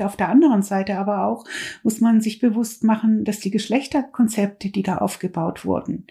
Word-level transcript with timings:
Auf 0.00 0.16
der 0.16 0.28
anderen 0.28 0.62
Seite 0.62 0.98
aber 0.98 1.24
auch 1.24 1.44
muss 1.82 2.00
man 2.00 2.20
sich 2.20 2.40
bewusst 2.40 2.82
machen, 2.82 3.24
dass 3.24 3.40
die 3.40 3.50
Geschlechterkonzepte, 3.50 4.70
die 4.70 4.82
da 4.82 4.98
aufgebaut 4.98 5.64
wurden, 5.64 6.06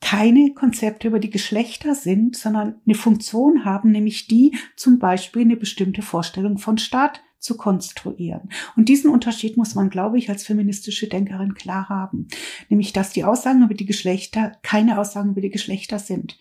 keine 0.00 0.52
Konzepte 0.52 1.08
über 1.08 1.18
die 1.18 1.30
Geschlechter 1.30 1.94
sind, 1.94 2.36
sondern 2.36 2.76
eine 2.84 2.94
Funktion 2.94 3.64
haben, 3.64 3.90
nämlich 3.90 4.26
die 4.26 4.54
zum 4.76 4.98
Beispiel 4.98 5.42
eine 5.42 5.56
bestimmte 5.56 6.02
Vorstellung 6.02 6.58
von 6.58 6.76
Staat 6.76 7.22
zu 7.38 7.56
konstruieren. 7.56 8.50
Und 8.76 8.90
diesen 8.90 9.10
Unterschied 9.10 9.56
muss 9.56 9.74
man, 9.74 9.88
glaube 9.88 10.18
ich, 10.18 10.28
als 10.28 10.44
feministische 10.44 11.08
Denkerin 11.08 11.54
klar 11.54 11.88
haben. 11.88 12.28
Nämlich, 12.68 12.92
dass 12.92 13.12
die 13.12 13.24
Aussagen 13.24 13.62
über 13.62 13.74
die 13.74 13.86
Geschlechter 13.86 14.52
keine 14.62 14.98
Aussagen 14.98 15.30
über 15.30 15.40
die 15.40 15.50
Geschlechter 15.50 15.98
sind, 15.98 16.38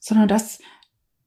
sondern 0.00 0.26
dass 0.26 0.58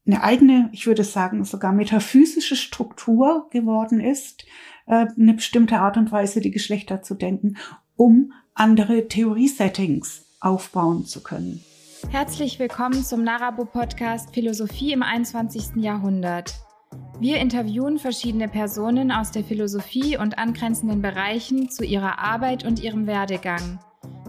eine 0.07 0.23
eigene, 0.23 0.69
ich 0.71 0.87
würde 0.87 1.03
sagen, 1.03 1.43
sogar 1.43 1.73
metaphysische 1.73 2.55
Struktur 2.55 3.47
geworden 3.51 3.99
ist, 3.99 4.45
äh, 4.87 5.05
eine 5.17 5.33
bestimmte 5.33 5.79
Art 5.79 5.97
und 5.97 6.11
Weise, 6.11 6.39
die 6.39 6.51
Geschlechter 6.51 7.02
zu 7.02 7.13
denken, 7.13 7.57
um 7.95 8.31
andere 8.53 9.07
Theoriesettings 9.07 10.25
aufbauen 10.39 11.05
zu 11.05 11.21
können. 11.21 11.62
Herzlich 12.09 12.57
willkommen 12.57 13.03
zum 13.03 13.23
Narabo 13.23 13.65
Podcast 13.65 14.34
Philosophie 14.34 14.93
im 14.93 15.03
21. 15.03 15.84
Jahrhundert. 15.84 16.53
Wir 17.20 17.37
interviewen 17.37 17.98
verschiedene 17.98 18.48
Personen 18.48 19.12
aus 19.12 19.31
der 19.31 19.43
Philosophie 19.43 20.17
und 20.17 20.37
angrenzenden 20.37 21.01
Bereichen 21.01 21.70
zu 21.70 21.84
ihrer 21.84 22.20
Arbeit 22.20 22.63
und 22.63 22.81
ihrem 22.81 23.07
Werdegang. 23.07 23.79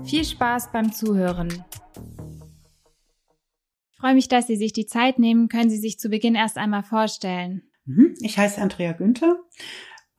Viel 0.04 0.24
Spaß 0.24 0.72
beim 0.72 0.92
Zuhören. 0.92 1.64
Freue 4.00 4.14
mich, 4.14 4.28
dass 4.28 4.46
Sie 4.46 4.56
sich 4.56 4.72
die 4.72 4.86
Zeit 4.86 5.18
nehmen. 5.18 5.48
Können 5.48 5.70
Sie 5.70 5.78
sich 5.78 5.98
zu 5.98 6.08
Beginn 6.08 6.34
erst 6.34 6.56
einmal 6.56 6.82
vorstellen? 6.82 7.62
Mhm. 7.84 8.14
Ich 8.20 8.38
heiße 8.38 8.60
Andrea 8.60 8.92
Günther, 8.92 9.40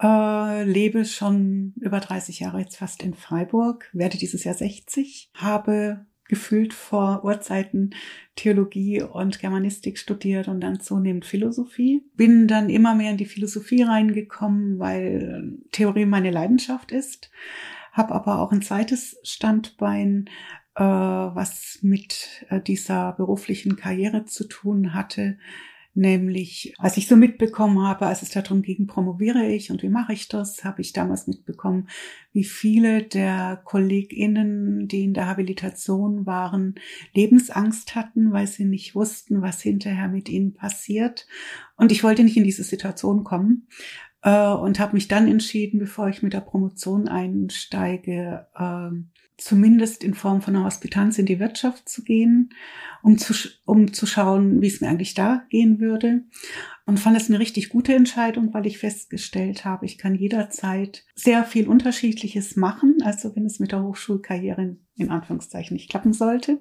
äh, 0.02 0.64
lebe 0.64 1.06
schon 1.06 1.74
über 1.80 2.00
30 2.00 2.40
Jahre 2.40 2.60
jetzt 2.60 2.78
fast 2.78 3.04
in 3.04 3.14
Freiburg, 3.14 3.90
werde 3.94 4.18
dieses 4.18 4.44
Jahr 4.44 4.56
60, 4.56 5.32
habe 5.34 6.06
gefühlt 6.28 6.74
vor 6.74 7.24
Urzeiten 7.24 7.96
Theologie 8.36 9.02
und 9.02 9.40
Germanistik 9.40 9.98
studiert 9.98 10.48
und 10.48 10.62
dann 10.62 10.80
zunehmend 10.80 11.26
Philosophie. 11.26 12.04
Bin 12.16 12.48
dann 12.48 12.70
immer 12.70 12.96
mehr 12.96 13.12
in 13.12 13.18
die 13.18 13.26
Philosophie 13.26 13.82
reingekommen, 13.82 14.78
weil 14.78 15.58
Theorie 15.72 16.06
meine 16.06 16.32
Leidenschaft 16.32 16.92
ist. 16.92 17.32
Habe 17.92 18.14
aber 18.14 18.40
auch 18.40 18.52
ein 18.52 18.62
zweites 18.62 19.18
Standbein 19.24 20.30
äh, 20.76 20.84
was 20.84 21.80
mit 21.82 22.46
äh, 22.50 22.62
dieser 22.62 23.14
beruflichen 23.14 23.76
Karriere 23.76 24.26
zu 24.26 24.48
tun 24.48 24.94
hatte. 24.94 25.38
Nämlich, 25.96 26.76
als 26.78 26.98
ich 26.98 27.08
so 27.08 27.16
mitbekommen 27.16 27.82
habe, 27.82 28.06
als 28.06 28.22
es 28.22 28.30
darum 28.30 28.62
ging, 28.62 28.86
promoviere 28.86 29.48
ich 29.48 29.72
und 29.72 29.82
wie 29.82 29.90
mache 29.90 30.14
ich 30.14 30.28
das, 30.28 30.64
habe 30.64 30.82
ich 30.82 30.94
damals 30.94 31.28
mitbekommen, 31.28 31.90
wie 32.32 32.44
viele 32.44 33.04
der 33.04 33.60
KollegInnen, 33.66 34.88
die 34.88 35.04
in 35.04 35.14
der 35.14 35.26
Habilitation 35.26 36.26
waren, 36.28 36.76
Lebensangst 37.14 37.96
hatten, 37.96 38.32
weil 38.32 38.46
sie 38.48 38.66
nicht 38.66 38.94
wussten, 38.94 39.42
was 39.42 39.62
hinterher 39.62 40.08
mit 40.08 40.30
ihnen 40.30 40.54
passiert. 40.54 41.28
Und 41.76 41.92
ich 41.92 42.04
wollte 42.04 42.24
nicht 42.24 42.38
in 42.38 42.44
diese 42.44 42.64
Situation 42.64 43.24
kommen 43.24 43.68
äh, 44.22 44.48
und 44.48 44.80
habe 44.80 44.94
mich 44.94 45.08
dann 45.08 45.28
entschieden, 45.28 45.80
bevor 45.80 46.08
ich 46.08 46.22
mit 46.22 46.34
der 46.34 46.42
Promotion 46.42 47.08
einsteige, 47.08 48.48
äh, 48.56 48.92
zumindest 49.40 50.04
in 50.04 50.14
Form 50.14 50.42
von 50.42 50.56
einer 50.56 50.66
Hospitanz 50.66 51.18
in 51.18 51.26
die 51.26 51.40
Wirtschaft 51.40 51.88
zu 51.88 52.04
gehen, 52.04 52.54
um 53.02 53.18
zu, 53.18 53.34
um 53.66 53.94
zu 53.94 54.06
schauen, 54.06 54.62
wie 54.62 54.68
es 54.68 54.82
mir 54.82 54.90
eigentlich 54.90 55.14
da 55.14 55.44
gehen 55.50 55.80
würde. 55.80 56.24
Und 56.86 57.00
fand 57.00 57.16
es 57.16 57.30
eine 57.30 57.40
richtig 57.40 57.70
gute 57.70 57.94
Entscheidung, 57.94 58.54
weil 58.54 58.66
ich 58.66 58.80
festgestellt 58.80 59.64
habe, 59.64 59.86
ich 59.86 59.98
kann 59.98 60.16
jederzeit 60.16 61.06
sehr 61.16 61.44
viel 61.44 61.68
Unterschiedliches 61.68 62.56
machen, 62.56 62.98
also 63.04 63.36
wenn 63.36 63.46
es 63.46 63.60
mit 63.60 63.72
der 63.72 63.84
Hochschulkarriere 63.84 64.78
in 64.96 65.10
Anführungszeichen 65.10 65.76
nicht 65.76 65.90
klappen 65.90 66.14
sollte. 66.14 66.60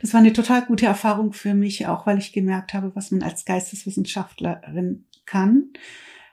Das 0.00 0.14
war 0.14 0.20
eine 0.20 0.32
total 0.32 0.64
gute 0.64 0.86
Erfahrung 0.86 1.32
für 1.32 1.54
mich, 1.54 1.86
auch 1.86 2.06
weil 2.06 2.18
ich 2.18 2.32
gemerkt 2.32 2.74
habe, 2.74 2.92
was 2.94 3.10
man 3.10 3.22
als 3.22 3.44
Geisteswissenschaftlerin 3.44 5.06
kann, 5.26 5.70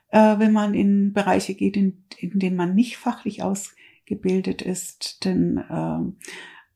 äh, 0.09 0.38
wenn 0.38 0.53
man 0.53 0.74
in 0.74 1.12
Bereiche 1.12 1.56
geht, 1.56 1.75
in, 1.75 2.06
in 2.18 2.40
denen 2.40 2.56
man 2.56 2.75
nicht 2.75 2.97
fachlich 2.97 3.44
aus 3.44 3.75
gebildet 4.06 4.62
ist, 4.62 5.25
denn 5.25 5.58
äh, 5.58 6.28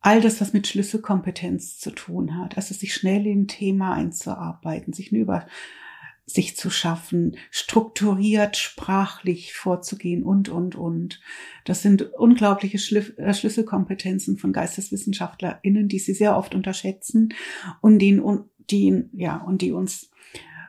all 0.01 0.21
das, 0.21 0.39
was 0.39 0.53
mit 0.53 0.67
Schlüsselkompetenz 0.67 1.79
zu 1.79 1.91
tun 1.91 2.37
hat, 2.37 2.57
also 2.57 2.73
sich 2.73 2.93
schnell 2.93 3.25
in 3.27 3.41
ein 3.41 3.47
Thema 3.47 3.93
einzuarbeiten, 3.93 4.93
sich 4.93 5.11
eine 5.11 5.21
Übersicht 5.21 6.57
zu 6.57 6.69
schaffen, 6.69 7.35
strukturiert, 7.51 8.57
sprachlich 8.57 9.53
vorzugehen 9.53 10.23
und, 10.23 10.49
und, 10.49 10.75
und. 10.75 11.19
Das 11.65 11.81
sind 11.81 12.13
unglaubliche 12.13 12.77
äh, 13.17 13.33
Schlüsselkompetenzen 13.33 14.37
von 14.37 14.53
GeisteswissenschaftlerInnen, 14.53 15.87
die 15.87 15.99
sie 15.99 16.13
sehr 16.13 16.37
oft 16.37 16.55
unterschätzen 16.55 17.33
und 17.81 17.99
die, 17.99 18.21
die, 18.69 19.03
ja, 19.13 19.37
und 19.37 19.61
die 19.61 19.71
uns 19.71 20.09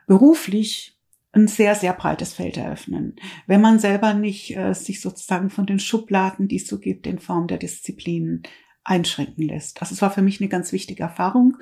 beruflich 0.07 0.98
ein 1.31 1.47
sehr, 1.47 1.75
sehr 1.75 1.93
breites 1.93 2.33
Feld 2.33 2.57
eröffnen. 2.57 3.15
Wenn 3.45 3.61
man 3.61 3.79
selber 3.79 4.13
nicht 4.13 4.55
äh, 4.55 4.73
sich 4.73 5.01
sozusagen 5.01 5.49
von 5.49 5.65
den 5.65 5.79
Schubladen, 5.79 6.47
die 6.47 6.57
es 6.57 6.67
so 6.67 6.79
gibt, 6.79 7.05
in 7.05 7.19
Form 7.19 7.47
der 7.47 7.57
Disziplinen 7.57 8.43
einschränken 8.83 9.43
lässt. 9.43 9.81
Also 9.81 9.93
es 9.93 10.01
war 10.01 10.09
für 10.09 10.23
mich 10.23 10.41
eine 10.41 10.49
ganz 10.49 10.71
wichtige 10.71 11.03
Erfahrung 11.03 11.57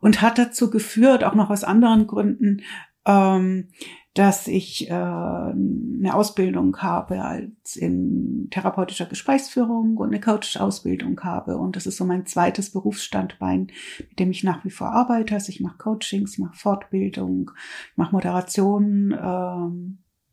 und 0.00 0.22
hat 0.22 0.38
dazu 0.38 0.70
geführt, 0.70 1.24
auch 1.24 1.34
noch 1.34 1.50
aus 1.50 1.64
anderen 1.64 2.06
Gründen, 2.06 2.62
ähm, 3.06 3.68
dass 4.14 4.48
ich 4.48 4.90
äh, 4.90 4.92
eine 4.92 6.14
Ausbildung 6.14 6.76
habe 6.78 7.22
als 7.22 7.76
in 7.76 8.48
therapeutischer 8.50 9.06
Gesprächsführung 9.06 9.96
und 9.98 10.08
eine 10.08 10.20
Coach-Ausbildung 10.20 11.20
habe. 11.20 11.56
Und 11.56 11.76
das 11.76 11.86
ist 11.86 11.96
so 11.96 12.04
mein 12.04 12.26
zweites 12.26 12.72
Berufsstandbein, 12.72 13.70
mit 13.98 14.18
dem 14.18 14.32
ich 14.32 14.42
nach 14.42 14.64
wie 14.64 14.70
vor 14.70 14.88
arbeite. 14.88 15.34
Also 15.34 15.50
ich 15.50 15.60
mache 15.60 15.78
Coachings, 15.78 16.38
mache 16.38 16.56
Fortbildung, 16.56 17.52
mache 17.94 18.12
Moderation, 18.12 19.12
äh, 19.12 19.68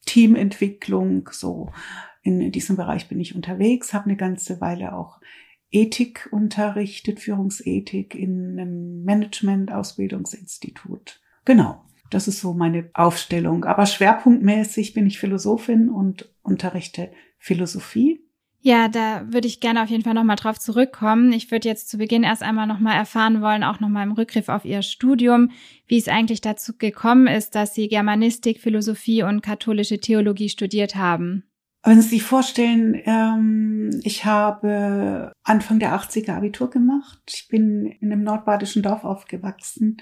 Teamentwicklung. 0.07 1.29
So 1.31 1.71
in 2.23 2.51
diesem 2.51 2.77
Bereich 2.77 3.07
bin 3.07 3.19
ich 3.19 3.35
unterwegs, 3.35 3.93
habe 3.93 4.05
eine 4.05 4.17
ganze 4.17 4.59
Weile 4.59 4.95
auch 4.95 5.21
Ethik 5.69 6.29
unterrichtet, 6.31 7.19
Führungsethik 7.19 8.15
in 8.15 8.59
einem 8.59 9.03
Management-Ausbildungsinstitut. 9.03 11.21
Genau. 11.45 11.83
Das 12.09 12.27
ist 12.27 12.39
so 12.39 12.53
meine 12.53 12.89
Aufstellung. 12.93 13.65
Aber 13.65 13.85
schwerpunktmäßig 13.85 14.93
bin 14.93 15.07
ich 15.07 15.19
Philosophin 15.19 15.89
und 15.89 16.29
unterrichte 16.41 17.11
Philosophie. 17.37 18.23
Ja, 18.59 18.89
da 18.89 19.25
würde 19.31 19.47
ich 19.47 19.59
gerne 19.59 19.83
auf 19.83 19.89
jeden 19.89 20.03
Fall 20.03 20.15
nochmal 20.15 20.35
drauf 20.35 20.59
zurückkommen. 20.59 21.31
Ich 21.31 21.51
würde 21.51 21.69
jetzt 21.69 21.89
zu 21.89 21.97
Beginn 21.97 22.23
erst 22.23 22.43
einmal 22.43 22.67
nochmal 22.67 22.97
erfahren 22.97 23.41
wollen, 23.41 23.63
auch 23.63 23.79
nochmal 23.79 24.05
im 24.05 24.13
Rückgriff 24.13 24.49
auf 24.49 24.65
Ihr 24.65 24.81
Studium, 24.81 25.51
wie 25.85 25.97
es 25.97 26.07
eigentlich 26.07 26.41
dazu 26.41 26.73
gekommen 26.77 27.27
ist, 27.27 27.55
dass 27.55 27.75
Sie 27.75 27.87
Germanistik, 27.87 28.59
Philosophie 28.59 29.23
und 29.23 29.41
katholische 29.41 29.99
Theologie 29.99 30.49
studiert 30.49 30.95
haben. 30.95 31.43
Wenn 31.87 32.01
Sie 32.01 32.09
sich 32.09 32.23
vorstellen, 32.23 33.01
ähm, 33.05 34.01
ich 34.03 34.25
habe 34.25 35.31
Anfang 35.43 35.79
der 35.79 35.97
80er 35.97 36.33
Abitur 36.33 36.69
gemacht. 36.69 37.21
Ich 37.33 37.47
bin 37.47 37.85
in 37.85 38.11
einem 38.11 38.23
nordbadischen 38.23 38.83
Dorf 38.83 39.05
aufgewachsen. 39.05 39.95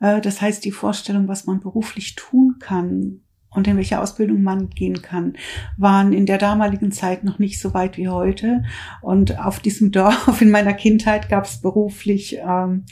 Äh, 0.00 0.20
das 0.20 0.42
heißt, 0.42 0.62
die 0.66 0.70
Vorstellung, 0.70 1.26
was 1.26 1.46
man 1.46 1.60
beruflich 1.60 2.14
tun 2.14 2.56
kann 2.58 3.22
und 3.48 3.66
in 3.66 3.78
welche 3.78 4.00
Ausbildung 4.00 4.42
man 4.42 4.68
gehen 4.68 5.00
kann, 5.00 5.32
waren 5.78 6.12
in 6.12 6.26
der 6.26 6.36
damaligen 6.36 6.92
Zeit 6.92 7.24
noch 7.24 7.38
nicht 7.38 7.58
so 7.58 7.72
weit 7.72 7.96
wie 7.96 8.08
heute. 8.08 8.62
Und 9.00 9.38
auf 9.38 9.60
diesem 9.60 9.92
Dorf 9.92 10.38
in 10.42 10.50
meiner 10.50 10.74
Kindheit 10.74 11.30
gab 11.30 11.46
es 11.46 11.62
beruflich 11.62 12.36
ähm, 12.46 12.84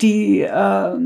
die 0.00 0.40
äh, 0.40 0.98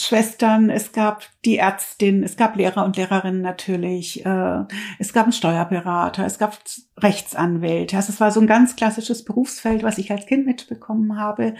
Dorfschwestern, 0.00 0.70
es 0.70 0.92
gab 0.92 1.28
die 1.44 1.58
Ärztin, 1.58 2.22
es 2.22 2.36
gab 2.36 2.56
Lehrer 2.56 2.86
und 2.86 2.96
Lehrerinnen 2.96 3.42
natürlich, 3.42 4.24
äh, 4.24 4.64
es 4.98 5.12
gab 5.12 5.24
einen 5.24 5.32
Steuerberater, 5.32 6.24
es 6.24 6.38
gab 6.38 6.58
Rechtsanwälte. 6.96 7.96
Also 7.96 8.10
es 8.10 8.20
war 8.20 8.30
so 8.30 8.40
ein 8.40 8.46
ganz 8.46 8.76
klassisches 8.76 9.24
Berufsfeld, 9.24 9.82
was 9.82 9.98
ich 9.98 10.10
als 10.10 10.24
Kind 10.24 10.46
mitbekommen 10.46 11.18
habe, 11.18 11.54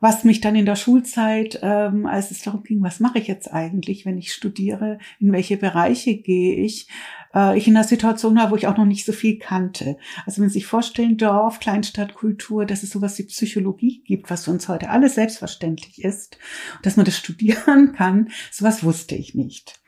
was 0.00 0.24
mich 0.24 0.40
dann 0.40 0.56
in 0.56 0.66
der 0.66 0.76
Schulzeit, 0.76 1.60
ähm, 1.62 2.06
als 2.06 2.32
es 2.32 2.42
darum 2.42 2.64
ging, 2.64 2.82
was 2.82 2.98
mache 2.98 3.18
ich 3.18 3.28
jetzt 3.28 3.52
eigentlich, 3.52 4.04
wenn 4.04 4.18
ich 4.18 4.32
studiere, 4.32 4.98
in 5.20 5.32
welche 5.32 5.56
Bereiche 5.56 6.16
gehe 6.16 6.56
ich, 6.56 6.88
äh, 7.34 7.56
ich 7.56 7.68
in 7.68 7.76
einer 7.76 7.84
Situation 7.84 8.36
war, 8.36 8.50
wo 8.50 8.56
ich 8.56 8.66
auch 8.66 8.76
noch 8.76 8.84
nicht 8.84 9.04
so 9.04 9.12
viel 9.12 9.38
kannte. 9.38 9.96
Also 10.24 10.40
wenn 10.40 10.48
Sie 10.48 10.54
sich 10.54 10.66
vorstellen, 10.66 11.16
Dorf, 11.16 11.60
Kleinstadtkultur, 11.60 12.64
dass 12.64 12.82
es 12.82 12.90
sowas 12.90 13.18
wie 13.18 13.24
Psychologie 13.24 14.02
gibt, 14.04 14.30
was 14.30 14.44
für 14.44 14.50
uns 14.50 14.68
heute 14.68 14.90
alles 14.90 15.14
selbstverständlich 15.14 16.02
ist, 16.02 16.38
dass 16.82 16.96
man 16.96 17.06
das 17.06 17.16
studieren 17.16 17.75
kann, 17.92 18.30
sowas 18.50 18.82
wusste 18.82 19.14
ich 19.14 19.34
nicht. 19.34 19.80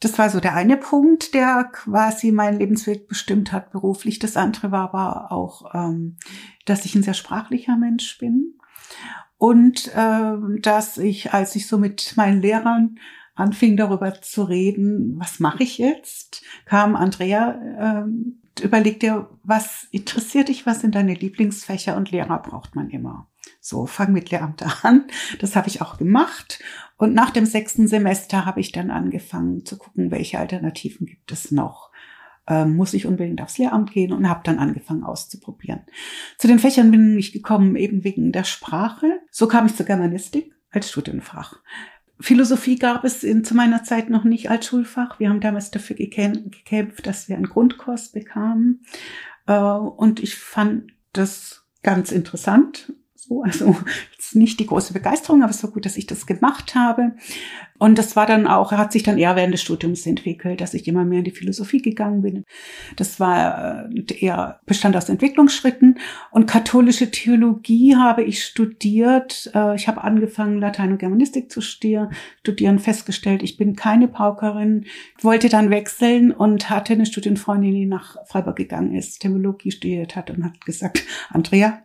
Das 0.00 0.18
war 0.18 0.28
so 0.28 0.40
der 0.40 0.54
eine 0.54 0.76
Punkt, 0.76 1.32
der 1.34 1.64
quasi 1.72 2.30
meinen 2.30 2.58
Lebensweg 2.58 3.08
bestimmt 3.08 3.52
hat 3.52 3.72
beruflich. 3.72 4.18
Das 4.18 4.36
andere 4.36 4.70
war 4.70 4.94
aber 4.94 5.32
auch, 5.32 5.74
ähm, 5.74 6.16
dass 6.66 6.84
ich 6.84 6.94
ein 6.94 7.02
sehr 7.02 7.14
sprachlicher 7.14 7.76
Mensch 7.76 8.18
bin 8.18 8.58
und 9.38 9.88
äh, 9.94 10.60
dass 10.60 10.98
ich, 10.98 11.32
als 11.32 11.56
ich 11.56 11.66
so 11.66 11.78
mit 11.78 12.14
meinen 12.16 12.40
Lehrern 12.42 12.98
anfing 13.34 13.76
darüber 13.76 14.20
zu 14.22 14.44
reden, 14.44 15.14
was 15.18 15.40
mache 15.40 15.62
ich 15.62 15.78
jetzt, 15.78 16.42
kam 16.64 16.96
Andrea, 16.96 17.60
ähm, 17.78 18.42
überleg 18.62 19.00
dir, 19.00 19.28
was 19.42 19.86
interessiert 19.90 20.48
dich, 20.48 20.66
was 20.66 20.80
sind 20.80 20.94
deine 20.94 21.14
Lieblingsfächer 21.14 21.96
und 21.96 22.10
Lehrer 22.10 22.40
braucht 22.40 22.74
man 22.74 22.88
immer. 22.90 23.28
So, 23.68 23.84
fang 23.86 24.12
mit 24.12 24.30
Lehramt 24.30 24.62
an. 24.84 25.08
Das 25.40 25.56
habe 25.56 25.66
ich 25.66 25.82
auch 25.82 25.98
gemacht. 25.98 26.60
Und 26.98 27.14
nach 27.14 27.30
dem 27.30 27.46
sechsten 27.46 27.88
Semester 27.88 28.46
habe 28.46 28.60
ich 28.60 28.70
dann 28.70 28.92
angefangen 28.92 29.64
zu 29.64 29.76
gucken, 29.76 30.12
welche 30.12 30.38
Alternativen 30.38 31.04
gibt 31.04 31.32
es 31.32 31.50
noch. 31.50 31.90
Ähm, 32.46 32.76
muss 32.76 32.94
ich 32.94 33.06
unbedingt 33.06 33.42
aufs 33.42 33.58
Lehramt 33.58 33.90
gehen 33.90 34.12
und 34.12 34.28
habe 34.28 34.42
dann 34.44 34.60
angefangen 34.60 35.02
auszuprobieren. 35.02 35.80
Zu 36.38 36.46
den 36.46 36.60
Fächern 36.60 36.92
bin 36.92 37.18
ich 37.18 37.32
gekommen 37.32 37.74
eben 37.74 38.04
wegen 38.04 38.30
der 38.30 38.44
Sprache. 38.44 39.18
So 39.32 39.48
kam 39.48 39.66
ich 39.66 39.74
zur 39.74 39.86
Germanistik 39.86 40.54
als 40.70 40.88
Studienfach. 40.88 41.58
Philosophie 42.20 42.78
gab 42.78 43.02
es 43.02 43.24
in, 43.24 43.42
zu 43.42 43.56
meiner 43.56 43.82
Zeit 43.82 44.10
noch 44.10 44.22
nicht 44.22 44.48
als 44.48 44.66
Schulfach. 44.66 45.18
Wir 45.18 45.28
haben 45.28 45.40
damals 45.40 45.72
dafür 45.72 45.96
gekämpft, 45.96 47.04
dass 47.04 47.28
wir 47.28 47.34
einen 47.34 47.48
Grundkurs 47.48 48.12
bekamen. 48.12 48.84
Äh, 49.48 49.58
und 49.58 50.22
ich 50.22 50.36
fand 50.36 50.92
das 51.12 51.66
ganz 51.82 52.12
interessant 52.12 52.92
so. 53.26 53.42
Also 53.42 53.76
nicht 54.32 54.60
die 54.60 54.66
große 54.66 54.92
Begeisterung, 54.92 55.42
aber 55.42 55.52
war 55.62 55.70
gut, 55.70 55.86
dass 55.86 55.96
ich 55.96 56.06
das 56.06 56.26
gemacht 56.26 56.74
habe. 56.74 57.12
Und 57.78 57.98
das 57.98 58.16
war 58.16 58.26
dann 58.26 58.46
auch, 58.46 58.72
hat 58.72 58.92
sich 58.92 59.02
dann 59.02 59.18
eher 59.18 59.36
während 59.36 59.52
des 59.52 59.62
Studiums 59.62 60.06
entwickelt, 60.06 60.60
dass 60.60 60.74
ich 60.74 60.88
immer 60.88 61.04
mehr 61.04 61.18
in 61.18 61.24
die 61.24 61.30
Philosophie 61.30 61.82
gegangen 61.82 62.22
bin. 62.22 62.44
Das 62.96 63.20
war 63.20 63.90
äh, 63.90 64.24
eher 64.24 64.60
bestand 64.66 64.96
aus 64.96 65.08
Entwicklungsschritten. 65.08 65.98
Und 66.30 66.46
katholische 66.46 67.10
Theologie 67.10 67.96
habe 67.96 68.22
ich 68.22 68.44
studiert. 68.44 69.50
Äh, 69.54 69.76
ich 69.76 69.88
habe 69.88 70.04
angefangen, 70.04 70.58
Latein 70.58 70.92
und 70.92 70.98
Germanistik 70.98 71.50
zu 71.50 71.60
studieren, 71.60 72.78
festgestellt, 72.78 73.42
ich 73.42 73.56
bin 73.56 73.76
keine 73.76 74.08
Paukerin, 74.08 74.86
wollte 75.20 75.48
dann 75.48 75.70
wechseln 75.70 76.32
und 76.32 76.70
hatte 76.70 76.94
eine 76.94 77.06
Studienfreundin, 77.06 77.74
die 77.74 77.86
nach 77.86 78.16
Freiburg 78.26 78.56
gegangen 78.56 78.94
ist, 78.94 79.20
Theologie 79.20 79.70
studiert 79.70 80.16
hat 80.16 80.30
und 80.30 80.44
hat 80.44 80.64
gesagt, 80.64 81.02
Andrea, 81.30 81.82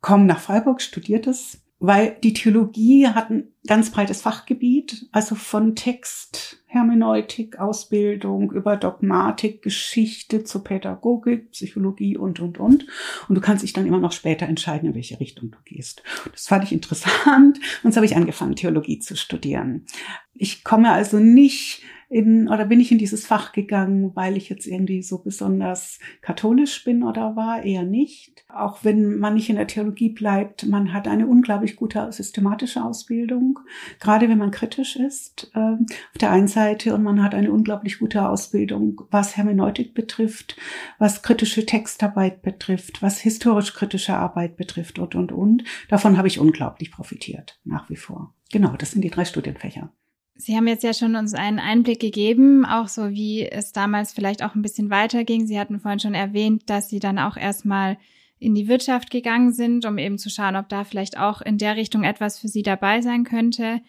komm 0.00 0.26
nach 0.26 0.40
Freiburg, 0.40 0.80
studiert 0.80 1.26
es, 1.26 1.62
weil 1.80 2.16
die 2.22 2.34
Theologie 2.34 3.08
hat 3.08 3.30
ein 3.30 3.48
ganz 3.66 3.90
breites 3.90 4.20
Fachgebiet, 4.20 5.08
also 5.12 5.34
von 5.34 5.74
Text, 5.74 6.62
Hermeneutik, 6.66 7.58
Ausbildung 7.58 8.52
über 8.52 8.76
Dogmatik, 8.76 9.62
Geschichte 9.62 10.44
zur 10.44 10.62
Pädagogik, 10.62 11.50
Psychologie 11.52 12.18
und, 12.18 12.38
und, 12.38 12.58
und. 12.58 12.86
Und 13.28 13.34
du 13.34 13.40
kannst 13.40 13.62
dich 13.62 13.72
dann 13.72 13.86
immer 13.86 13.98
noch 13.98 14.12
später 14.12 14.46
entscheiden, 14.46 14.90
in 14.90 14.94
welche 14.94 15.18
Richtung 15.20 15.50
du 15.50 15.58
gehst. 15.64 16.02
Das 16.32 16.48
fand 16.48 16.64
ich 16.64 16.72
interessant 16.72 17.58
und 17.82 17.92
so 17.92 17.96
habe 17.96 18.06
ich 18.06 18.16
angefangen, 18.16 18.56
Theologie 18.56 18.98
zu 18.98 19.16
studieren. 19.16 19.86
Ich 20.34 20.64
komme 20.64 20.92
also 20.92 21.18
nicht 21.18 21.82
in, 22.10 22.48
oder 22.48 22.66
bin 22.66 22.80
ich 22.80 22.90
in 22.90 22.98
dieses 22.98 23.24
Fach 23.24 23.52
gegangen, 23.52 24.10
weil 24.16 24.36
ich 24.36 24.48
jetzt 24.48 24.66
irgendwie 24.66 25.00
so 25.00 25.18
besonders 25.22 26.00
katholisch 26.22 26.82
bin 26.82 27.04
oder 27.04 27.36
war? 27.36 27.62
Eher 27.62 27.84
nicht. 27.84 28.44
Auch 28.48 28.82
wenn 28.82 29.20
man 29.20 29.34
nicht 29.34 29.48
in 29.48 29.54
der 29.54 29.68
Theologie 29.68 30.08
bleibt, 30.08 30.66
man 30.66 30.92
hat 30.92 31.06
eine 31.06 31.28
unglaublich 31.28 31.76
gute 31.76 32.10
systematische 32.10 32.82
Ausbildung, 32.84 33.60
gerade 34.00 34.28
wenn 34.28 34.38
man 34.38 34.50
kritisch 34.50 34.96
ist, 34.96 35.52
äh, 35.54 35.60
auf 35.60 36.18
der 36.20 36.32
einen 36.32 36.48
Seite, 36.48 36.96
und 36.96 37.04
man 37.04 37.22
hat 37.22 37.32
eine 37.32 37.52
unglaublich 37.52 38.00
gute 38.00 38.28
Ausbildung, 38.28 39.02
was 39.12 39.36
Hermeneutik 39.36 39.94
betrifft, 39.94 40.56
was 40.98 41.22
kritische 41.22 41.64
Textarbeit 41.64 42.42
betrifft, 42.42 43.02
was 43.02 43.20
historisch-kritische 43.20 44.16
Arbeit 44.16 44.56
betrifft 44.56 44.98
und, 44.98 45.14
und, 45.14 45.30
und. 45.30 45.62
Davon 45.88 46.18
habe 46.18 46.26
ich 46.26 46.40
unglaublich 46.40 46.90
profitiert, 46.90 47.60
nach 47.62 47.88
wie 47.88 47.96
vor. 47.96 48.34
Genau, 48.50 48.74
das 48.76 48.90
sind 48.90 49.02
die 49.02 49.10
drei 49.10 49.24
Studienfächer. 49.24 49.92
Sie 50.40 50.56
haben 50.56 50.66
jetzt 50.66 50.84
ja 50.84 50.94
schon 50.94 51.16
uns 51.16 51.34
einen 51.34 51.58
Einblick 51.58 52.00
gegeben, 52.00 52.64
auch 52.64 52.88
so 52.88 53.10
wie 53.10 53.46
es 53.46 53.72
damals 53.72 54.12
vielleicht 54.12 54.42
auch 54.42 54.54
ein 54.54 54.62
bisschen 54.62 54.88
weiterging. 54.88 55.46
Sie 55.46 55.60
hatten 55.60 55.80
vorhin 55.80 56.00
schon 56.00 56.14
erwähnt, 56.14 56.70
dass 56.70 56.88
Sie 56.88 56.98
dann 56.98 57.18
auch 57.18 57.36
erstmal 57.36 57.98
in 58.38 58.54
die 58.54 58.66
Wirtschaft 58.66 59.10
gegangen 59.10 59.52
sind, 59.52 59.84
um 59.84 59.98
eben 59.98 60.16
zu 60.16 60.30
schauen, 60.30 60.56
ob 60.56 60.70
da 60.70 60.84
vielleicht 60.84 61.18
auch 61.18 61.42
in 61.42 61.58
der 61.58 61.76
Richtung 61.76 62.04
etwas 62.04 62.38
für 62.38 62.48
Sie 62.48 62.62
dabei 62.62 63.02
sein 63.02 63.24
könnte. 63.24 63.82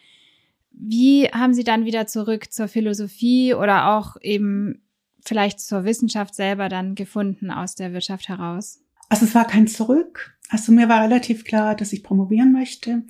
Wie 0.72 1.28
haben 1.28 1.54
Sie 1.54 1.64
dann 1.64 1.86
wieder 1.86 2.06
zurück 2.06 2.52
zur 2.52 2.68
Philosophie 2.68 3.54
oder 3.54 3.96
auch 3.96 4.18
eben 4.22 4.82
vielleicht 5.24 5.62
zur 5.62 5.86
Wissenschaft 5.86 6.36
selber 6.36 6.68
dann 6.68 6.96
gefunden 6.96 7.50
aus 7.50 7.76
der 7.76 7.94
Wirtschaft 7.94 8.28
heraus? 8.28 8.82
Also 9.08 9.24
es 9.26 9.34
war 9.36 9.48
kein 9.48 9.68
Zurück. 9.68 10.38
Also 10.50 10.74
mir 10.74 10.90
war 10.90 11.02
relativ 11.02 11.46
klar, 11.46 11.76
dass 11.76 11.94
ich 11.94 12.04
promovieren 12.04 12.52
möchte. 12.52 13.04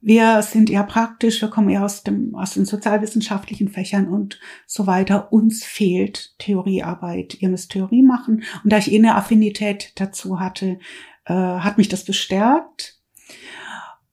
Wir 0.00 0.42
sind 0.42 0.70
eher 0.70 0.84
praktisch, 0.84 1.42
wir 1.42 1.48
kommen 1.48 1.70
eher 1.70 1.84
aus, 1.84 2.04
dem, 2.04 2.34
aus 2.36 2.54
den 2.54 2.64
sozialwissenschaftlichen 2.64 3.68
Fächern 3.68 4.08
und 4.08 4.38
so 4.66 4.86
weiter. 4.86 5.32
Uns 5.32 5.64
fehlt 5.64 6.38
Theoriearbeit. 6.38 7.40
Ihr 7.40 7.48
müsst 7.48 7.72
Theorie 7.72 8.02
machen. 8.02 8.44
Und 8.62 8.72
da 8.72 8.78
ich 8.78 8.92
eh 8.92 8.98
eine 8.98 9.16
Affinität 9.16 9.92
dazu 9.96 10.38
hatte, 10.38 10.78
äh, 11.24 11.34
hat 11.34 11.78
mich 11.78 11.88
das 11.88 12.04
bestärkt. 12.04 12.98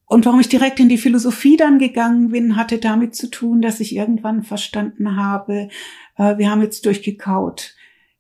Und 0.08 0.26
warum 0.26 0.40
ich 0.40 0.50
direkt 0.50 0.80
in 0.80 0.90
die 0.90 0.98
Philosophie 0.98 1.58
dann 1.58 1.80
gegangen 1.80 2.30
bin, 2.30 2.56
hatte 2.56 2.80
damit 2.80 3.16
zu 3.16 3.30
tun, 3.30 3.62
dass 3.62 3.80
ich 3.80 3.96
irgendwann 3.96 4.44
verstanden 4.44 5.16
habe, 5.16 5.70
äh, 6.18 6.38
wir 6.38 6.50
haben 6.50 6.62
jetzt 6.62 6.86
durchgekaut, 6.86 7.76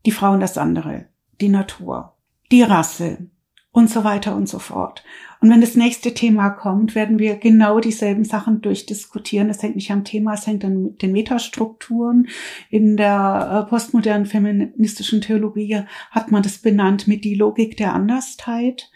die 0.05 0.12
Frau 0.12 0.34
und 0.34 0.39
das 0.39 0.57
andere, 0.57 1.07
die 1.41 1.50
Natur, 1.50 2.15
die 2.51 2.62
Rasse 2.62 3.29
und 3.72 3.89
so 3.89 4.03
weiter 4.03 4.36
und 4.36 4.48
so 4.48 4.60
fort. 4.60 5.03
Und 5.46 5.52
wenn 5.52 5.62
das 5.62 5.75
nächste 5.75 6.16
Thema 6.16 6.50
kommt, 6.50 6.96
werden 6.96 7.20
wir 7.20 7.36
genau 7.36 7.80
dieselben 7.80 8.24
Sachen 8.24 8.62
durchdiskutieren. 8.62 9.48
Das 9.48 9.62
hängt 9.62 9.75
nicht 9.75 9.92
am 9.92 10.04
Thema, 10.04 10.34
es 10.34 10.48
hängt 10.48 10.66
an 10.66 10.98
den 10.98 11.12
Metastrukturen. 11.12 12.30
In 12.72 12.98
der 12.98 13.68
äh, 13.68 13.70
postmodernen 13.70 14.25
feministischen 14.25 15.22
Theologie 15.22 15.84
hat 16.10 16.32
man 16.32 16.42
das 16.42 16.58
benannt 16.58 17.08
mit 17.08 17.24
die 17.24 17.36
Logik 17.36 17.78
der 17.78 17.94
Andersheit. 17.94 18.90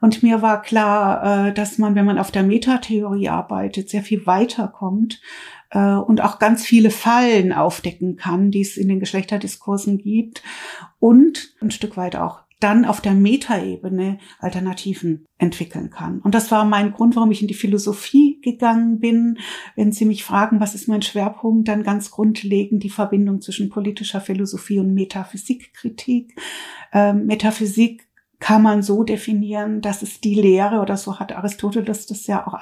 Und 0.00 0.22
mir 0.22 0.40
war 0.40 0.62
klar, 0.62 1.48
äh, 1.48 1.52
dass 1.52 1.76
man, 1.76 1.94
wenn 1.94 2.06
man 2.06 2.18
auf 2.18 2.30
der 2.30 2.44
Metatheorie 2.44 3.28
arbeitet, 3.28 3.90
sehr 3.90 4.02
viel 4.02 4.24
weiterkommt 4.24 5.20
äh, 5.68 5.96
und 5.96 6.22
auch 6.22 6.38
ganz 6.38 6.64
viele 6.64 6.88
Fallen 6.88 7.52
aufdecken 7.52 8.16
kann, 8.16 8.50
die 8.50 8.62
es 8.62 8.78
in 8.78 8.88
den 8.88 9.00
Geschlechterdiskursen 9.00 9.98
gibt 9.98 10.42
und 10.98 11.54
ein 11.60 11.70
Stück 11.70 11.98
weit 11.98 12.16
auch 12.16 12.40
dann 12.60 12.84
auf 12.84 13.00
der 13.00 13.14
Metaebene 13.14 14.18
Alternativen 14.38 15.26
entwickeln 15.38 15.90
kann. 15.90 16.20
Und 16.20 16.34
das 16.34 16.50
war 16.50 16.64
mein 16.64 16.92
Grund, 16.92 17.16
warum 17.16 17.30
ich 17.30 17.42
in 17.42 17.48
die 17.48 17.54
Philosophie 17.54 18.38
gegangen 18.42 19.00
bin. 19.00 19.38
Wenn 19.76 19.92
Sie 19.92 20.04
mich 20.04 20.22
fragen, 20.24 20.60
was 20.60 20.74
ist 20.74 20.86
mein 20.86 21.02
Schwerpunkt, 21.02 21.68
dann 21.68 21.82
ganz 21.82 22.10
grundlegend 22.10 22.82
die 22.82 22.90
Verbindung 22.90 23.40
zwischen 23.40 23.70
politischer 23.70 24.20
Philosophie 24.20 24.78
und 24.78 24.94
Metaphysikkritik. 24.94 26.38
Ähm, 26.92 27.26
Metaphysik 27.26 28.06
kann 28.40 28.62
man 28.62 28.82
so 28.82 29.04
definieren, 29.04 29.82
dass 29.82 30.02
es 30.02 30.20
die 30.20 30.34
Lehre, 30.34 30.80
oder 30.80 30.96
so 30.96 31.18
hat 31.18 31.32
Aristoteles 31.32 32.06
das 32.06 32.26
ja 32.26 32.46
auch 32.46 32.58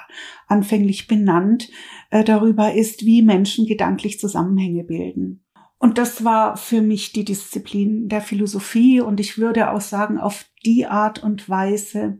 anfänglich 0.48 1.06
benannt, 1.06 1.70
äh, 2.10 2.24
darüber 2.24 2.74
ist, 2.74 3.06
wie 3.06 3.22
Menschen 3.22 3.64
gedanklich 3.66 4.18
Zusammenhänge 4.18 4.82
bilden. 4.82 5.44
Und 5.78 5.96
das 5.96 6.24
war 6.24 6.56
für 6.56 6.82
mich 6.82 7.12
die 7.12 7.24
Disziplin 7.24 8.08
der 8.08 8.20
Philosophie. 8.20 9.00
Und 9.00 9.20
ich 9.20 9.38
würde 9.38 9.70
auch 9.70 9.80
sagen, 9.80 10.18
auf 10.18 10.46
die 10.64 10.86
Art 10.86 11.22
und 11.22 11.48
Weise 11.48 12.18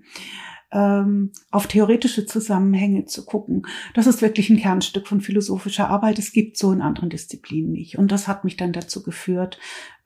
ähm, 0.70 1.32
auf 1.50 1.66
theoretische 1.66 2.26
Zusammenhänge 2.26 3.06
zu 3.06 3.24
gucken. 3.24 3.66
Das 3.94 4.06
ist 4.06 4.22
wirklich 4.22 4.50
ein 4.50 4.58
Kernstück 4.58 5.08
von 5.08 5.20
philosophischer 5.20 5.88
Arbeit. 5.88 6.18
Es 6.18 6.32
gibt 6.32 6.56
so 6.56 6.72
in 6.72 6.82
anderen 6.82 7.10
Disziplinen 7.10 7.72
nicht. 7.72 7.98
Und 7.98 8.12
das 8.12 8.28
hat 8.28 8.44
mich 8.44 8.56
dann 8.56 8.72
dazu 8.72 9.02
geführt, 9.02 9.58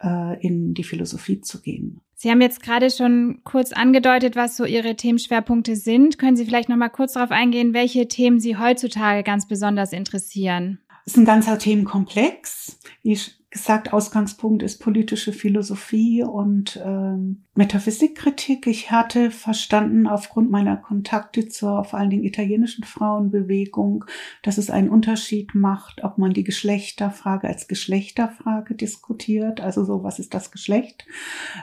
äh, 0.03 0.41
in 0.41 0.75
die 0.75 0.85
Philosophie 0.85 1.41
zu 1.41 1.61
gehen. 1.61 2.01
Sie 2.15 2.31
haben 2.31 2.41
jetzt 2.41 2.63
gerade 2.63 2.89
schon 2.91 3.41
kurz 3.43 3.73
angedeutet, 3.73 4.37
was 4.37 4.57
so 4.57 4.65
Ihre 4.65 4.95
Themenschwerpunkte 4.95 5.75
sind. 5.75 6.19
Können 6.19 6.37
Sie 6.37 6.45
vielleicht 6.45 6.69
noch 6.69 6.77
mal 6.77 6.89
kurz 6.89 7.15
darauf 7.15 7.33
eingehen, 7.33 7.75
welche 7.75 8.07
Themen 8.07 8.39
Sie 8.39 8.57
heutzutage 8.57 9.25
ganz 9.25 9.49
besonders 9.49 9.93
interessieren? 9.93 10.79
Es 11.05 11.15
ist 11.15 11.19
ein 11.19 11.25
ganzer 11.25 11.59
Themenkomplex. 11.59 12.79
Wie 13.03 13.19
gesagt, 13.53 13.93
Ausgangspunkt 13.93 14.63
ist 14.63 14.79
politische 14.79 15.33
Philosophie 15.33 16.25
und 16.25 16.81
ähm, 16.83 17.43
Metaphysikkritik. 17.55 18.67
Ich 18.67 18.91
hatte 18.91 19.31
verstanden 19.31 20.07
aufgrund 20.07 20.51
meiner 20.51 20.79
Kontakte 20.79 21.49
zur 21.49 21.85
vor 21.85 21.99
allen 21.99 22.09
Dingen 22.09 22.25
italienischen 22.25 22.83
Frauenbewegung, 22.83 24.07
dass 24.43 24.57
es 24.57 24.71
einen 24.71 24.89
Unterschied 24.89 25.55
macht, 25.55 26.03
ob 26.03 26.17
man 26.17 26.33
die 26.33 26.45
Geschlechterfrage 26.45 27.47
als 27.47 27.69
Geschlechterfrage 27.69 28.75
diskutiert, 28.75 29.61
also 29.61 29.85
so, 29.85 30.03
was 30.03 30.19
ist 30.19 30.33
das 30.33 30.51
Geschlecht, 30.51 31.05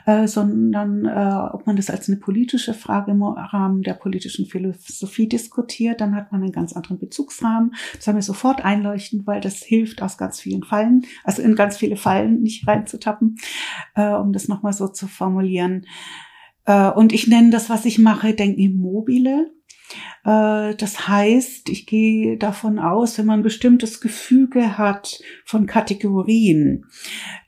äh, 0.06 0.28
sondern 0.28 1.06
äh, 1.06 1.54
ob 1.54 1.66
man 1.66 1.76
das 1.76 1.90
als 1.90 2.08
eine 2.08 2.18
politische 2.18 2.76
Frage 2.76 3.12
im 3.12 3.24
Rahmen 3.24 3.82
der 3.82 3.96
politischen 3.96 4.46
Philosophie 4.46 5.28
diskutiert, 5.28 6.02
dann 6.02 6.16
hat 6.16 6.32
man 6.32 6.44
einen 6.44 6.52
ganz 6.52 6.74
anderen 6.74 7.00
Bezugsrahmen. 7.00 7.74
Das 7.96 8.08
haben 8.08 8.16
wir 8.16 8.22
sofort 8.22 8.64
einleuchtend, 8.64 9.26
weil 9.26 9.42
das 9.42 9.64
hilft 9.64 10.04
aus 10.04 10.20
ganz 10.20 10.40
vielen 10.40 10.64
Fallen, 10.64 11.04
also 11.24 11.42
in 11.42 11.56
ganz 11.56 11.79
viele 11.80 11.98
Fallen 11.98 12.42
nicht 12.42 12.68
reinzutappen, 12.68 13.38
äh, 13.96 14.14
um 14.14 14.34
das 14.34 14.48
nochmal 14.48 14.74
so 14.74 14.88
zu 14.88 15.08
formulieren. 15.08 15.86
Äh, 16.66 16.90
und 16.90 17.14
ich 17.14 17.28
nenne 17.28 17.50
das, 17.50 17.70
was 17.70 17.86
ich 17.86 17.98
mache, 17.98 18.34
Denken 18.34 18.60
immobile. 18.60 19.52
Äh, 20.24 20.76
das 20.76 21.08
heißt, 21.08 21.70
ich 21.70 21.86
gehe 21.86 22.38
davon 22.38 22.80
aus, 22.80 23.18
wenn 23.18 23.26
man 23.26 23.40
ein 23.40 23.44
bestimmtes 23.44 24.02
Gefüge 24.02 24.78
hat 24.78 25.20
von 25.46 25.66
Kategorien, 25.66 26.86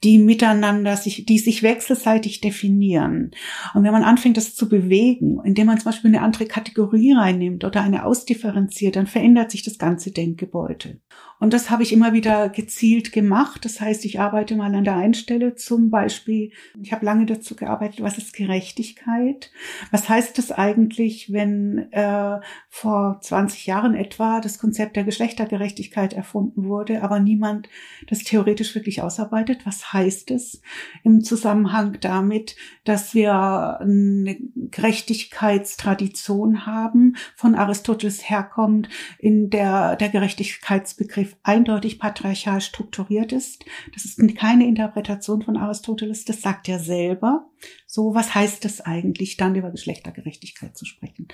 die 0.04 0.18
miteinander 0.18 0.98
sich, 0.98 1.26
die 1.26 1.40
sich 1.40 1.64
wechselseitig 1.64 2.42
definieren. 2.42 3.32
Und 3.74 3.84
wenn 3.84 3.92
man 3.92 4.04
anfängt, 4.04 4.38
das 4.38 4.56
zu 4.56 4.70
bewegen, 4.70 5.40
indem 5.44 5.68
man 5.68 5.78
zum 5.78 5.92
Beispiel 5.92 6.10
eine 6.10 6.24
andere 6.24 6.46
Kategorie 6.46 7.14
reinnimmt 7.14 7.64
oder 7.64 7.82
eine 7.82 8.06
ausdifferenziert, 8.06 8.96
dann 8.96 9.08
verändert 9.08 9.52
sich 9.52 9.64
das 9.64 9.78
ganze 9.78 10.12
Denkgebäude. 10.12 11.00
Und 11.42 11.54
das 11.54 11.72
habe 11.72 11.82
ich 11.82 11.92
immer 11.92 12.14
wieder 12.14 12.50
gezielt 12.50 13.12
gemacht. 13.12 13.66
Das 13.66 13.82
heißt, 13.82 14.06
ich 14.06 14.20
arbeite 14.20 14.56
mal 14.56 14.76
an 14.76 14.84
der 14.84 14.96
einen 14.96 15.16
Stelle 15.16 15.56
zum 15.56 15.90
Beispiel, 15.90 16.52
ich 16.80 16.94
habe 16.94 17.04
lange 17.04 17.26
dazu 17.26 17.56
gearbeitet, 17.56 18.04
was 18.04 18.20
ist 18.20 18.34
Gerechtigkeit? 18.34 19.50
Was 19.90 20.08
heißt 20.08 20.38
das 20.38 20.52
eigentlich, 20.52 21.34
wenn 21.34 21.92
äh, 21.94 22.40
vor 22.70 23.18
20 23.22 23.66
Jahren 23.66 23.96
etwa 23.96 24.40
das 24.40 24.60
Konzept 24.60 24.96
der 24.96 25.04
Geschlechtergerechtigkeit 25.04 26.14
erfunden 26.14 26.66
wurde, 26.66 27.02
aber 27.02 27.20
niemand 27.20 27.70
das 28.08 28.20
theoretisch 28.20 28.76
wirklich 28.76 29.02
ausarbeitet? 29.02 29.66
Was 29.66 29.94
heißt 29.94 30.30
es 30.30 30.62
im 31.04 31.24
Zusammenhang 31.24 31.98
damit, 32.02 32.56
dass 32.84 33.16
wir 33.16 33.80
eine 33.80 34.38
Gerechtigkeitstradition 34.70 36.68
haben, 36.68 37.16
von 37.36 37.56
Aristoteles 37.56 38.30
herkommt, 38.30 38.90
in 39.18 39.50
der 39.50 39.96
der 39.96 40.10
Gerechtigkeitsbegriff 40.10 41.31
eindeutig 41.44 42.00
patriarchal 42.00 42.62
strukturiert 42.62 43.32
ist. 43.32 43.66
Das 43.94 44.06
ist 44.06 44.20
keine 44.38 44.66
Interpretation 44.68 45.42
von 45.42 45.58
Aristoteles, 45.58 46.26
das 46.26 46.42
sagt 46.42 46.70
er 46.70 46.80
selber. 46.80 47.46
So, 47.88 48.14
was 48.14 48.34
heißt 48.36 48.66
es 48.66 48.82
eigentlich, 48.82 49.38
dann 49.38 49.56
über 49.56 49.72
Geschlechtergerechtigkeit 49.72 50.78
zu 50.78 50.86
sprechen? 50.86 51.28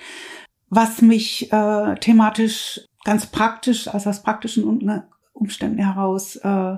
Was 0.70 1.02
mich 1.02 1.52
äh, 1.52 1.94
thematisch 1.96 2.80
ganz 3.04 3.26
praktisch, 3.26 3.88
also 3.88 4.10
aus 4.10 4.22
praktischen 4.22 4.78
ne, 4.78 5.08
Umständen 5.32 5.78
heraus 5.78 6.36
äh, 6.36 6.76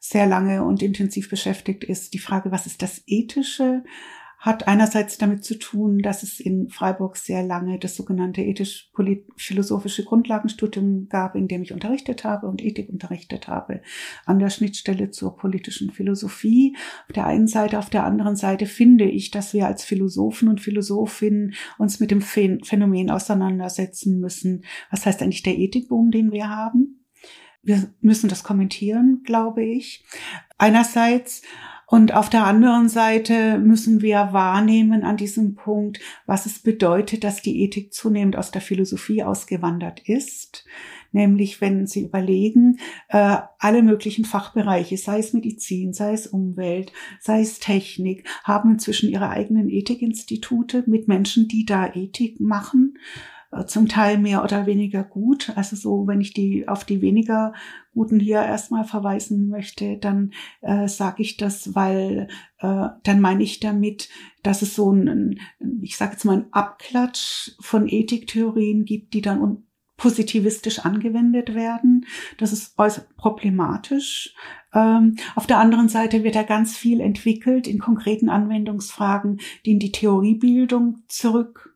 sehr 0.00 0.26
lange 0.26 0.64
und 0.64 0.82
intensiv 0.82 1.28
beschäftigt, 1.28 1.84
ist 1.84 2.14
die 2.14 2.18
Frage, 2.18 2.50
was 2.50 2.66
ist 2.66 2.82
das 2.82 3.02
Ethische? 3.06 3.84
Hat 4.38 4.68
einerseits 4.68 5.18
damit 5.18 5.44
zu 5.44 5.58
tun, 5.58 5.98
dass 5.98 6.22
es 6.22 6.38
in 6.38 6.68
Freiburg 6.68 7.16
sehr 7.16 7.42
lange 7.42 7.80
das 7.80 7.96
sogenannte 7.96 8.40
ethisch-philosophische 8.40 10.04
Grundlagenstudium 10.04 11.08
gab, 11.08 11.34
in 11.34 11.48
dem 11.48 11.62
ich 11.62 11.72
unterrichtet 11.72 12.22
habe 12.22 12.46
und 12.46 12.62
Ethik 12.62 12.88
unterrichtet 12.88 13.48
habe, 13.48 13.82
an 14.26 14.38
der 14.38 14.50
Schnittstelle 14.50 15.10
zur 15.10 15.36
politischen 15.36 15.90
Philosophie. 15.90 16.76
Auf 17.08 17.14
der 17.14 17.26
einen 17.26 17.48
Seite, 17.48 17.80
auf 17.80 17.90
der 17.90 18.04
anderen 18.04 18.36
Seite 18.36 18.66
finde 18.66 19.06
ich, 19.06 19.32
dass 19.32 19.54
wir 19.54 19.66
als 19.66 19.82
Philosophen 19.82 20.48
und 20.48 20.60
Philosophinnen 20.60 21.54
uns 21.76 21.98
mit 21.98 22.12
dem 22.12 22.20
Phänomen 22.20 23.10
auseinandersetzen 23.10 24.20
müssen. 24.20 24.64
Was 24.92 25.04
heißt 25.04 25.20
eigentlich 25.20 25.42
der 25.42 25.58
Ethikboom, 25.58 26.12
den 26.12 26.30
wir 26.30 26.48
haben? 26.48 27.04
Wir 27.60 27.92
müssen 28.00 28.28
das 28.28 28.44
kommentieren, 28.44 29.22
glaube 29.24 29.64
ich. 29.64 30.04
Einerseits 30.58 31.42
und 31.90 32.12
auf 32.12 32.28
der 32.28 32.44
anderen 32.44 32.90
Seite 32.90 33.58
müssen 33.58 34.02
wir 34.02 34.28
wahrnehmen 34.32 35.04
an 35.04 35.16
diesem 35.16 35.54
Punkt, 35.54 36.00
was 36.26 36.44
es 36.44 36.58
bedeutet, 36.58 37.24
dass 37.24 37.40
die 37.40 37.62
Ethik 37.62 37.94
zunehmend 37.94 38.36
aus 38.36 38.50
der 38.50 38.60
Philosophie 38.60 39.22
ausgewandert 39.22 40.06
ist. 40.06 40.66
Nämlich, 41.12 41.62
wenn 41.62 41.86
Sie 41.86 42.02
überlegen, 42.02 42.78
äh, 43.08 43.38
alle 43.58 43.82
möglichen 43.82 44.26
Fachbereiche, 44.26 44.98
sei 44.98 45.20
es 45.20 45.32
Medizin, 45.32 45.94
sei 45.94 46.12
es 46.12 46.26
Umwelt, 46.26 46.92
sei 47.20 47.40
es 47.40 47.58
Technik, 47.58 48.28
haben 48.44 48.72
inzwischen 48.72 49.08
ihre 49.08 49.30
eigenen 49.30 49.70
Ethikinstitute 49.70 50.84
mit 50.86 51.08
Menschen, 51.08 51.48
die 51.48 51.64
da 51.64 51.94
Ethik 51.94 52.38
machen 52.38 52.98
zum 53.66 53.88
Teil 53.88 54.18
mehr 54.18 54.44
oder 54.44 54.66
weniger 54.66 55.02
gut. 55.02 55.52
Also 55.56 55.74
so, 55.74 56.06
wenn 56.06 56.20
ich 56.20 56.34
die 56.34 56.68
auf 56.68 56.84
die 56.84 57.00
weniger 57.00 57.54
guten 57.94 58.20
hier 58.20 58.42
erstmal 58.42 58.84
verweisen 58.84 59.48
möchte, 59.48 59.96
dann 59.96 60.32
äh, 60.60 60.86
sage 60.86 61.22
ich 61.22 61.36
das, 61.36 61.74
weil 61.74 62.28
äh, 62.58 62.88
dann 63.02 63.20
meine 63.20 63.42
ich 63.42 63.60
damit, 63.60 64.10
dass 64.42 64.62
es 64.62 64.74
so 64.74 64.92
ein, 64.92 65.40
ich 65.80 65.96
sage 65.96 66.12
jetzt 66.12 66.24
mal, 66.24 66.36
ein 66.36 66.52
Abklatsch 66.52 67.52
von 67.60 67.88
Ethiktheorien 67.88 68.84
gibt, 68.84 69.14
die 69.14 69.22
dann 69.22 69.64
positivistisch 69.96 70.80
angewendet 70.80 71.54
werden. 71.54 72.06
Das 72.38 72.52
ist 72.52 72.78
äußerst 72.78 73.16
problematisch. 73.16 74.34
Ähm, 74.72 75.16
auf 75.34 75.46
der 75.46 75.58
anderen 75.58 75.88
Seite 75.88 76.22
wird 76.22 76.36
da 76.36 76.44
ganz 76.44 76.76
viel 76.76 77.00
entwickelt 77.00 77.66
in 77.66 77.78
konkreten 77.78 78.28
Anwendungsfragen, 78.28 79.40
die 79.66 79.72
in 79.72 79.78
die 79.80 79.92
Theoriebildung 79.92 81.02
zurück 81.08 81.67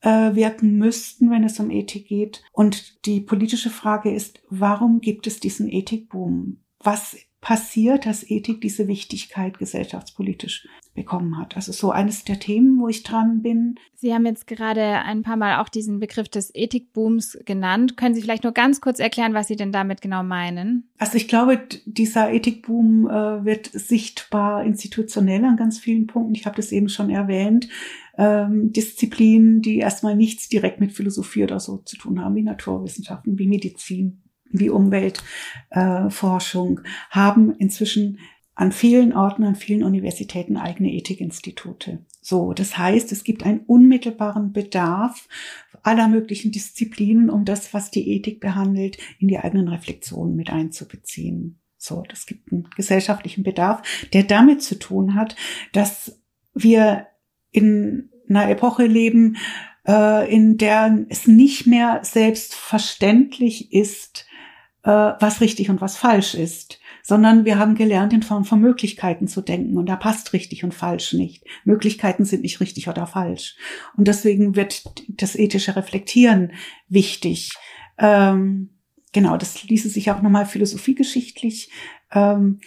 äh, 0.00 0.34
wirken 0.34 0.76
müssten, 0.76 1.30
wenn 1.30 1.44
es 1.44 1.58
um 1.60 1.70
Ethik 1.70 2.08
geht. 2.08 2.42
Und 2.52 3.04
die 3.06 3.20
politische 3.20 3.70
Frage 3.70 4.10
ist, 4.10 4.42
warum 4.48 5.00
gibt 5.00 5.26
es 5.26 5.40
diesen 5.40 5.68
Ethikboom? 5.68 6.58
Was 6.80 7.16
passiert, 7.40 8.06
dass 8.06 8.28
Ethik 8.28 8.60
diese 8.60 8.88
Wichtigkeit 8.88 9.58
gesellschaftspolitisch 9.58 10.66
bekommen 10.96 11.38
hat. 11.38 11.54
Also 11.54 11.70
so 11.70 11.92
eines 11.92 12.24
der 12.24 12.40
Themen, 12.40 12.80
wo 12.80 12.88
ich 12.88 13.04
dran 13.04 13.42
bin. 13.42 13.76
Sie 13.94 14.12
haben 14.12 14.26
jetzt 14.26 14.48
gerade 14.48 14.82
ein 14.82 15.22
paar 15.22 15.36
Mal 15.36 15.60
auch 15.60 15.68
diesen 15.68 16.00
Begriff 16.00 16.28
des 16.28 16.50
Ethikbooms 16.54 17.38
genannt. 17.44 17.96
Können 17.96 18.14
Sie 18.14 18.22
vielleicht 18.22 18.42
nur 18.42 18.52
ganz 18.52 18.80
kurz 18.80 18.98
erklären, 18.98 19.34
was 19.34 19.46
Sie 19.46 19.56
denn 19.56 19.70
damit 19.70 20.00
genau 20.00 20.24
meinen? 20.24 20.88
Also 20.98 21.16
ich 21.16 21.28
glaube, 21.28 21.60
dieser 21.84 22.32
Ethikboom 22.32 23.08
äh, 23.08 23.44
wird 23.44 23.70
sichtbar 23.72 24.64
institutionell 24.64 25.44
an 25.44 25.56
ganz 25.56 25.78
vielen 25.78 26.08
Punkten. 26.08 26.34
Ich 26.34 26.46
habe 26.46 26.56
das 26.56 26.72
eben 26.72 26.88
schon 26.88 27.10
erwähnt. 27.10 27.68
Ähm, 28.18 28.72
Disziplinen, 28.72 29.62
die 29.62 29.78
erstmal 29.78 30.16
nichts 30.16 30.48
direkt 30.48 30.80
mit 30.80 30.92
Philosophie 30.92 31.44
oder 31.44 31.60
so 31.60 31.76
zu 31.78 31.96
tun 31.96 32.20
haben, 32.20 32.34
wie 32.34 32.42
Naturwissenschaften, 32.42 33.38
wie 33.38 33.46
Medizin, 33.46 34.22
wie 34.50 34.70
Umweltforschung, 34.70 36.80
äh, 36.80 36.88
haben 37.10 37.54
inzwischen 37.54 38.18
an 38.56 38.72
vielen 38.72 39.12
Orten, 39.12 39.44
an 39.44 39.54
vielen 39.54 39.84
Universitäten 39.84 40.56
eigene 40.56 40.92
Ethikinstitute. 40.92 42.04
So, 42.22 42.54
das 42.54 42.76
heißt, 42.76 43.12
es 43.12 43.22
gibt 43.22 43.44
einen 43.44 43.60
unmittelbaren 43.60 44.52
Bedarf 44.52 45.28
aller 45.82 46.08
möglichen 46.08 46.50
Disziplinen, 46.50 47.30
um 47.30 47.44
das, 47.44 47.72
was 47.74 47.90
die 47.90 48.10
Ethik 48.10 48.40
behandelt, 48.40 48.96
in 49.20 49.28
die 49.28 49.38
eigenen 49.38 49.68
Reflexionen 49.68 50.34
mit 50.34 50.50
einzubeziehen. 50.50 51.60
So, 51.76 52.02
das 52.08 52.24
gibt 52.24 52.50
einen 52.50 52.68
gesellschaftlichen 52.74 53.44
Bedarf, 53.44 53.82
der 54.14 54.24
damit 54.24 54.62
zu 54.62 54.78
tun 54.78 55.14
hat, 55.14 55.36
dass 55.72 56.18
wir 56.54 57.06
in 57.52 58.10
einer 58.28 58.48
Epoche 58.48 58.86
leben, 58.86 59.36
äh, 59.86 60.34
in 60.34 60.56
der 60.56 61.04
es 61.10 61.28
nicht 61.28 61.66
mehr 61.66 62.00
selbstverständlich 62.02 63.72
ist, 63.72 64.26
äh, 64.82 64.90
was 64.90 65.42
richtig 65.42 65.68
und 65.68 65.82
was 65.82 65.98
falsch 65.98 66.34
ist, 66.34 66.80
sondern 67.06 67.44
wir 67.44 67.56
haben 67.56 67.76
gelernt, 67.76 68.12
in 68.12 68.24
Form 68.24 68.44
von 68.44 68.60
Möglichkeiten 68.60 69.28
zu 69.28 69.40
denken 69.40 69.78
und 69.78 69.86
da 69.86 69.94
passt 69.94 70.32
richtig 70.32 70.64
und 70.64 70.74
falsch 70.74 71.12
nicht. 71.12 71.44
Möglichkeiten 71.64 72.24
sind 72.24 72.42
nicht 72.42 72.58
richtig 72.58 72.88
oder 72.88 73.06
falsch. 73.06 73.54
Und 73.96 74.08
deswegen 74.08 74.56
wird 74.56 74.82
das 75.06 75.36
ethische 75.36 75.76
Reflektieren 75.76 76.52
wichtig. 76.88 77.52
Ähm, 77.96 78.70
genau, 79.12 79.36
das 79.36 79.62
ließe 79.62 79.88
sich 79.88 80.10
auch 80.10 80.20
nochmal 80.20 80.46
philosophiegeschichtlich 80.46 81.70
ähm, 82.10 82.58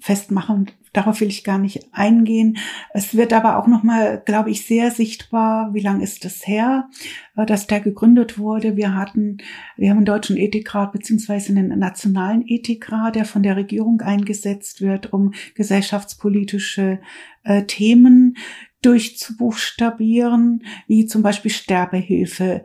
festmachen. 0.00 0.70
Darauf 0.96 1.20
will 1.20 1.28
ich 1.28 1.44
gar 1.44 1.58
nicht 1.58 1.88
eingehen. 1.92 2.56
Es 2.94 3.14
wird 3.14 3.34
aber 3.34 3.58
auch 3.58 3.66
nochmal, 3.66 4.22
glaube 4.24 4.50
ich, 4.50 4.64
sehr 4.64 4.90
sichtbar, 4.90 5.74
wie 5.74 5.80
lang 5.80 6.00
ist 6.00 6.24
es 6.24 6.46
her, 6.46 6.88
äh, 7.36 7.44
dass 7.44 7.66
der 7.66 7.80
gegründet 7.80 8.38
wurde. 8.38 8.78
Wir 8.78 8.94
hatten, 8.94 9.36
wir 9.76 9.90
haben 9.90 9.98
einen 9.98 10.06
deutschen 10.06 10.38
Ethikrat 10.38 10.92
beziehungsweise 10.92 11.50
einen 11.52 11.78
nationalen 11.78 12.42
Ethikrat, 12.48 13.14
der 13.14 13.26
von 13.26 13.42
der 13.42 13.56
Regierung 13.56 14.00
eingesetzt 14.00 14.80
wird, 14.80 15.12
um 15.12 15.34
gesellschaftspolitische 15.54 16.98
äh, 17.44 17.64
Themen 17.64 18.38
durchzubuchstabieren, 18.80 20.64
wie 20.86 21.04
zum 21.04 21.20
Beispiel 21.20 21.50
Sterbehilfe, 21.50 22.62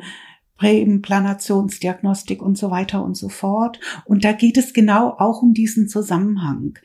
Präimplanationsdiagnostik 0.56 2.42
und 2.42 2.58
so 2.58 2.72
weiter 2.72 3.04
und 3.04 3.16
so 3.16 3.28
fort. 3.28 3.82
Und 4.06 4.24
da 4.24 4.32
geht 4.32 4.58
es 4.58 4.72
genau 4.72 5.16
auch 5.18 5.42
um 5.42 5.54
diesen 5.54 5.90
Zusammenhang 5.90 6.80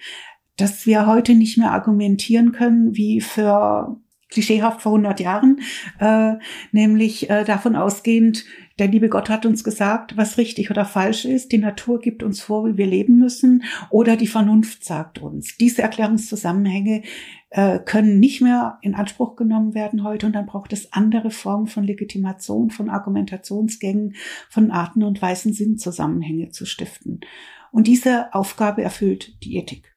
dass 0.57 0.87
wir 0.87 1.07
heute 1.07 1.35
nicht 1.35 1.59
mehr 1.59 1.73
argumentieren 1.73 2.53
können 2.53 2.97
wie 2.97 3.21
für 3.21 4.01
klischeehaft 4.31 4.83
vor 4.83 4.93
100 4.93 5.21
Jahren, 5.21 5.61
äh, 6.01 6.35
nämlich 6.73 7.31
äh, 7.31 7.45
davon 7.45 7.77
ausgehend, 7.77 8.45
der 8.79 8.89
liebe 8.89 9.09
Gott 9.09 9.31
hat 9.31 9.47
uns 9.47 9.65
gesagt, 9.65 10.17
was 10.17 10.37
richtig 10.37 10.71
oder 10.71 10.85
falsch 10.85 11.25
ist. 11.25 11.53
Die 11.53 11.59
Natur 11.59 12.01
gibt 12.01 12.23
uns 12.23 12.43
vor, 12.43 12.67
wie 12.67 12.77
wir 12.77 12.87
leben 12.87 13.19
müssen, 13.19 13.65
oder 13.89 14.17
die 14.17 14.27
Vernunft 14.27 14.85
sagt 14.85 15.19
uns. 15.19 15.57
Diese 15.57 15.81
Erklärungszusammenhänge 15.81 17.03
äh, 17.51 17.79
können 17.79 18.19
nicht 18.21 18.43
mehr 18.43 18.79
in 18.83 18.95
Anspruch 18.95 19.37
genommen 19.37 19.75
werden 19.75 20.05
heute, 20.05 20.27
und 20.27 20.35
dann 20.35 20.47
braucht 20.47 20.73
es 20.75 20.93
andere 20.93 21.31
Formen 21.31 21.69
von 21.69 21.85
Legitimation, 21.85 22.71
von 22.71 22.91
Argumentationsgängen, 22.91 24.15
von 24.51 24.71
Arten 24.71 25.05
und 25.05 25.23
Weisen, 25.23 25.55
Sinnzusammenhänge 25.55 26.51
zu 26.51 26.67
stiften. 26.67 27.21
Und 27.73 27.87
diese 27.87 28.35
Aufgabe 28.35 28.83
erfüllt 28.83 29.43
die 29.43 29.57
Ethik. 29.57 29.96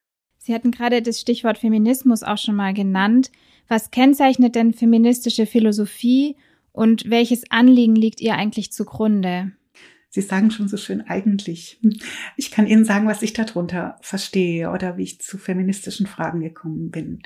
Sie 0.50 0.56
hatten 0.56 0.72
gerade 0.72 1.04
das 1.04 1.22
Stichwort 1.22 1.60
Feminismus 1.60 2.24
auch 2.24 2.40
schon 2.40 2.56
mal 2.56 2.74
genannt. 2.74 3.30
Was 3.68 3.92
kennzeichnet 3.92 4.56
denn 4.56 4.74
feministische 4.74 5.46
Philosophie 5.46 6.38
und 6.72 7.08
welches 7.08 7.52
Anliegen 7.52 7.96
liegt 7.96 8.20
ihr 8.20 8.34
eigentlich 8.34 8.72
zugrunde? 8.72 9.52
Sie 10.10 10.22
sagen 10.22 10.50
schon 10.50 10.68
so 10.68 10.78
schön 10.78 11.02
eigentlich. 11.02 11.80
Ich 12.36 12.50
kann 12.50 12.66
Ihnen 12.66 12.84
sagen, 12.84 13.06
was 13.06 13.22
ich 13.22 13.34
darunter 13.34 14.00
verstehe 14.02 14.72
oder 14.72 14.98
wie 14.98 15.04
ich 15.04 15.22
zu 15.22 15.38
feministischen 15.38 16.08
Fragen 16.08 16.40
gekommen 16.40 16.90
bin. 16.90 17.22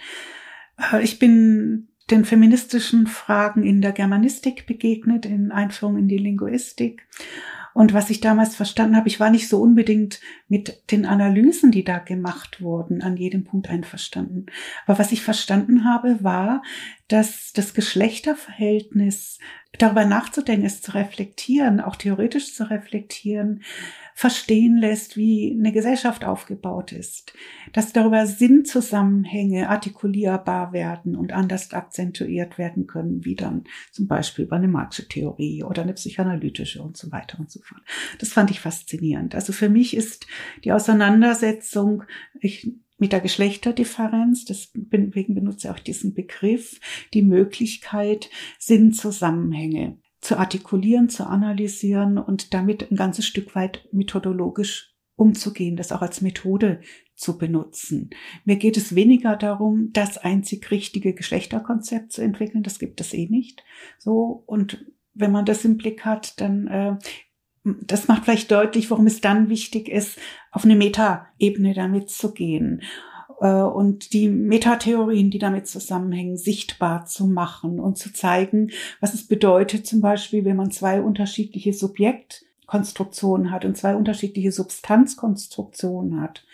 Äh, 0.92 1.02
ich 1.02 1.18
bin 1.18 1.88
den 2.12 2.26
feministischen 2.26 3.08
Fragen 3.08 3.64
in 3.64 3.80
der 3.80 3.94
Germanistik 3.94 4.68
begegnet, 4.68 5.26
in 5.26 5.54
Einführung 5.54 5.96
in 5.96 6.10
die 6.10 6.18
Linguistik 6.18 7.08
und 7.74 7.94
was 7.94 8.10
ich 8.10 8.22
damals 8.22 8.56
verstanden 8.56 8.96
habe, 8.96 9.08
ich 9.08 9.20
war 9.20 9.30
nicht 9.30 9.50
so 9.50 9.60
unbedingt 9.62 10.20
mit 10.48 10.92
den 10.92 11.06
Analysen, 11.06 11.72
die 11.72 11.84
da 11.84 11.98
gemacht 11.98 12.62
wurden, 12.62 13.02
an 13.02 13.18
jedem 13.18 13.44
Punkt 13.44 13.70
einverstanden. 13.70 14.46
Aber 14.86 15.00
was 15.00 15.12
ich 15.12 15.22
verstanden 15.22 15.84
habe, 15.86 16.24
war, 16.24 16.62
dass 17.08 17.52
das 17.54 17.74
Geschlechterverhältnis 17.74 19.40
darüber 19.80 20.06
nachzudenken, 20.06 20.66
es 20.66 20.82
zu 20.82 20.94
reflektieren, 20.94 21.80
auch 21.80 21.96
theoretisch 21.96 22.54
zu 22.54 22.70
reflektieren, 22.70 23.64
verstehen 24.16 24.78
lässt, 24.78 25.18
wie 25.18 25.56
eine 25.58 25.72
Gesellschaft 25.72 26.26
aufgebaut 26.26 26.92
ist, 26.92 27.34
dass 27.74 27.94
darüber 27.94 28.26
Sinnzusammenhänge 28.26 29.70
artikulierbar 29.70 30.74
werden 30.74 31.16
und 31.16 31.34
anders 31.34 31.74
akzentuiert 31.74 32.58
werden 32.58 32.88
können, 32.88 33.26
wie 33.26 33.36
dann 33.36 33.64
zum 33.92 34.08
Beispiel 34.08 34.46
über 34.46 34.58
eine 34.58 34.68
Marxische 34.68 35.08
Theorie 35.08 35.64
oder 35.64 35.82
eine 35.82 35.94
psychoanalytische 35.94 36.82
und 36.82 36.98
so 36.98 37.12
weiter 37.12 37.40
und 37.40 37.50
so 37.50 37.60
fort. 37.62 37.82
Das 38.20 38.30
fand 38.30 38.52
ich 38.52 38.60
faszinierend. 38.60 39.36
Also 39.36 39.54
für 39.54 39.70
mich 39.70 39.96
ist 39.96 40.28
die 40.64 40.72
Auseinandersetzung, 40.72 42.04
ich 42.40 42.72
mit 43.00 43.12
der 43.12 43.20
Geschlechterdifferenz, 43.20 44.46
deswegen 44.46 45.36
benutze 45.36 45.68
ich 45.68 45.74
auch 45.74 45.80
diesen 45.80 46.14
Begriff, 46.14 46.80
die 47.14 47.24
Möglichkeit, 47.24 48.30
Sinnzusammenhänge 48.60 49.98
zu 50.24 50.38
artikulieren, 50.38 51.10
zu 51.10 51.28
analysieren 51.28 52.18
und 52.18 52.54
damit 52.54 52.90
ein 52.90 52.96
ganzes 52.96 53.26
Stück 53.26 53.56
weit 53.56 53.88
methodologisch 53.92 54.96
umzugehen, 55.16 55.76
das 55.76 55.92
auch 55.92 56.02
als 56.02 56.22
Methode 56.22 56.82
zu 57.14 57.38
benutzen. 57.38 58.10
Mir 58.46 58.56
geht 58.56 58.78
es 58.78 58.96
weniger 58.96 59.36
darum, 59.36 59.90
das 59.92 60.18
einzig 60.18 60.72
richtige 60.72 61.14
Geschlechterkonzept 61.14 62.14
zu 62.14 62.22
entwickeln, 62.22 62.64
das 62.64 62.80
gibt 62.80 63.02
es 63.02 63.14
eh 63.14 63.28
nicht. 63.28 63.64
So 64.00 64.44
und 64.46 64.86
wenn 65.14 65.32
man 65.32 65.46
das 65.46 65.66
im 65.66 65.78
Blick 65.78 66.06
hat, 66.06 66.40
dann 66.40 66.68
äh, 66.68 66.96
das 67.64 68.08
macht 68.08 68.24
vielleicht 68.24 68.52
deutlich, 68.52 68.92
warum 68.92 69.08
es 69.08 69.22
dann 69.22 69.50
wichtig 69.50 69.88
ist, 69.88 70.20
auf 70.52 70.66
eine 70.66 70.76
Metaebene 70.76 71.74
damit 71.74 72.10
zu 72.10 72.34
gehen 72.34 72.82
und 73.40 74.14
die 74.14 74.30
Metatheorien, 74.30 75.32
die 75.32 75.40
damit 75.40 75.68
zusammenhängen, 75.68 76.38
sichtbar 76.38 77.06
zu 77.06 77.28
machen 77.28 77.80
und 77.80 77.98
zu 77.98 78.14
zeigen, 78.14 78.72
was 79.00 79.14
es 79.14 79.28
bedeutet, 79.28 79.86
zum 79.86 80.02
Beispiel, 80.02 80.46
wenn 80.46 80.56
man 80.56 80.72
zwei 80.72 81.02
unterschiedliche 81.02 81.74
Subjektkonstruktionen 81.74 83.52
hat 83.52 83.66
und 83.66 83.78
zwei 83.78 83.96
unterschiedliche 83.96 84.52
Substanzkonstruktionen 84.52 86.22
hat, 86.22 86.46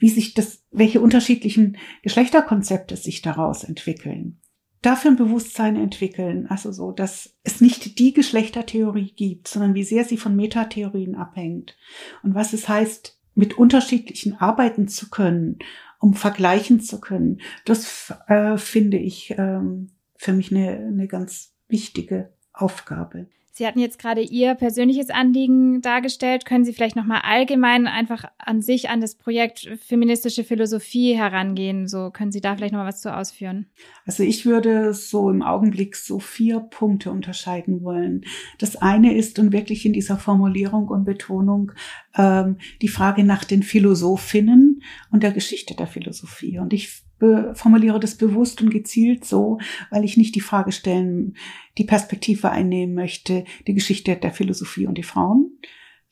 wie 0.00 0.10
sich 0.10 0.34
das, 0.34 0.62
welche 0.70 1.00
unterschiedlichen 1.00 1.78
Geschlechterkonzepte 2.02 2.96
sich 2.96 3.22
daraus 3.22 3.64
entwickeln. 3.64 4.40
Dafür 4.82 5.10
ein 5.10 5.16
Bewusstsein 5.16 5.74
entwickeln, 5.74 6.46
also 6.48 6.70
so, 6.70 6.92
dass 6.92 7.34
es 7.42 7.60
nicht 7.60 7.98
die 7.98 8.12
Geschlechtertheorie 8.12 9.12
gibt, 9.16 9.48
sondern 9.48 9.74
wie 9.74 9.82
sehr 9.82 10.04
sie 10.04 10.16
von 10.16 10.36
Metatheorien 10.36 11.16
abhängt 11.16 11.76
und 12.22 12.34
was 12.34 12.52
es 12.52 12.68
heißt, 12.68 13.16
mit 13.36 13.58
unterschiedlichen 13.58 14.34
arbeiten 14.34 14.88
zu 14.88 15.10
können 15.10 15.58
um 15.98 16.14
vergleichen 16.14 16.80
zu 16.80 17.00
können. 17.00 17.40
Das 17.64 18.14
äh, 18.28 18.56
finde 18.56 18.98
ich 18.98 19.34
ähm, 19.38 19.90
für 20.16 20.32
mich 20.32 20.50
eine, 20.50 20.76
eine 20.76 21.08
ganz 21.08 21.54
wichtige 21.68 22.32
Aufgabe. 22.52 23.26
Sie 23.56 23.66
hatten 23.66 23.78
jetzt 23.78 23.98
gerade 23.98 24.20
Ihr 24.20 24.54
persönliches 24.54 25.08
Anliegen 25.08 25.80
dargestellt. 25.80 26.44
Können 26.44 26.66
Sie 26.66 26.74
vielleicht 26.74 26.94
nochmal 26.94 27.22
allgemein 27.24 27.86
einfach 27.86 28.26
an 28.36 28.60
sich, 28.60 28.90
an 28.90 29.00
das 29.00 29.14
Projekt 29.14 29.70
feministische 29.82 30.44
Philosophie 30.44 31.16
herangehen? 31.16 31.88
So 31.88 32.10
können 32.10 32.32
Sie 32.32 32.42
da 32.42 32.54
vielleicht 32.54 32.74
nochmal 32.74 32.88
was 32.88 33.00
zu 33.00 33.16
ausführen? 33.16 33.64
Also 34.04 34.24
ich 34.24 34.44
würde 34.44 34.92
so 34.92 35.30
im 35.30 35.40
Augenblick 35.40 35.96
so 35.96 36.18
vier 36.18 36.60
Punkte 36.60 37.10
unterscheiden 37.10 37.82
wollen. 37.82 38.26
Das 38.58 38.76
eine 38.76 39.16
ist 39.16 39.38
und 39.38 39.52
wirklich 39.52 39.86
in 39.86 39.94
dieser 39.94 40.18
Formulierung 40.18 40.88
und 40.88 41.06
Betonung 41.06 41.72
ähm, 42.14 42.58
die 42.82 42.88
Frage 42.88 43.24
nach 43.24 43.44
den 43.44 43.62
Philosophinnen 43.62 44.82
und 45.10 45.22
der 45.22 45.32
Geschichte 45.32 45.74
der 45.74 45.86
Philosophie. 45.86 46.58
Und 46.58 46.74
ich 46.74 47.05
formuliere 47.54 47.98
das 47.98 48.16
bewusst 48.16 48.60
und 48.60 48.70
gezielt 48.70 49.24
so, 49.24 49.58
weil 49.90 50.04
ich 50.04 50.16
nicht 50.16 50.34
die 50.34 50.40
Frage 50.40 50.72
stellen, 50.72 51.34
die 51.78 51.84
Perspektive 51.84 52.50
einnehmen 52.50 52.94
möchte, 52.94 53.44
die 53.66 53.74
Geschichte 53.74 54.16
der 54.16 54.32
Philosophie 54.32 54.86
und 54.86 54.98
die 54.98 55.02
Frauen. 55.02 55.58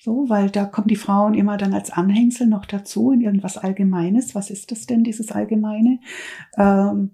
So, 0.02 0.28
weil 0.28 0.50
da 0.50 0.66
kommen 0.66 0.88
die 0.88 0.96
Frauen 0.96 1.34
immer 1.34 1.56
dann 1.56 1.72
als 1.72 1.90
Anhängsel 1.90 2.46
noch 2.46 2.66
dazu 2.66 3.10
in 3.10 3.22
irgendwas 3.22 3.56
Allgemeines. 3.56 4.34
Was 4.34 4.50
ist 4.50 4.70
das 4.70 4.86
denn, 4.86 5.02
dieses 5.02 5.32
Allgemeine? 5.32 5.98
Ähm, 6.58 7.12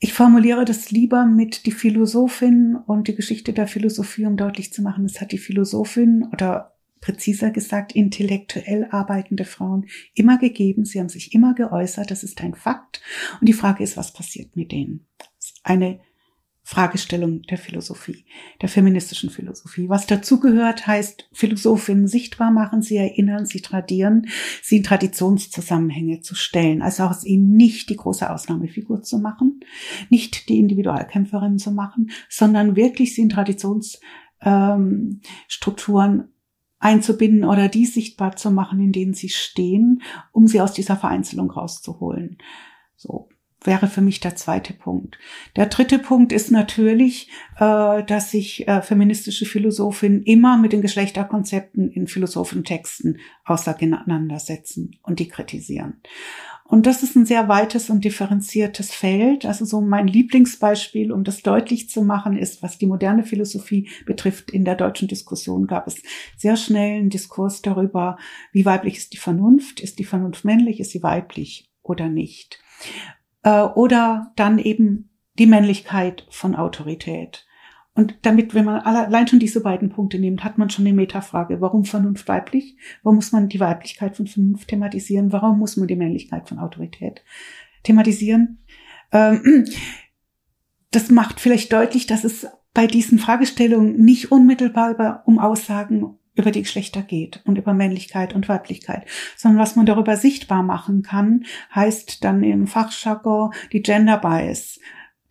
ich 0.00 0.12
formuliere 0.12 0.64
das 0.64 0.90
lieber 0.90 1.26
mit 1.26 1.64
die 1.64 1.70
Philosophin 1.70 2.76
und 2.86 3.06
die 3.06 3.14
Geschichte 3.14 3.52
der 3.52 3.68
Philosophie, 3.68 4.26
um 4.26 4.36
deutlich 4.36 4.72
zu 4.72 4.82
machen, 4.82 5.04
es 5.04 5.20
hat 5.20 5.30
die 5.30 5.38
Philosophin 5.38 6.28
oder 6.32 6.71
präziser 7.02 7.50
gesagt, 7.50 7.92
intellektuell 7.92 8.88
arbeitende 8.90 9.44
Frauen 9.44 9.84
immer 10.14 10.38
gegeben. 10.38 10.86
Sie 10.86 10.98
haben 10.98 11.10
sich 11.10 11.34
immer 11.34 11.52
geäußert. 11.52 12.10
Das 12.10 12.22
ist 12.24 12.40
ein 12.40 12.54
Fakt. 12.54 13.02
Und 13.40 13.48
die 13.48 13.52
Frage 13.52 13.84
ist, 13.84 13.98
was 13.98 14.14
passiert 14.14 14.56
mit 14.56 14.72
denen? 14.72 15.06
eine 15.62 16.00
Fragestellung 16.64 17.42
der 17.42 17.58
Philosophie, 17.58 18.24
der 18.60 18.68
feministischen 18.68 19.30
Philosophie. 19.30 19.88
Was 19.88 20.06
dazugehört, 20.06 20.86
heißt 20.86 21.28
Philosophinnen 21.32 22.06
sichtbar 22.06 22.52
machen, 22.52 22.82
sie 22.82 22.96
erinnern, 22.96 23.46
sie 23.46 23.62
tradieren, 23.62 24.28
sie 24.62 24.76
in 24.76 24.84
Traditionszusammenhänge 24.84 26.20
zu 26.20 26.36
stellen. 26.36 26.80
Also 26.80 27.02
aus 27.02 27.24
ihnen 27.24 27.56
nicht 27.56 27.90
die 27.90 27.96
große 27.96 28.30
Ausnahmefigur 28.30 29.02
zu 29.02 29.18
machen, 29.18 29.58
nicht 30.08 30.48
die 30.48 30.60
Individualkämpferin 30.60 31.58
zu 31.58 31.72
machen, 31.72 32.12
sondern 32.28 32.76
wirklich 32.76 33.16
sie 33.16 33.22
in 33.22 33.28
Traditionsstrukturen 33.28 35.20
ähm, 36.20 36.31
einzubinden 36.82 37.44
oder 37.44 37.68
die 37.68 37.86
sichtbar 37.86 38.36
zu 38.36 38.50
machen, 38.50 38.80
in 38.80 38.92
denen 38.92 39.14
sie 39.14 39.28
stehen, 39.28 40.02
um 40.32 40.46
sie 40.46 40.60
aus 40.60 40.72
dieser 40.72 40.96
Vereinzelung 40.96 41.50
rauszuholen. 41.50 42.38
So 42.96 43.28
wäre 43.64 43.86
für 43.86 44.00
mich 44.00 44.20
der 44.20 44.36
zweite 44.36 44.72
Punkt. 44.72 45.18
Der 45.56 45.66
dritte 45.66 45.98
Punkt 45.98 46.32
ist 46.32 46.50
natürlich, 46.50 47.30
äh, 47.58 48.02
dass 48.02 48.30
sich 48.30 48.66
äh, 48.66 48.82
feministische 48.82 49.46
Philosophinnen 49.46 50.22
immer 50.22 50.56
mit 50.56 50.72
den 50.72 50.82
Geschlechterkonzepten 50.82 51.90
in 51.90 52.06
Philosophentexten 52.06 53.18
auseinandersetzen 53.44 54.96
und 55.02 55.20
die 55.20 55.28
kritisieren. 55.28 56.00
Und 56.72 56.86
das 56.86 57.02
ist 57.02 57.16
ein 57.16 57.26
sehr 57.26 57.48
weites 57.48 57.90
und 57.90 58.04
differenziertes 58.04 58.92
Feld. 58.92 59.44
Also 59.44 59.64
so 59.64 59.80
mein 59.80 60.06
Lieblingsbeispiel, 60.06 61.12
um 61.12 61.22
das 61.22 61.42
deutlich 61.42 61.90
zu 61.90 62.02
machen, 62.02 62.36
ist, 62.38 62.62
was 62.62 62.78
die 62.78 62.86
moderne 62.86 63.24
Philosophie 63.24 63.90
betrifft. 64.06 64.50
In 64.50 64.64
der 64.64 64.76
deutschen 64.76 65.06
Diskussion 65.06 65.66
gab 65.66 65.86
es 65.86 66.02
sehr 66.38 66.56
schnell 66.56 66.98
einen 66.98 67.10
Diskurs 67.10 67.60
darüber, 67.60 68.16
wie 68.52 68.64
weiblich 68.64 68.96
ist 68.96 69.12
die 69.12 69.18
Vernunft? 69.18 69.80
Ist 69.80 69.98
die 69.98 70.04
Vernunft 70.04 70.46
männlich? 70.46 70.80
Ist 70.80 70.92
sie 70.92 71.02
weiblich? 71.02 71.68
oder 71.82 72.08
nicht. 72.08 72.60
Äh, 73.42 73.62
oder 73.62 74.32
dann 74.36 74.58
eben 74.58 75.10
die 75.38 75.46
Männlichkeit 75.46 76.26
von 76.30 76.54
Autorität. 76.54 77.46
Und 77.94 78.14
damit, 78.22 78.54
wenn 78.54 78.64
man 78.64 78.80
allein 78.80 79.28
schon 79.28 79.38
diese 79.38 79.60
beiden 79.60 79.90
Punkte 79.90 80.18
nimmt, 80.18 80.44
hat 80.44 80.56
man 80.56 80.70
schon 80.70 80.86
eine 80.86 80.94
Metafrage. 80.94 81.60
Warum 81.60 81.84
Vernunft 81.84 82.26
weiblich? 82.26 82.76
Warum 83.02 83.16
muss 83.16 83.32
man 83.32 83.48
die 83.48 83.60
Weiblichkeit 83.60 84.16
von 84.16 84.26
Vernunft 84.26 84.68
thematisieren? 84.68 85.30
Warum 85.32 85.58
muss 85.58 85.76
man 85.76 85.88
die 85.88 85.96
Männlichkeit 85.96 86.48
von 86.48 86.58
Autorität 86.58 87.22
thematisieren? 87.82 88.58
Ähm, 89.12 89.66
das 90.90 91.10
macht 91.10 91.40
vielleicht 91.40 91.72
deutlich, 91.72 92.06
dass 92.06 92.24
es 92.24 92.46
bei 92.72 92.86
diesen 92.86 93.18
Fragestellungen 93.18 94.02
nicht 94.02 94.32
unmittelbar 94.32 95.22
um 95.26 95.38
Aussagen 95.38 96.18
über 96.34 96.50
die 96.50 96.62
Geschlechter 96.62 97.02
geht 97.02 97.42
und 97.44 97.58
über 97.58 97.74
Männlichkeit 97.74 98.34
und 98.34 98.48
Weiblichkeit, 98.48 99.04
sondern 99.36 99.60
was 99.60 99.76
man 99.76 99.84
darüber 99.84 100.16
sichtbar 100.16 100.62
machen 100.62 101.02
kann, 101.02 101.44
heißt 101.74 102.24
dann 102.24 102.42
im 102.42 102.66
Fachjargon 102.66 103.52
die 103.72 103.82
Gender 103.82 104.16
Bias 104.16 104.80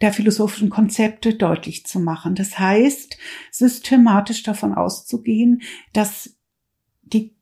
der 0.02 0.12
philosophischen 0.12 0.70
Konzepte 0.70 1.36
deutlich 1.36 1.86
zu 1.86 2.00
machen. 2.00 2.36
Das 2.36 2.58
heißt, 2.58 3.18
systematisch 3.52 4.44
davon 4.44 4.74
auszugehen, 4.74 5.62
dass 5.94 6.36
die 7.04 7.36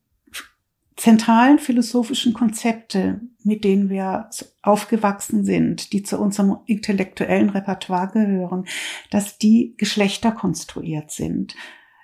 zentralen 0.98 1.60
philosophischen 1.60 2.34
Konzepte, 2.34 3.22
mit 3.44 3.64
denen 3.64 3.90
wir 3.90 4.30
aufgewachsen 4.62 5.46
sind, 5.46 5.94
die 5.94 6.04
zu 6.04 6.20
unserem 6.20 6.58
intellektuellen 6.66 7.50
Repertoire 7.50 8.12
gehören, 8.12 8.66
dass 9.10 9.38
die 9.38 9.76
geschlechterkonstruiert 9.78 11.12
sind. 11.12 11.56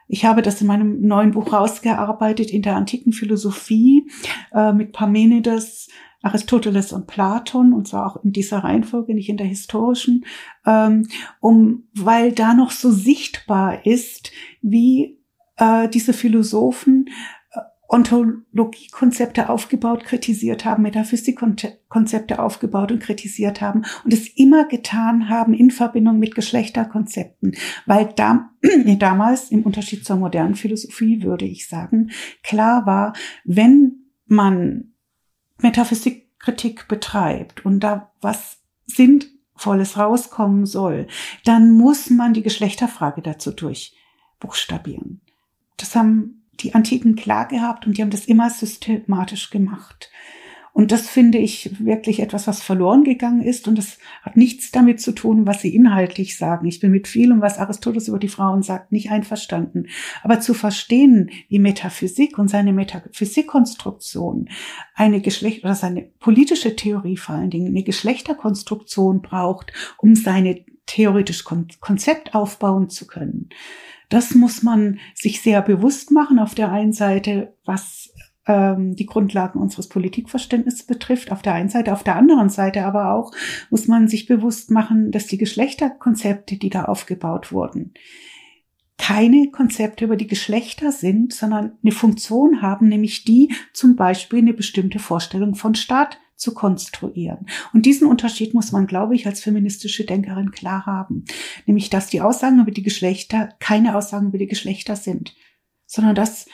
Ich 0.07 0.23
habe 0.23 0.41
das 0.41 0.61
in 0.61 0.67
meinem 0.67 1.01
neuen 1.01 1.31
Buch 1.31 1.51
rausgearbeitet 1.51 2.51
in 2.51 2.61
der 2.61 2.75
antiken 2.75 3.11
Philosophie 3.11 4.09
äh, 4.53 4.71
mit 4.71 4.93
Parmenides, 4.93 5.89
Aristoteles 6.25 6.91
und 6.91 7.05
Platon, 7.05 7.71
und 7.71 7.87
zwar 7.87 8.07
auch 8.07 8.23
in 8.23 8.31
dieser 8.31 8.59
Reihenfolge, 8.59 9.13
nicht 9.13 9.29
in 9.29 9.37
der 9.37 9.45
historischen, 9.45 10.25
ähm, 10.65 11.07
um, 11.39 11.87
weil 11.93 12.31
da 12.31 12.55
noch 12.55 12.71
so 12.71 12.91
sichtbar 12.91 13.85
ist, 13.85 14.31
wie 14.61 15.21
äh, 15.57 15.87
diese 15.87 16.13
Philosophen 16.13 17.09
äh, 17.51 17.59
Ontologiekonzepte 17.89 19.49
aufgebaut, 19.49 20.03
kritisiert 20.03 20.65
haben, 20.65 20.81
Metaphysikkonzepte 20.81 22.39
aufgebaut 22.39 22.91
und 22.91 23.03
kritisiert 23.03 23.61
haben 23.61 23.83
und 24.03 24.11
es 24.11 24.27
immer 24.27 24.67
getan 24.67 25.29
haben 25.29 25.53
in 25.53 25.69
Verbindung 25.69 26.17
mit 26.17 26.33
Geschlechterkonzepten, 26.33 27.55
weil 27.85 28.09
da, 28.15 28.49
damals 28.97 29.51
im 29.51 29.61
Unterschied 29.61 30.03
zur 30.03 30.15
modernen 30.15 30.55
Philosophie 30.55 31.21
würde 31.21 31.45
ich 31.45 31.69
sagen, 31.69 32.09
klar 32.41 32.87
war, 32.87 33.13
wenn 33.43 34.07
man 34.25 34.94
Metaphysikkritik 35.57 36.87
betreibt 36.87 37.65
und 37.65 37.79
da 37.79 38.11
was 38.21 38.57
Sinnvolles 38.85 39.97
rauskommen 39.97 40.65
soll, 40.65 41.07
dann 41.43 41.71
muss 41.71 42.09
man 42.09 42.33
die 42.33 42.43
Geschlechterfrage 42.43 43.21
dazu 43.21 43.51
durchbuchstabieren. 43.51 45.21
Das 45.77 45.95
haben 45.95 46.43
die 46.59 46.73
Antiken 46.73 47.15
klar 47.15 47.47
gehabt 47.47 47.85
und 47.85 47.97
die 47.97 48.01
haben 48.01 48.11
das 48.11 48.25
immer 48.25 48.49
systematisch 48.49 49.49
gemacht. 49.49 50.09
Und 50.75 50.91
das 50.91 51.07
finde 51.07 51.37
ich 51.37 51.71
wirklich 51.79 52.19
etwas, 52.19 52.47
was 52.47 52.61
verloren 52.61 53.05
gegangen 53.05 53.41
ist. 53.41 53.69
Und 53.69 53.77
das 53.77 53.97
hat 54.21 54.35
nichts 54.35 54.71
damit 54.71 54.99
zu 54.99 55.13
tun, 55.13 55.47
was 55.47 55.61
sie 55.61 55.73
inhaltlich 55.73 56.35
sagen. 56.37 56.67
Ich 56.67 56.81
bin 56.81 56.91
mit 56.91 57.07
vielem, 57.07 57.39
was 57.39 57.59
Aristoteles 57.59 58.09
über 58.09 58.19
die 58.19 58.27
Frauen 58.27 58.61
sagt, 58.61 58.91
nicht 58.91 59.09
einverstanden. 59.09 59.87
Aber 60.21 60.41
zu 60.41 60.53
verstehen, 60.53 61.31
wie 61.47 61.59
Metaphysik 61.59 62.37
und 62.37 62.49
seine 62.49 62.73
Metaphysikkonstruktion 62.73 64.49
eine 64.93 65.21
Geschlecht 65.21 65.63
oder 65.63 65.75
seine 65.75 66.01
politische 66.01 66.75
Theorie 66.75 67.15
vor 67.15 67.35
allen 67.35 67.51
Dingen 67.51 67.67
eine 67.67 67.83
Geschlechterkonstruktion 67.83 69.21
braucht, 69.21 69.71
um 69.97 70.13
seine 70.13 70.65
theoretisch 70.87 71.45
Konzept 71.45 72.35
aufbauen 72.35 72.89
zu 72.89 73.07
können. 73.07 73.47
Das 74.09 74.35
muss 74.35 74.61
man 74.61 74.99
sich 75.13 75.41
sehr 75.41 75.61
bewusst 75.61 76.11
machen. 76.11 76.37
Auf 76.37 76.53
der 76.53 76.69
einen 76.69 76.91
Seite, 76.91 77.53
was 77.63 78.13
ähm, 78.47 78.95
die 78.95 79.05
Grundlagen 79.05 79.59
unseres 79.59 79.89
Politikverständnisses 79.89 80.83
betrifft, 80.83 81.31
auf 81.31 81.41
der 81.41 81.53
einen 81.53 81.69
Seite, 81.69 81.93
auf 81.93 82.03
der 82.03 82.15
anderen 82.15 82.49
Seite 82.49 82.85
aber 82.85 83.11
auch 83.13 83.31
muss 83.69 83.87
man 83.87 84.07
sich 84.07 84.25
bewusst 84.25 84.71
machen, 84.71 85.11
dass 85.11 85.27
die 85.27 85.37
Geschlechterkonzepte, 85.37 86.57
die 86.57 86.69
da 86.69 86.85
aufgebaut 86.85 87.51
wurden, 87.51 87.93
keine 88.97 89.49
Konzepte 89.51 90.05
über 90.05 90.15
die 90.15 90.27
Geschlechter 90.27 90.91
sind, 90.91 91.33
sondern 91.33 91.73
eine 91.83 91.91
Funktion 91.91 92.61
haben, 92.61 92.87
nämlich 92.87 93.25
die 93.25 93.53
zum 93.73 93.95
Beispiel 93.95 94.39
eine 94.39 94.53
bestimmte 94.53 94.99
Vorstellung 94.99 95.55
von 95.55 95.75
Staat 95.75 96.19
zu 96.35 96.53
konstruieren. 96.53 97.47
Und 97.73 97.85
diesen 97.85 98.07
Unterschied 98.07 98.53
muss 98.53 98.71
man, 98.71 98.87
glaube 98.87 99.15
ich, 99.15 99.25
als 99.25 99.41
feministische 99.41 100.05
Denkerin 100.05 100.51
klar 100.51 100.85
haben. 100.85 101.25
Nämlich, 101.65 101.89
dass 101.89 102.07
die 102.07 102.21
Aussagen 102.21 102.59
über 102.59 102.71
die 102.71 102.83
Geschlechter 102.83 103.49
keine 103.59 103.95
Aussagen 103.95 104.27
über 104.27 104.37
die 104.37 104.47
Geschlechter 104.47 104.95
sind, 104.95 105.35
sondern 105.85 106.15
dass 106.15 106.47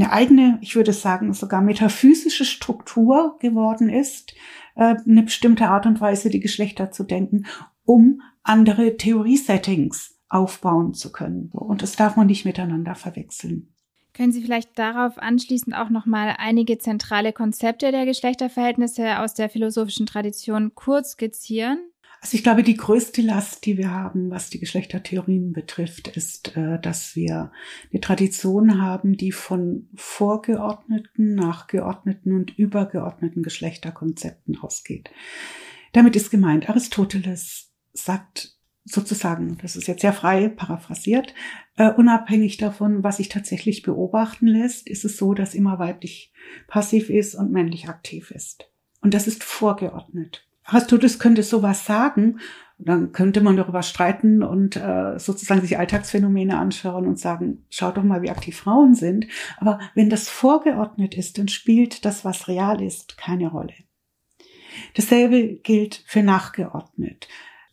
eine 0.00 0.12
eigene, 0.12 0.58
ich 0.62 0.76
würde 0.76 0.92
sagen, 0.92 1.32
sogar 1.34 1.60
metaphysische 1.60 2.44
Struktur 2.44 3.36
geworden 3.40 3.88
ist, 3.88 4.34
äh, 4.74 4.94
eine 5.06 5.22
bestimmte 5.22 5.68
Art 5.68 5.86
und 5.86 6.00
Weise, 6.00 6.30
die 6.30 6.40
Geschlechter 6.40 6.90
zu 6.90 7.04
denken, 7.04 7.46
um 7.84 8.22
andere 8.42 8.96
Theorie-Settings 8.96 10.18
aufbauen 10.28 10.94
zu 10.94 11.12
können. 11.12 11.50
Und 11.52 11.82
das 11.82 11.96
darf 11.96 12.16
man 12.16 12.28
nicht 12.28 12.44
miteinander 12.44 12.94
verwechseln. 12.94 13.74
Können 14.14 14.32
Sie 14.32 14.42
vielleicht 14.42 14.78
darauf 14.78 15.18
anschließend 15.18 15.74
auch 15.76 15.90
noch 15.90 16.06
mal 16.06 16.34
einige 16.38 16.78
zentrale 16.78 17.32
Konzepte 17.32 17.92
der 17.92 18.06
Geschlechterverhältnisse 18.06 19.18
aus 19.18 19.34
der 19.34 19.48
philosophischen 19.48 20.06
Tradition 20.06 20.74
kurz 20.74 21.12
skizzieren? 21.12 21.89
Also 22.22 22.36
ich 22.36 22.42
glaube, 22.42 22.62
die 22.62 22.76
größte 22.76 23.22
Last, 23.22 23.64
die 23.64 23.78
wir 23.78 23.90
haben, 23.90 24.30
was 24.30 24.50
die 24.50 24.60
Geschlechtertheorien 24.60 25.52
betrifft, 25.52 26.08
ist, 26.08 26.54
äh, 26.54 26.78
dass 26.78 27.16
wir 27.16 27.50
eine 27.90 28.00
Tradition 28.00 28.82
haben, 28.82 29.16
die 29.16 29.32
von 29.32 29.88
vorgeordneten, 29.94 31.34
nachgeordneten 31.34 32.34
und 32.34 32.58
übergeordneten 32.58 33.42
Geschlechterkonzepten 33.42 34.58
ausgeht. 34.60 35.10
Damit 35.92 36.14
ist 36.14 36.30
gemeint, 36.30 36.68
Aristoteles 36.68 37.72
sagt 37.94 38.56
sozusagen, 38.84 39.58
das 39.62 39.76
ist 39.76 39.88
jetzt 39.88 40.02
sehr 40.02 40.12
frei 40.12 40.48
paraphrasiert, 40.48 41.34
uh, 41.78 41.92
unabhängig 41.96 42.56
davon, 42.56 43.02
was 43.02 43.18
sich 43.18 43.28
tatsächlich 43.28 43.82
beobachten 43.82 44.46
lässt, 44.46 44.88
ist 44.88 45.04
es 45.04 45.16
so, 45.16 45.34
dass 45.34 45.54
immer 45.54 45.78
weiblich 45.78 46.32
passiv 46.66 47.10
ist 47.10 47.34
und 47.34 47.52
männlich 47.52 47.88
aktiv 47.88 48.30
ist. 48.30 48.70
Und 49.00 49.14
das 49.14 49.26
ist 49.26 49.44
vorgeordnet. 49.44 50.49
Aristoteles 50.70 51.18
könnte 51.18 51.42
sowas 51.42 51.84
sagen, 51.84 52.38
dann 52.78 53.12
könnte 53.12 53.40
man 53.40 53.56
darüber 53.56 53.82
streiten 53.82 54.42
und 54.42 54.76
äh, 54.76 55.18
sozusagen 55.18 55.60
sich 55.60 55.78
Alltagsphänomene 55.78 56.56
anschauen 56.56 57.06
und 57.06 57.18
sagen, 57.18 57.64
schaut 57.68 57.96
doch 57.96 58.02
mal, 58.02 58.22
wie 58.22 58.30
aktiv 58.30 58.56
Frauen 58.56 58.94
sind. 58.94 59.26
Aber 59.58 59.80
wenn 59.94 60.08
das 60.08 60.28
vorgeordnet 60.28 61.14
ist, 61.14 61.38
dann 61.38 61.48
spielt 61.48 62.04
das, 62.04 62.24
was 62.24 62.48
real 62.48 62.80
ist, 62.80 63.18
keine 63.18 63.48
Rolle. 63.50 63.74
Dasselbe 64.94 65.56
gilt 65.56 66.02
für 66.06 66.22
nachgeordnet. 66.22 67.28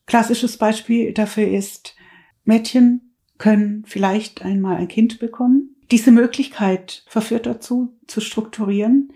Klassisches 0.08 0.58
Beispiel 0.58 1.14
dafür 1.14 1.48
ist, 1.48 1.96
Mädchen 2.44 3.14
können 3.38 3.84
vielleicht 3.86 4.44
einmal 4.44 4.78
ein 4.78 4.88
Kind 4.88 5.20
bekommen. 5.20 5.76
Diese 5.92 6.12
Möglichkeit 6.12 7.04
verführt 7.08 7.46
dazu, 7.46 7.98
zu 8.08 8.20
strukturieren, 8.20 9.14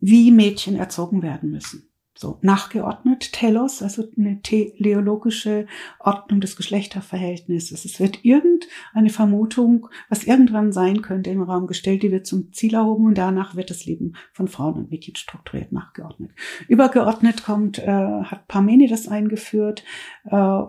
wie 0.00 0.30
Mädchen 0.30 0.76
erzogen 0.76 1.22
werden 1.22 1.50
müssen 1.50 1.88
so 2.16 2.38
nachgeordnet, 2.42 3.32
Telos, 3.32 3.82
also 3.82 4.04
eine 4.16 4.40
teleologische 4.40 5.66
Ordnung 5.98 6.40
des 6.40 6.56
Geschlechterverhältnisses. 6.56 7.84
Es 7.84 7.98
wird 7.98 8.24
irgendeine 8.24 9.10
Vermutung, 9.10 9.88
was 10.08 10.24
irgendwann 10.24 10.72
sein 10.72 11.02
könnte, 11.02 11.30
im 11.30 11.42
Raum 11.42 11.66
gestellt, 11.66 12.04
die 12.04 12.12
wird 12.12 12.26
zum 12.26 12.52
Ziel 12.52 12.74
erhoben 12.74 13.06
und 13.06 13.18
danach 13.18 13.56
wird 13.56 13.70
das 13.70 13.84
Leben 13.84 14.14
von 14.32 14.46
Frauen 14.46 14.74
und 14.74 14.90
Mädchen 14.90 15.16
strukturiert 15.16 15.72
nachgeordnet. 15.72 16.30
Übergeordnet 16.68 17.44
kommt, 17.44 17.78
äh, 17.78 17.86
hat 17.86 18.46
Parmenides 18.46 19.08
eingeführt. 19.08 19.82
Äh, 20.24 20.62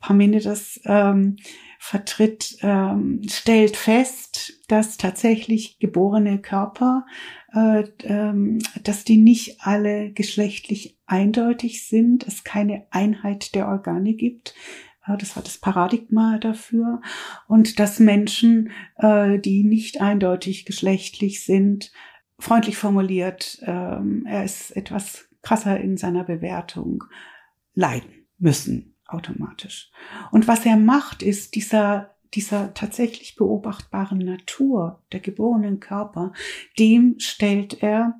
Parmenides 0.00 0.80
ähm, 0.84 1.36
vertritt, 1.84 2.58
ähm, 2.62 3.22
stellt 3.28 3.76
fest, 3.76 4.52
dass 4.68 4.98
tatsächlich 4.98 5.80
geborene 5.80 6.40
Körper 6.40 7.04
äh, 7.52 7.82
ähm, 8.04 8.60
dass 8.84 9.02
die 9.02 9.16
nicht 9.16 9.62
alle 9.62 10.12
geschlechtlich 10.12 10.96
eindeutig 11.06 11.84
sind, 11.88 12.24
es 12.26 12.44
keine 12.44 12.86
Einheit 12.90 13.56
der 13.56 13.66
Organe 13.66 14.14
gibt. 14.14 14.54
Äh, 15.08 15.16
das 15.18 15.34
war 15.34 15.42
das 15.42 15.58
Paradigma 15.58 16.38
dafür. 16.38 17.00
Und 17.48 17.80
dass 17.80 17.98
Menschen, 17.98 18.70
äh, 18.96 19.40
die 19.40 19.64
nicht 19.64 20.00
eindeutig 20.00 20.64
geschlechtlich 20.64 21.44
sind, 21.44 21.90
freundlich 22.38 22.76
formuliert, 22.76 23.60
ähm, 23.66 24.24
er 24.24 24.44
ist 24.44 24.70
etwas 24.76 25.28
krasser 25.42 25.80
in 25.80 25.96
seiner 25.96 26.22
Bewertung, 26.22 27.02
leiden 27.74 28.28
müssen 28.38 28.91
automatisch. 29.12 29.90
Und 30.30 30.48
was 30.48 30.66
er 30.66 30.76
macht, 30.76 31.22
ist 31.22 31.54
dieser 31.54 32.12
dieser 32.34 32.72
tatsächlich 32.74 33.36
beobachtbaren 33.36 34.18
Natur 34.18 35.02
der 35.12 35.20
geborenen 35.20 35.80
Körper, 35.80 36.32
dem 36.78 37.16
stellt 37.18 37.82
er 37.82 38.18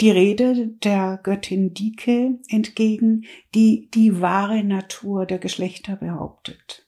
die 0.00 0.10
Rede 0.10 0.68
der 0.68 1.18
Göttin 1.22 1.72
Dike 1.72 2.38
entgegen, 2.48 3.24
die 3.54 3.88
die 3.94 4.20
wahre 4.20 4.62
Natur 4.62 5.24
der 5.24 5.38
Geschlechter 5.38 5.96
behauptet. 5.96 6.86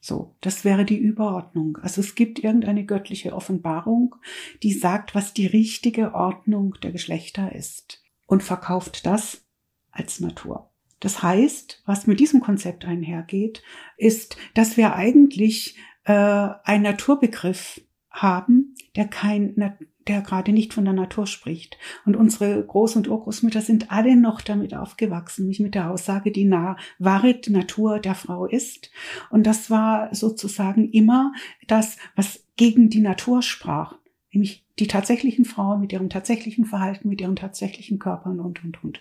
So, 0.00 0.36
das 0.40 0.64
wäre 0.64 0.86
die 0.86 0.96
Überordnung. 0.96 1.76
Also 1.82 2.00
es 2.00 2.14
gibt 2.14 2.38
irgendeine 2.38 2.86
göttliche 2.86 3.34
Offenbarung, 3.34 4.14
die 4.62 4.72
sagt, 4.72 5.14
was 5.14 5.34
die 5.34 5.46
richtige 5.46 6.14
Ordnung 6.14 6.76
der 6.82 6.92
Geschlechter 6.92 7.54
ist 7.54 8.02
und 8.26 8.42
verkauft 8.42 9.04
das 9.04 9.44
als 9.90 10.20
Natur. 10.20 10.67
Das 11.00 11.22
heißt, 11.22 11.82
was 11.86 12.06
mit 12.06 12.20
diesem 12.20 12.40
Konzept 12.40 12.84
einhergeht, 12.84 13.62
ist, 13.96 14.36
dass 14.54 14.76
wir 14.76 14.94
eigentlich 14.94 15.76
äh, 16.04 16.12
einen 16.12 16.82
Naturbegriff 16.82 17.80
haben, 18.10 18.74
der 18.96 19.06
kein, 19.06 19.76
der 20.08 20.22
gerade 20.22 20.52
nicht 20.52 20.74
von 20.74 20.84
der 20.84 20.94
Natur 20.94 21.26
spricht. 21.26 21.78
Und 22.04 22.16
unsere 22.16 22.62
Groß- 22.62 22.96
und 22.96 23.08
Urgroßmütter 23.08 23.60
sind 23.60 23.92
alle 23.92 24.16
noch 24.16 24.40
damit 24.40 24.74
aufgewachsen, 24.74 25.46
mich 25.46 25.60
mit 25.60 25.74
der 25.74 25.90
Aussage, 25.90 26.32
die 26.32 26.44
nah, 26.44 26.76
wahre 26.98 27.38
Natur 27.48 28.00
der 28.00 28.14
Frau 28.14 28.46
ist. 28.46 28.90
Und 29.30 29.46
das 29.46 29.70
war 29.70 30.12
sozusagen 30.14 30.90
immer 30.90 31.32
das, 31.66 31.96
was 32.16 32.44
gegen 32.56 32.90
die 32.90 33.00
Natur 33.00 33.42
sprach 33.42 33.94
nämlich 34.38 34.64
die 34.78 34.86
tatsächlichen 34.86 35.44
Frauen 35.44 35.80
mit 35.80 35.92
ihrem 35.92 36.08
tatsächlichen 36.08 36.64
Verhalten, 36.64 37.08
mit 37.08 37.20
ihren 37.20 37.34
tatsächlichen 37.34 37.98
Körpern 37.98 38.38
und, 38.38 38.62
und, 38.64 38.84
und. 38.84 39.00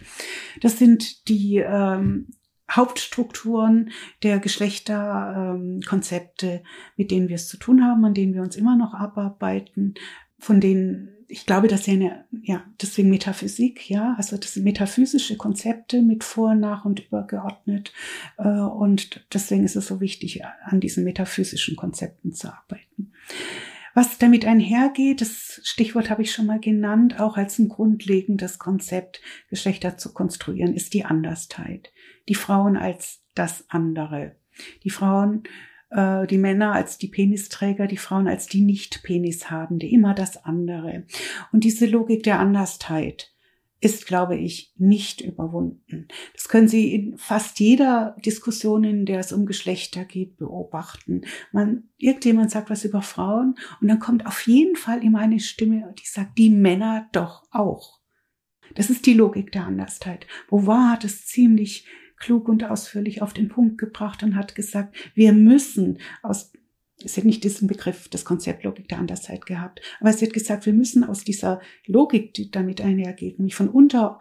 Das 0.61 0.79
sind 0.79 1.29
die 1.29 1.57
ähm, 1.57 2.29
Hauptstrukturen 2.69 3.91
der 4.23 4.39
Geschlechterkonzepte, 4.39 6.47
ähm, 6.47 6.61
mit 6.97 7.11
denen 7.11 7.29
wir 7.29 7.35
es 7.35 7.47
zu 7.47 7.57
tun 7.57 7.85
haben, 7.85 8.03
an 8.03 8.15
denen 8.15 8.33
wir 8.33 8.41
uns 8.41 8.55
immer 8.55 8.75
noch 8.75 8.95
abarbeiten, 8.95 9.93
von 10.39 10.59
denen 10.59 11.09
ich 11.29 11.45
glaube, 11.45 11.67
dass 11.67 11.85
ja 11.85 11.93
eine, 11.93 12.23
ja, 12.41 12.63
deswegen 12.81 13.09
Metaphysik, 13.09 13.89
ja, 13.89 14.15
also 14.17 14.37
das 14.37 14.53
sind 14.53 14.63
metaphysische 14.63 15.35
Konzepte 15.35 16.01
mit 16.01 16.23
vor, 16.23 16.55
nach 16.55 16.85
und 16.85 17.05
übergeordnet. 17.05 17.91
Äh, 18.37 18.47
und 18.47 19.25
deswegen 19.33 19.65
ist 19.65 19.75
es 19.75 19.87
so 19.87 19.99
wichtig, 19.99 20.45
an 20.63 20.79
diesen 20.79 21.03
metaphysischen 21.03 21.75
Konzepten 21.75 22.33
zu 22.33 22.47
arbeiten. 22.47 23.11
Was 23.97 24.19
damit 24.19 24.45
einhergeht, 24.45 25.21
das 25.21 25.59
Stichwort 25.63 26.11
habe 26.11 26.21
ich 26.21 26.31
schon 26.31 26.45
mal 26.45 26.59
genannt, 26.59 27.19
auch 27.19 27.35
als 27.35 27.57
ein 27.57 27.67
grundlegendes 27.67 28.59
Konzept, 28.59 29.21
Geschlechter 29.49 29.97
zu 29.97 30.13
konstruieren, 30.13 30.75
ist 30.75 30.93
die 30.93 31.03
Andersheit. 31.03 31.91
Die 32.29 32.35
Frauen 32.35 32.77
als 32.77 33.23
das 33.33 33.65
andere. 33.69 34.35
Die 34.83 34.91
Frauen, 34.91 35.45
äh, 35.89 36.27
die 36.27 36.37
Männer 36.37 36.73
als 36.73 36.99
die 36.99 37.07
Penisträger, 37.07 37.87
die 37.87 37.97
Frauen 37.97 38.27
als 38.27 38.45
die 38.45 38.61
Nicht-Penis 38.61 39.49
habende, 39.49 39.87
immer 39.87 40.13
das 40.13 40.45
andere. 40.45 41.07
Und 41.51 41.63
diese 41.63 41.87
Logik 41.87 42.21
der 42.21 42.37
Andersheit, 42.37 43.33
ist, 43.79 44.07
glaube 44.07 44.35
ich, 44.35 44.73
nicht 44.77 45.21
überwunden. 45.21 46.07
Das 46.33 46.49
können 46.49 46.67
Sie 46.67 46.93
in 46.93 47.17
fast 47.17 47.59
jeder 47.59 48.15
Diskussion, 48.25 48.83
in 48.83 49.05
der 49.05 49.19
es 49.19 49.31
um 49.31 49.45
Geschlechter 49.45 50.03
geht, 50.03 50.37
beobachten. 50.37 51.21
Man, 51.51 51.89
irgendjemand 51.97 52.49
sagt 52.49 52.69
was 52.69 52.85
über 52.85 53.01
Frauen 53.01 53.55
und 53.79 53.87
dann 53.87 53.99
kommt 53.99 54.25
auf 54.25 54.47
jeden 54.47 54.75
Fall 54.75 55.03
immer 55.03 55.19
eine 55.19 55.39
Stimme, 55.39 55.93
die 55.99 56.07
sagt, 56.07 56.37
die 56.37 56.49
Männer 56.49 57.07
doch 57.11 57.43
auch. 57.51 57.99
Das 58.75 58.89
ist 58.89 59.05
die 59.05 59.13
Logik 59.13 59.51
der 59.51 59.65
Andersheit. 59.65 60.27
Beauvoir 60.49 60.91
hat 60.91 61.03
es 61.03 61.25
ziemlich 61.25 61.87
klug 62.17 62.49
und 62.49 62.63
ausführlich 62.63 63.21
auf 63.21 63.33
den 63.33 63.47
Punkt 63.47 63.77
gebracht 63.77 64.23
und 64.23 64.35
hat 64.35 64.55
gesagt, 64.55 64.95
wir 65.13 65.33
müssen 65.33 65.99
aus 66.23 66.51
es 67.03 67.17
hat 67.17 67.25
nicht 67.25 67.43
diesen 67.43 67.67
Begriff, 67.67 68.09
das 68.09 68.25
Konzept 68.25 68.63
Logik 68.63 68.87
der 68.89 68.99
Andersheit 68.99 69.45
gehabt, 69.45 69.81
aber 69.99 70.09
es 70.09 70.21
hat 70.21 70.33
gesagt, 70.33 70.65
wir 70.65 70.73
müssen 70.73 71.03
aus 71.03 71.23
dieser 71.23 71.61
Logik, 71.85 72.33
die 72.33 72.49
damit 72.49 72.81
einhergeht, 72.81 73.37
nämlich 73.37 73.55
von 73.55 73.69
unter 73.69 74.19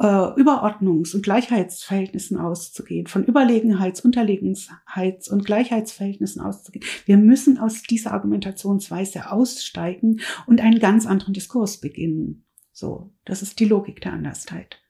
äh, 0.00 0.04
Überordnungs- 0.04 1.14
und 1.14 1.22
Gleichheitsverhältnissen 1.22 2.38
auszugehen, 2.38 3.06
von 3.06 3.24
Überlegenheits-, 3.24 4.02
Unterlegenheits- 4.02 5.30
und 5.30 5.44
Gleichheitsverhältnissen 5.44 6.40
auszugehen. 6.40 6.84
Wir 7.04 7.18
müssen 7.18 7.58
aus 7.58 7.82
dieser 7.82 8.12
Argumentationsweise 8.12 9.30
aussteigen 9.30 10.20
und 10.46 10.60
einen 10.60 10.80
ganz 10.80 11.06
anderen 11.06 11.34
Diskurs 11.34 11.80
beginnen. 11.80 12.44
So, 12.72 13.12
das 13.26 13.42
ist 13.42 13.60
die 13.60 13.66
Logik 13.66 14.00
der 14.00 14.14
Andersheit. 14.14 14.80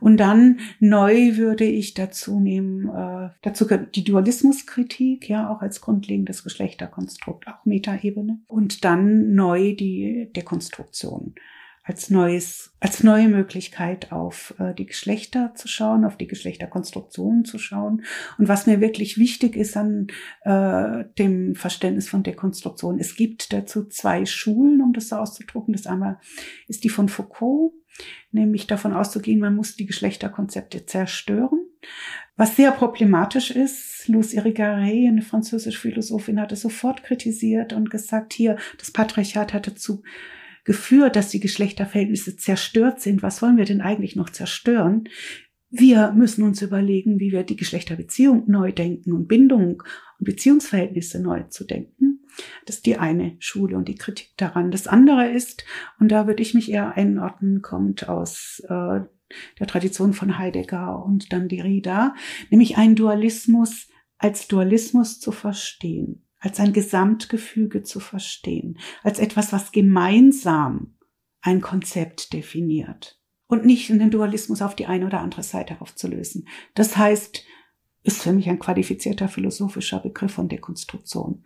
Und 0.00 0.18
dann 0.18 0.60
neu 0.80 1.36
würde 1.36 1.64
ich 1.64 1.94
dazu 1.94 2.40
nehmen, 2.40 2.88
äh, 2.88 3.30
dazu 3.42 3.66
die 3.66 4.04
Dualismuskritik, 4.04 5.28
ja, 5.28 5.50
auch 5.50 5.62
als 5.62 5.80
grundlegendes 5.80 6.44
Geschlechterkonstrukt, 6.44 7.48
auch 7.48 7.64
Metaebene. 7.64 8.40
Und 8.46 8.84
dann 8.84 9.34
neu 9.34 9.74
die 9.74 10.30
Dekonstruktion 10.34 11.34
als 11.84 12.10
neues, 12.10 12.72
als 12.78 13.02
neue 13.02 13.28
Möglichkeit 13.28 14.12
auf 14.12 14.54
äh, 14.58 14.72
die 14.72 14.86
Geschlechter 14.86 15.52
zu 15.54 15.66
schauen, 15.66 16.04
auf 16.04 16.16
die 16.16 16.28
Geschlechterkonstruktionen 16.28 17.44
zu 17.44 17.58
schauen. 17.58 18.04
Und 18.38 18.48
was 18.48 18.66
mir 18.66 18.80
wirklich 18.80 19.18
wichtig 19.18 19.56
ist 19.56 19.76
an 19.76 20.06
äh, 20.42 21.04
dem 21.18 21.56
Verständnis 21.56 22.08
von 22.08 22.22
Dekonstruktion, 22.22 23.00
es 23.00 23.16
gibt 23.16 23.52
dazu 23.52 23.84
zwei 23.88 24.26
Schulen, 24.26 24.80
um 24.80 24.92
das 24.92 25.08
so 25.08 25.16
auszudrucken. 25.16 25.72
Das 25.72 25.88
einmal 25.88 26.20
ist 26.68 26.84
die 26.84 26.88
von 26.88 27.08
Foucault, 27.08 27.72
nämlich 28.30 28.66
davon 28.66 28.92
auszugehen, 28.92 29.40
man 29.40 29.54
muss 29.54 29.76
die 29.76 29.86
Geschlechterkonzepte 29.86 30.86
zerstören. 30.86 31.66
Was 32.36 32.56
sehr 32.56 32.72
problematisch 32.72 33.50
ist, 33.50 34.08
Luce 34.08 34.34
Irigaray, 34.34 35.08
eine 35.08 35.22
französische 35.22 35.78
Philosophin, 35.78 36.40
hat 36.40 36.52
es 36.52 36.62
sofort 36.62 37.02
kritisiert 37.02 37.72
und 37.72 37.90
gesagt, 37.90 38.32
hier, 38.32 38.56
das 38.78 38.90
Patriarchat 38.90 39.52
hat 39.52 39.66
dazu 39.66 40.02
geführt, 40.64 41.16
dass 41.16 41.30
die 41.30 41.40
Geschlechterverhältnisse 41.40 42.36
zerstört 42.36 43.00
sind. 43.00 43.22
Was 43.22 43.42
wollen 43.42 43.56
wir 43.56 43.64
denn 43.64 43.80
eigentlich 43.80 44.16
noch 44.16 44.30
zerstören? 44.30 45.08
Wir 45.70 46.12
müssen 46.12 46.44
uns 46.44 46.62
überlegen, 46.62 47.18
wie 47.18 47.32
wir 47.32 47.42
die 47.44 47.56
Geschlechterbeziehung 47.56 48.44
neu 48.46 48.72
denken 48.72 49.12
und 49.12 49.26
Bindung 49.26 49.82
und 50.18 50.24
Beziehungsverhältnisse 50.24 51.20
neu 51.20 51.44
zu 51.44 51.64
denken. 51.64 52.21
Das 52.66 52.76
ist 52.76 52.86
die 52.86 52.98
eine 52.98 53.36
Schule 53.38 53.76
und 53.76 53.88
die 53.88 53.94
Kritik 53.94 54.32
daran. 54.36 54.70
Das 54.70 54.86
andere 54.86 55.28
ist, 55.28 55.64
und 55.98 56.10
da 56.10 56.26
würde 56.26 56.42
ich 56.42 56.54
mich 56.54 56.70
eher 56.70 56.96
einordnen, 56.96 57.62
kommt 57.62 58.08
aus 58.08 58.62
äh, 58.68 59.00
der 59.58 59.66
Tradition 59.66 60.12
von 60.12 60.38
Heidegger 60.38 61.04
und 61.04 61.32
dann 61.32 61.48
Derrida, 61.48 62.14
nämlich 62.50 62.76
einen 62.76 62.96
Dualismus 62.96 63.88
als 64.18 64.46
Dualismus 64.46 65.18
zu 65.18 65.32
verstehen, 65.32 66.24
als 66.38 66.60
ein 66.60 66.72
Gesamtgefüge 66.72 67.82
zu 67.82 67.98
verstehen, 67.98 68.78
als 69.02 69.18
etwas, 69.18 69.52
was 69.52 69.72
gemeinsam 69.72 70.94
ein 71.40 71.60
Konzept 71.60 72.32
definiert 72.32 73.20
und 73.48 73.66
nicht 73.66 73.90
in 73.90 73.98
den 73.98 74.10
Dualismus 74.10 74.62
auf 74.62 74.76
die 74.76 74.86
eine 74.86 75.06
oder 75.06 75.20
andere 75.20 75.42
Seite 75.42 75.80
aufzulösen. 75.80 76.46
Das 76.74 76.96
heißt, 76.96 77.44
ist 78.04 78.22
für 78.22 78.32
mich 78.32 78.48
ein 78.48 78.58
qualifizierter 78.58 79.28
philosophischer 79.28 80.00
Begriff 80.00 80.32
von 80.32 80.48
Dekonstruktion. 80.48 81.42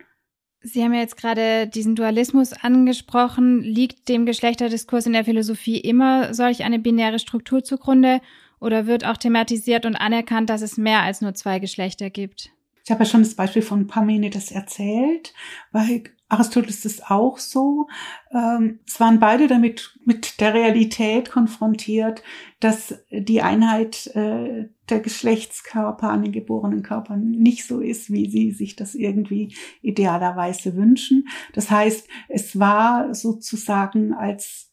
Sie 0.61 0.83
haben 0.83 0.93
ja 0.93 1.01
jetzt 1.01 1.17
gerade 1.17 1.67
diesen 1.67 1.95
Dualismus 1.95 2.53
angesprochen. 2.53 3.61
Liegt 3.61 4.09
dem 4.09 4.25
Geschlechterdiskurs 4.25 5.05
in 5.05 5.13
der 5.13 5.25
Philosophie 5.25 5.77
immer 5.77 6.33
solch 6.33 6.63
eine 6.63 6.79
binäre 6.79 7.19
Struktur 7.19 7.63
zugrunde 7.63 8.21
oder 8.59 8.87
wird 8.87 9.05
auch 9.05 9.17
thematisiert 9.17 9.85
und 9.85 9.95
anerkannt, 9.95 10.49
dass 10.49 10.61
es 10.61 10.77
mehr 10.77 11.01
als 11.01 11.21
nur 11.21 11.33
zwei 11.35 11.59
Geschlechter 11.59 12.09
gibt? 12.09 12.51
Ich 12.83 12.91
habe 12.91 13.03
ja 13.03 13.09
schon 13.09 13.21
das 13.21 13.35
Beispiel 13.35 13.61
von 13.61 13.87
Parmenides 13.87 14.51
erzählt, 14.51 15.33
weil 15.71 16.03
Aristoteles 16.29 16.83
ist 16.83 17.09
auch 17.09 17.37
so. 17.37 17.87
Ähm, 18.31 18.79
es 18.85 18.99
waren 18.99 19.19
beide 19.19 19.47
damit 19.47 19.97
mit 20.03 20.41
der 20.41 20.53
Realität 20.53 21.31
konfrontiert, 21.31 22.21
dass 22.59 22.95
die 23.09 23.41
Einheit 23.41 24.07
äh, 24.07 24.69
der 24.89 24.99
Geschlechtskörper 24.99 26.09
an 26.09 26.23
den 26.23 26.33
geborenen 26.33 26.83
Körpern 26.83 27.31
nicht 27.31 27.65
so 27.65 27.79
ist, 27.79 28.11
wie 28.11 28.29
sie 28.29 28.51
sich 28.51 28.75
das 28.75 28.93
irgendwie 28.93 29.55
idealerweise 29.81 30.75
wünschen. 30.75 31.27
Das 31.53 31.71
heißt, 31.71 32.07
es 32.27 32.59
war 32.59 33.15
sozusagen 33.15 34.13
als 34.13 34.71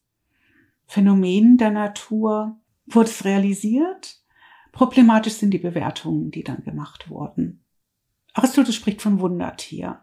Phänomen 0.87 1.57
der 1.57 1.71
Natur, 1.71 2.59
wurde 2.87 3.11
es 3.11 3.25
realisiert. 3.25 4.21
Problematisch 4.73 5.35
sind 5.35 5.53
die 5.53 5.59
Bewertungen, 5.59 6.33
die 6.33 6.43
dann 6.43 6.65
gemacht 6.65 7.11
wurden. 7.11 7.65
Aristoteles 8.33 8.75
spricht 8.75 9.01
von 9.01 9.21
Wundertier 9.21 10.01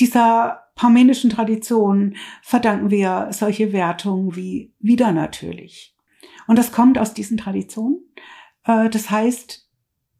dieser 0.00 0.64
parmenischen 0.74 1.30
Tradition 1.30 2.16
verdanken 2.42 2.90
wir 2.90 3.28
solche 3.30 3.72
Wertungen 3.72 4.34
wie 4.34 4.72
wieder 4.78 5.12
natürlich. 5.12 5.94
Und 6.46 6.58
das 6.58 6.72
kommt 6.72 6.98
aus 6.98 7.14
diesen 7.14 7.36
Traditionen. 7.36 8.00
Äh, 8.64 8.88
das 8.88 9.10
heißt, 9.10 9.68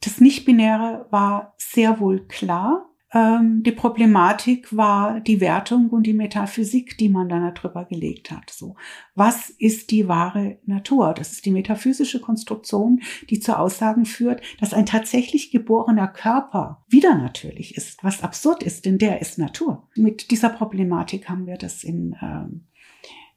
das 0.03 0.21
Nicht-Binäre 0.21 1.07
war 1.11 1.55
sehr 1.57 1.99
wohl 2.01 2.27
klar 2.27 2.90
ähm, 3.13 3.63
die 3.65 3.73
Problematik 3.73 4.77
war 4.77 5.21
die 5.21 5.41
Wertung 5.41 5.91
und 5.91 6.05
die 6.05 6.13
Metaphysik, 6.13 6.97
die 6.99 7.09
man 7.09 7.29
dann 7.29 7.53
darüber 7.55 7.85
gelegt 7.85 8.31
hat. 8.31 8.51
So, 8.51 8.77
was 9.15 9.51
ist 9.51 9.91
die 9.91 10.07
wahre 10.07 10.59
Natur? 10.65 11.13
Das 11.15 11.33
ist 11.33 11.45
die 11.45 11.51
metaphysische 11.51 12.21
Konstruktion, 12.21 13.01
die 13.29 13.41
zu 13.41 13.59
Aussagen 13.59 14.05
führt, 14.05 14.43
dass 14.61 14.73
ein 14.73 14.87
tatsächlich 14.87 15.51
geborener 15.51 16.09
Körper 16.09 16.85
wieder 16.89 17.17
natürlich 17.17 17.77
ist, 17.77 18.05
was 18.05 18.23
absurd 18.23 18.63
ist, 18.63 18.87
denn 18.87 18.99
der 18.99 19.21
ist 19.21 19.39
Natur. 19.39 19.89
Mit 19.97 20.31
dieser 20.31 20.51
Problematik 20.51 21.29
haben 21.29 21.47
wir 21.47 21.57
das 21.57 21.83
in 21.83 22.17
ähm, 22.23 22.67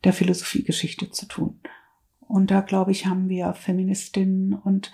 der 0.03 0.13
Philosophiegeschichte 0.13 1.09
zu 1.09 1.25
tun. 1.27 1.59
Und 2.19 2.51
da, 2.51 2.61
glaube 2.61 2.91
ich, 2.91 3.05
haben 3.05 3.29
wir 3.29 3.53
Feministinnen 3.53 4.53
und 4.53 4.91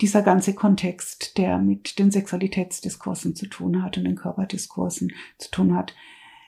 dieser 0.00 0.22
ganze 0.22 0.54
Kontext, 0.54 1.38
der 1.38 1.58
mit 1.58 1.98
den 1.98 2.10
Sexualitätsdiskursen 2.10 3.34
zu 3.34 3.46
tun 3.46 3.82
hat 3.82 3.96
und 3.98 4.04
den 4.04 4.14
Körperdiskursen 4.14 5.12
zu 5.38 5.50
tun 5.50 5.74
hat, 5.74 5.94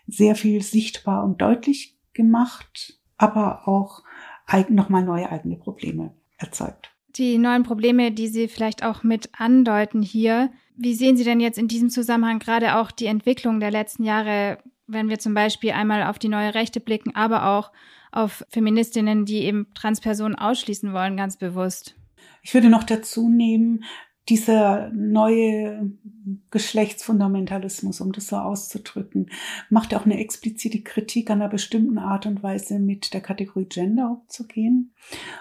sehr 0.07 0.35
viel 0.35 0.63
sichtbar 0.63 1.25
und 1.25 1.41
deutlich 1.41 1.97
gemacht, 2.13 2.99
aber 3.17 3.69
auch 3.69 4.03
nochmal 4.69 5.05
neue 5.05 5.31
eigene 5.31 5.57
Probleme 5.57 6.15
erzeugt. 6.37 6.91
Die 7.17 7.39
neuen 7.39 7.63
Probleme, 7.63 8.13
die 8.13 8.29
Sie 8.29 8.49
vielleicht 8.49 8.85
auch 8.85 9.03
mit 9.03 9.31
andeuten 9.37 10.03
hier, 10.03 10.51
wie 10.77 10.95
sehen 10.95 11.17
Sie 11.17 11.25
denn 11.25 11.41
jetzt 11.41 11.59
in 11.59 11.69
diesem 11.69 11.91
Zusammenhang 11.91 12.39
gerade 12.39 12.77
auch 12.77 12.91
die 12.91 13.07
Entwicklung 13.07 13.61
der 13.61 13.71
letzten 13.71 14.05
Jahre, 14.05 14.59
wenn 14.87 15.09
wir 15.09 15.19
zum 15.19 15.35
Beispiel 15.35 15.73
einmal 15.73 16.05
auf 16.05 16.19
die 16.19 16.29
neue 16.29 16.55
Rechte 16.55 16.81
blicken, 16.81 17.15
aber 17.15 17.47
auch 17.47 17.73
auf 18.13 18.45
Feministinnen, 18.49 19.25
die 19.25 19.45
eben 19.45 19.67
Transpersonen 19.75 20.37
ausschließen 20.37 20.93
wollen, 20.93 21.17
ganz 21.17 21.37
bewusst? 21.37 22.00
Ich 22.43 22.55
würde 22.55 22.71
noch 22.71 22.85
dazu 22.85 23.29
nehmen, 23.29 23.85
dieser 24.29 24.91
neue 24.91 25.91
Geschlechtsfundamentalismus, 26.51 28.01
um 28.01 28.13
das 28.13 28.29
so 28.29 28.37
auszudrücken, 28.37 29.31
macht 29.71 29.95
auch 29.95 30.05
eine 30.05 30.21
explizite 30.21 30.83
Kritik 30.83 31.31
an 31.31 31.41
einer 31.41 31.51
bestimmten 31.51 31.99
Art 31.99 32.27
und 32.27 32.43
Weise 32.43 32.79
mit 32.79 33.13
der 33.13 33.23
Kategorie 33.23 33.67
Gender 33.67 34.19
umzugehen. 34.21 34.95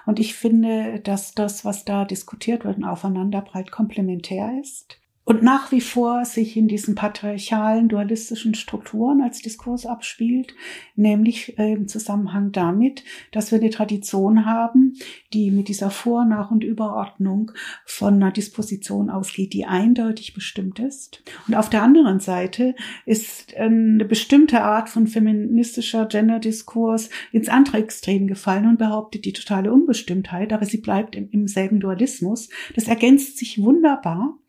Und 0.06 0.20
ich 0.20 0.34
finde, 0.34 1.00
dass 1.02 1.34
das, 1.34 1.66
was 1.66 1.86
da 1.86 2.06
diskutiert 2.06 2.66
wird 2.66 2.78
und 2.78 2.86
aufeinanderbreit 2.86 3.70
komplementär 3.70 4.60
ist 4.60 4.99
und 5.30 5.44
nach 5.44 5.72
wie 5.72 5.80
vor 5.80 6.26
sich 6.26 6.58
in 6.58 6.68
diesen 6.68 6.96
patriarchalen, 6.96 7.88
dualistischen 7.88 8.56
Strukturen 8.56 9.22
als 9.22 9.44
Diskurs 9.44 9.86
abspielt, 9.86 10.56
nämlich 10.96 11.60
äh, 11.60 11.74
im 11.74 11.88
Zusammenhang 11.88 12.52
damit, 12.52 13.04
dass 13.32 13.52
wir 13.52 13.60
eine 13.60 13.70
Tradition 13.70 14.48
haben, 14.48 14.96
die 15.32 15.52
mit 15.52 15.68
dieser 15.68 15.92
Vor-, 15.92 16.26
Nach- 16.26 16.50
und 16.50 16.64
Überordnung 16.64 17.52
von 17.86 18.16
einer 18.16 18.32
Disposition 18.32 19.12
ausgeht, 19.12 19.54
die 19.54 19.66
eindeutig 19.66 20.34
bestimmt 20.34 20.80
ist. 20.80 21.22
Und 21.48 21.54
auf 21.54 21.70
der 21.70 21.84
anderen 21.84 22.20
Seite 22.20 22.74
ist 23.06 23.56
eine 23.56 24.06
bestimmte 24.06 24.64
Art 24.64 24.90
von 24.90 25.06
feministischer 25.06 26.08
Gender-Diskurs 26.08 27.12
ins 27.32 27.50
andere 27.50 27.78
Extrem 27.78 28.26
gefallen 28.26 28.66
und 28.66 28.80
behauptet 28.80 29.26
die 29.26 29.34
totale 29.34 29.72
Unbestimmtheit, 29.72 30.52
aber 30.54 30.66
sie 30.66 30.78
bleibt 30.78 31.16
im 31.16 31.48
selben 31.48 31.80
Dualismus. 31.80 32.50
Das 32.74 32.88
ergänzt 32.88 33.38
sich 33.38 33.62
wunderbar. 33.62 34.40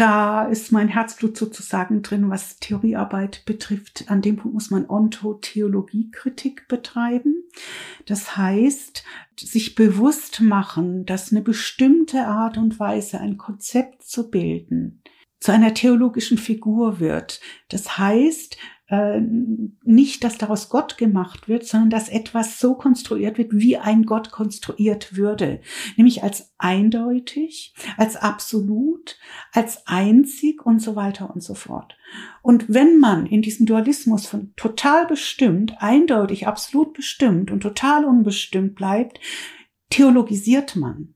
Da 0.00 0.44
ist 0.44 0.72
mein 0.72 0.88
Herzblut 0.88 1.36
sozusagen 1.36 2.00
drin, 2.00 2.30
was 2.30 2.56
Theoriearbeit 2.56 3.44
betrifft. 3.44 4.04
An 4.08 4.22
dem 4.22 4.36
Punkt 4.36 4.54
muss 4.54 4.70
man 4.70 4.88
Ontotheologiekritik 4.88 6.68
betreiben. 6.68 7.44
Das 8.06 8.34
heißt, 8.34 9.04
sich 9.38 9.74
bewusst 9.74 10.40
machen, 10.40 11.04
dass 11.04 11.32
eine 11.32 11.42
bestimmte 11.42 12.26
Art 12.26 12.56
und 12.56 12.80
Weise, 12.80 13.20
ein 13.20 13.36
Konzept 13.36 14.02
zu 14.02 14.30
bilden, 14.30 15.02
zu 15.38 15.52
einer 15.52 15.74
theologischen 15.74 16.38
Figur 16.38 16.98
wird. 16.98 17.42
Das 17.68 17.98
heißt, 17.98 18.56
äh, 18.90 19.20
nicht, 19.84 20.24
dass 20.24 20.36
daraus 20.36 20.68
Gott 20.68 20.98
gemacht 20.98 21.48
wird, 21.48 21.64
sondern 21.64 21.90
dass 21.90 22.08
etwas 22.08 22.58
so 22.58 22.74
konstruiert 22.74 23.38
wird, 23.38 23.52
wie 23.52 23.78
ein 23.78 24.04
Gott 24.04 24.32
konstruiert 24.32 25.16
würde. 25.16 25.60
Nämlich 25.96 26.24
als 26.24 26.52
eindeutig, 26.58 27.74
als 27.96 28.16
absolut, 28.16 29.16
als 29.52 29.86
einzig 29.86 30.66
und 30.66 30.80
so 30.80 30.96
weiter 30.96 31.32
und 31.32 31.42
so 31.42 31.54
fort. 31.54 31.96
Und 32.42 32.66
wenn 32.68 32.98
man 32.98 33.26
in 33.26 33.42
diesem 33.42 33.64
Dualismus 33.64 34.26
von 34.26 34.52
total 34.56 35.06
bestimmt, 35.06 35.74
eindeutig, 35.78 36.48
absolut 36.48 36.92
bestimmt 36.92 37.52
und 37.52 37.60
total 37.60 38.04
unbestimmt 38.04 38.74
bleibt, 38.74 39.20
theologisiert 39.90 40.74
man. 40.74 41.14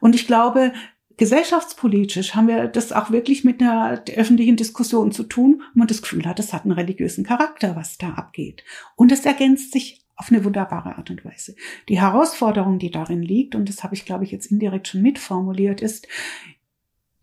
Und 0.00 0.14
ich 0.14 0.26
glaube, 0.26 0.74
gesellschaftspolitisch 1.18 2.34
haben 2.34 2.48
wir 2.48 2.68
das 2.68 2.92
auch 2.92 3.10
wirklich 3.10 3.44
mit 3.44 3.60
einer 3.60 4.02
öffentlichen 4.16 4.56
Diskussion 4.56 5.12
zu 5.12 5.24
tun, 5.24 5.62
wo 5.74 5.80
man 5.80 5.88
das 5.88 6.00
Gefühl 6.00 6.24
hat, 6.24 6.38
es 6.38 6.52
hat 6.52 6.64
einen 6.64 6.72
religiösen 6.72 7.24
Charakter, 7.24 7.76
was 7.76 7.98
da 7.98 8.10
abgeht. 8.14 8.64
Und 8.96 9.12
es 9.12 9.26
ergänzt 9.26 9.72
sich 9.72 10.04
auf 10.16 10.32
eine 10.32 10.44
wunderbare 10.44 10.96
Art 10.96 11.10
und 11.10 11.24
Weise. 11.24 11.54
Die 11.88 12.00
Herausforderung, 12.00 12.78
die 12.78 12.90
darin 12.90 13.22
liegt, 13.22 13.54
und 13.54 13.68
das 13.68 13.84
habe 13.84 13.94
ich, 13.94 14.04
glaube 14.04 14.24
ich, 14.24 14.30
jetzt 14.30 14.50
indirekt 14.50 14.88
schon 14.88 15.02
mitformuliert, 15.02 15.80
ist, 15.80 16.08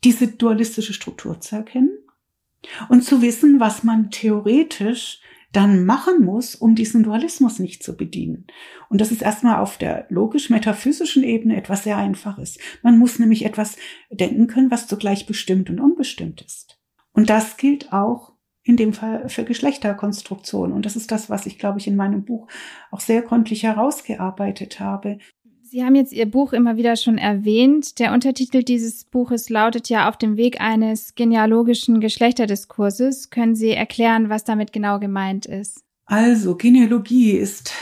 diese 0.03 0.27
dualistische 0.27 0.93
Struktur 0.93 1.41
zu 1.41 1.55
erkennen 1.55 1.97
und 2.89 3.03
zu 3.03 3.21
wissen, 3.21 3.59
was 3.59 3.83
man 3.83 4.11
theoretisch 4.11 5.19
dann 5.55 5.85
machen 5.85 6.23
muss, 6.25 6.55
um 6.55 6.75
diesen 6.75 7.03
Dualismus 7.03 7.59
nicht 7.59 7.83
zu 7.83 7.95
bedienen. 7.95 8.47
Und 8.89 8.99
das 8.99 9.11
ist 9.11 9.21
erstmal 9.21 9.59
auf 9.59 9.77
der 9.77 10.05
logisch-metaphysischen 10.09 11.23
Ebene 11.23 11.55
etwas 11.55 11.83
sehr 11.83 11.97
Einfaches. 11.97 12.57
Man 12.81 12.99
muss 12.99 13.19
nämlich 13.19 13.45
etwas 13.45 13.77
denken 14.11 14.47
können, 14.47 14.71
was 14.71 14.87
zugleich 14.87 15.25
bestimmt 15.25 15.69
und 15.69 15.79
unbestimmt 15.79 16.41
ist. 16.41 16.79
Und 17.13 17.29
das 17.29 17.57
gilt 17.57 17.93
auch 17.93 18.33
in 18.63 18.77
dem 18.77 18.93
Fall 18.93 19.29
für 19.29 19.45
Geschlechterkonstruktion. 19.45 20.73
Und 20.73 20.85
das 20.85 20.95
ist 20.95 21.11
das, 21.11 21.29
was 21.29 21.45
ich, 21.45 21.59
glaube 21.59 21.79
ich, 21.79 21.87
in 21.87 21.95
meinem 21.95 22.25
Buch 22.25 22.47
auch 22.91 22.99
sehr 22.99 23.21
gründlich 23.21 23.63
herausgearbeitet 23.63 24.79
habe. 24.79 25.19
Sie 25.67 25.83
haben 25.83 25.95
jetzt 25.95 26.13
Ihr 26.13 26.29
Buch 26.29 26.53
immer 26.53 26.77
wieder 26.77 26.95
schon 26.95 27.17
erwähnt. 27.17 27.97
Der 27.97 28.13
Untertitel 28.13 28.61
dieses 28.61 29.03
Buches 29.03 29.49
lautet 29.49 29.89
ja 29.89 30.07
Auf 30.07 30.15
dem 30.15 30.37
Weg 30.37 30.61
eines 30.61 31.15
genealogischen 31.15 32.01
Geschlechterdiskurses. 32.01 33.31
Können 33.31 33.55
Sie 33.55 33.71
erklären, 33.71 34.29
was 34.29 34.43
damit 34.43 34.73
genau 34.73 34.99
gemeint 34.99 35.47
ist? 35.47 35.83
Also, 36.05 36.55
Genealogie 36.55 37.31
ist 37.31 37.73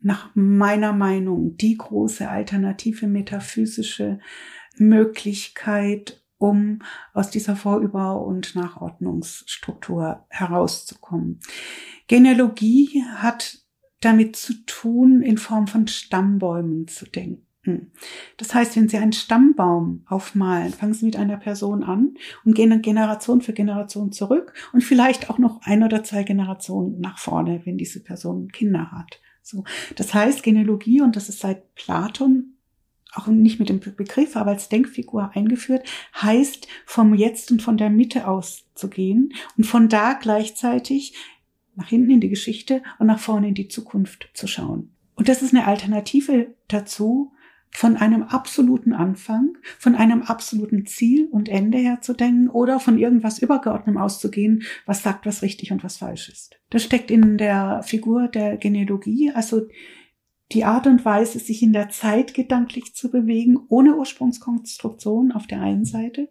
nach 0.00 0.30
meiner 0.34 0.92
Meinung 0.92 1.56
die 1.56 1.76
große 1.76 2.28
alternative 2.28 3.08
metaphysische 3.08 4.20
Möglichkeit, 4.76 6.22
um 6.38 6.82
aus 7.14 7.30
dieser 7.30 7.56
Vorüber- 7.56 8.24
und 8.24 8.54
Nachordnungsstruktur 8.54 10.24
herauszukommen. 10.28 11.40
Genealogie 12.06 13.02
hat 13.16 13.63
damit 14.04 14.36
zu 14.36 14.54
tun, 14.66 15.22
in 15.22 15.38
Form 15.38 15.66
von 15.66 15.86
Stammbäumen 15.86 16.88
zu 16.88 17.06
denken. 17.06 17.92
Das 18.36 18.54
heißt, 18.54 18.76
wenn 18.76 18.88
Sie 18.88 18.98
einen 18.98 19.14
Stammbaum 19.14 20.04
aufmalen, 20.06 20.72
fangen 20.72 20.92
Sie 20.92 21.06
mit 21.06 21.16
einer 21.16 21.38
Person 21.38 21.82
an 21.82 22.14
und 22.44 22.54
gehen 22.54 22.70
dann 22.70 22.82
Generation 22.82 23.40
für 23.40 23.54
Generation 23.54 24.12
zurück 24.12 24.52
und 24.72 24.84
vielleicht 24.84 25.30
auch 25.30 25.38
noch 25.38 25.62
ein 25.62 25.82
oder 25.82 26.04
zwei 26.04 26.24
Generationen 26.24 27.00
nach 27.00 27.18
vorne, 27.18 27.62
wenn 27.64 27.78
diese 27.78 28.02
Person 28.02 28.48
Kinder 28.52 28.90
hat. 28.92 29.20
So. 29.42 29.64
Das 29.96 30.12
heißt, 30.12 30.42
Genealogie, 30.42 31.00
und 31.00 31.16
das 31.16 31.28
ist 31.28 31.40
seit 31.40 31.74
Platon 31.74 32.54
auch 33.14 33.28
nicht 33.28 33.60
mit 33.60 33.68
dem 33.68 33.80
Begriff, 33.80 34.36
aber 34.36 34.50
als 34.50 34.68
Denkfigur 34.68 35.30
eingeführt, 35.34 35.88
heißt 36.20 36.66
vom 36.84 37.14
Jetzt 37.14 37.50
und 37.52 37.62
von 37.62 37.76
der 37.76 37.90
Mitte 37.90 38.26
auszugehen 38.26 39.32
und 39.56 39.64
von 39.64 39.88
da 39.88 40.14
gleichzeitig 40.14 41.14
nach 41.76 41.88
hinten 41.88 42.10
in 42.10 42.20
die 42.20 42.28
Geschichte 42.28 42.82
und 42.98 43.06
nach 43.06 43.18
vorne 43.18 43.48
in 43.48 43.54
die 43.54 43.68
Zukunft 43.68 44.30
zu 44.34 44.46
schauen. 44.46 44.94
Und 45.14 45.28
das 45.28 45.42
ist 45.42 45.54
eine 45.54 45.66
Alternative 45.66 46.54
dazu, 46.68 47.32
von 47.76 47.96
einem 47.96 48.22
absoluten 48.22 48.92
Anfang, 48.92 49.58
von 49.80 49.96
einem 49.96 50.22
absoluten 50.22 50.86
Ziel 50.86 51.28
und 51.32 51.48
Ende 51.48 51.78
her 51.78 52.00
zu 52.00 52.12
denken 52.12 52.48
oder 52.48 52.78
von 52.78 52.98
irgendwas 52.98 53.40
Übergeordnetem 53.40 53.98
auszugehen, 53.98 54.62
was 54.86 55.02
sagt, 55.02 55.26
was 55.26 55.42
richtig 55.42 55.72
und 55.72 55.82
was 55.82 55.96
falsch 55.96 56.28
ist. 56.28 56.56
Das 56.70 56.84
steckt 56.84 57.10
in 57.10 57.36
der 57.36 57.82
Figur 57.82 58.28
der 58.28 58.58
Genealogie, 58.58 59.32
also 59.34 59.62
die 60.52 60.64
Art 60.64 60.86
und 60.86 61.04
Weise, 61.04 61.40
sich 61.40 61.62
in 61.62 61.72
der 61.72 61.88
Zeit 61.88 62.32
gedanklich 62.32 62.94
zu 62.94 63.10
bewegen, 63.10 63.58
ohne 63.68 63.96
Ursprungskonstruktion 63.96 65.32
auf 65.32 65.48
der 65.48 65.60
einen 65.60 65.84
Seite. 65.84 66.28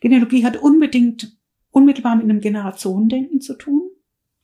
Genealogie 0.00 0.44
hat 0.44 0.58
unbedingt 0.58 1.38
unmittelbar 1.70 2.16
mit 2.16 2.24
einem 2.24 2.40
Generationendenken 2.40 3.40
zu 3.40 3.54
tun. 3.54 3.91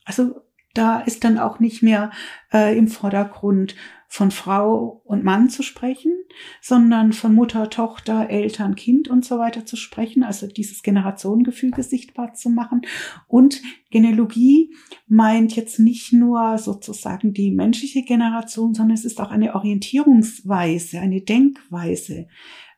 Also 0.09 0.41
da 0.73 1.01
ist 1.01 1.23
dann 1.23 1.37
auch 1.37 1.59
nicht 1.59 1.83
mehr 1.83 2.09
äh, 2.51 2.75
im 2.75 2.87
Vordergrund 2.87 3.75
von 4.07 4.31
Frau 4.31 5.03
und 5.05 5.23
Mann 5.23 5.51
zu 5.51 5.61
sprechen, 5.61 6.13
sondern 6.61 7.13
von 7.13 7.35
Mutter, 7.35 7.69
Tochter, 7.69 8.27
Eltern, 8.31 8.73
Kind 8.73 9.07
und 9.07 9.23
so 9.23 9.37
weiter 9.37 9.67
zu 9.67 9.75
sprechen, 9.75 10.23
also 10.23 10.47
dieses 10.47 10.81
Generationengefüge 10.81 11.83
sichtbar 11.83 12.33
zu 12.33 12.49
machen. 12.49 12.81
Und 13.27 13.61
Genealogie 13.91 14.73
meint 15.05 15.55
jetzt 15.55 15.79
nicht 15.79 16.11
nur 16.11 16.57
sozusagen 16.57 17.33
die 17.33 17.51
menschliche 17.51 18.01
Generation, 18.01 18.73
sondern 18.73 18.95
es 18.95 19.05
ist 19.05 19.21
auch 19.21 19.29
eine 19.29 19.53
Orientierungsweise, 19.53 20.99
eine 20.99 21.21
Denkweise, 21.21 22.27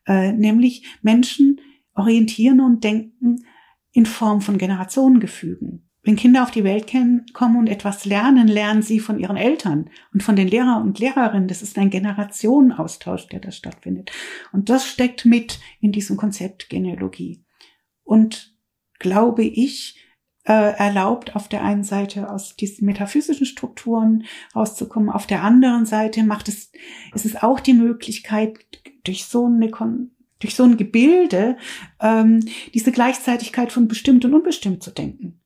äh, 0.06 0.34
nämlich 0.34 0.86
Menschen 1.02 1.62
orientieren 1.94 2.60
und 2.60 2.84
denken 2.84 3.46
in 3.94 4.06
Form 4.06 4.41
von 4.41 4.58
Generationengefügen. 4.58 5.88
Wenn 6.04 6.16
Kinder 6.16 6.42
auf 6.42 6.52
die 6.52 6.64
Welt 6.64 6.92
kommen 7.34 7.58
und 7.58 7.68
etwas 7.68 8.06
lernen, 8.06 8.47
lernen 8.47 8.82
sie 8.82 8.99
von 8.99 9.20
ihren 9.20 9.38
Eltern 9.38 9.89
und 10.14 10.24
von 10.24 10.36
den 10.36 10.47
Lehrern 10.47 10.82
und 10.82 10.97
Lehrerinnen. 10.97 11.47
Das 11.47 11.62
ist 11.62 11.78
ein 11.78 11.91
Generationenaustausch, 11.91 13.28
der 13.28 13.39
da 13.39 13.52
stattfindet. 13.52 14.12
Und 14.52 14.70
das 14.70 14.88
steckt 14.88 15.26
mit 15.26 15.60
in 15.80 15.91
diesem 15.91 16.18
Konzept 16.18 16.70
Genealogie. 16.70 17.43
Und 18.04 18.56
glaube 18.97 19.43
ich, 19.43 19.99
äh, 20.43 20.76
erlaubt, 20.76 21.36
auf 21.36 21.47
der 21.47 21.64
einen 21.64 21.84
Seite 21.84 22.32
aus 22.32 22.56
diesen 22.56 22.86
metaphysischen 22.86 23.45
Strukturen 23.45 24.24
rauszukommen, 24.56 25.10
auf 25.10 25.28
der 25.28 25.43
anderen 25.43 25.86
Seite 25.86 26.24
macht 26.24 26.47
es, 26.47 26.72
es 27.14 27.26
ist 27.26 27.43
auch 27.43 27.60
die 27.60 27.74
Möglichkeit, 27.74 28.58
durch 29.04 29.26
so 29.26 29.45
eine 29.45 29.70
durch 30.39 30.56
so 30.56 30.64
ein 30.64 30.78
Gebilde 30.78 31.58
ähm, 31.99 32.43
diese 32.74 32.91
Gleichzeitigkeit 32.91 33.72
von 33.72 33.88
bestimmt 33.88 34.26
und 34.26 34.34
unbestimmt 34.34 34.82
zu 34.82 34.89
denken. 34.89 35.41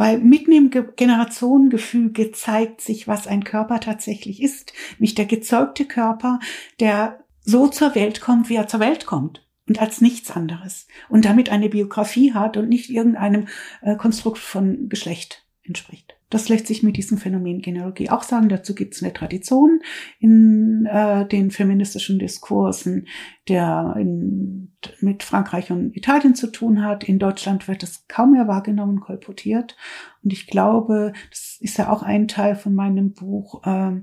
Weil 0.00 0.18
mitten 0.18 0.52
im 0.52 0.70
Generationengefüge 0.70 2.32
zeigt 2.32 2.80
sich, 2.80 3.06
was 3.06 3.26
ein 3.26 3.44
Körper 3.44 3.80
tatsächlich 3.80 4.42
ist. 4.42 4.72
Nicht 4.98 5.18
der 5.18 5.26
gezeugte 5.26 5.84
Körper, 5.84 6.38
der 6.80 7.22
so 7.42 7.68
zur 7.68 7.94
Welt 7.94 8.22
kommt, 8.22 8.48
wie 8.48 8.54
er 8.54 8.66
zur 8.66 8.80
Welt 8.80 9.04
kommt 9.04 9.46
und 9.68 9.78
als 9.78 10.00
nichts 10.00 10.30
anderes 10.30 10.86
und 11.10 11.26
damit 11.26 11.50
eine 11.50 11.68
Biografie 11.68 12.32
hat 12.32 12.56
und 12.56 12.70
nicht 12.70 12.88
irgendeinem 12.88 13.48
äh, 13.82 13.94
Konstrukt 13.94 14.38
von 14.38 14.88
Geschlecht 14.88 15.44
entspricht. 15.64 16.16
Das 16.30 16.48
lässt 16.48 16.68
sich 16.68 16.82
mit 16.82 16.96
diesem 16.96 17.18
Phänomen 17.18 17.60
Genealogie 17.60 18.08
auch 18.08 18.22
sagen. 18.22 18.48
Dazu 18.48 18.74
gibt 18.74 18.94
es 18.94 19.02
eine 19.02 19.12
Tradition 19.12 19.80
in 20.20 20.86
äh, 20.90 21.26
den 21.26 21.50
feministischen 21.50 22.18
Diskursen, 22.18 23.08
der 23.48 23.96
in, 23.98 24.72
mit 25.00 25.24
Frankreich 25.24 25.72
und 25.72 25.96
Italien 25.96 26.36
zu 26.36 26.46
tun 26.46 26.84
hat. 26.84 27.04
In 27.04 27.18
Deutschland 27.18 27.66
wird 27.66 27.82
es 27.82 28.06
kaum 28.06 28.32
mehr 28.32 28.46
wahrgenommen, 28.46 29.00
kolportiert. 29.00 29.76
Und 30.22 30.32
ich 30.32 30.46
glaube, 30.46 31.12
das 31.30 31.58
ist 31.60 31.78
ja 31.78 31.90
auch 31.90 32.02
ein 32.02 32.28
Teil 32.28 32.54
von 32.54 32.74
meinem 32.74 33.12
Buch, 33.12 33.64
äh, 33.66 34.00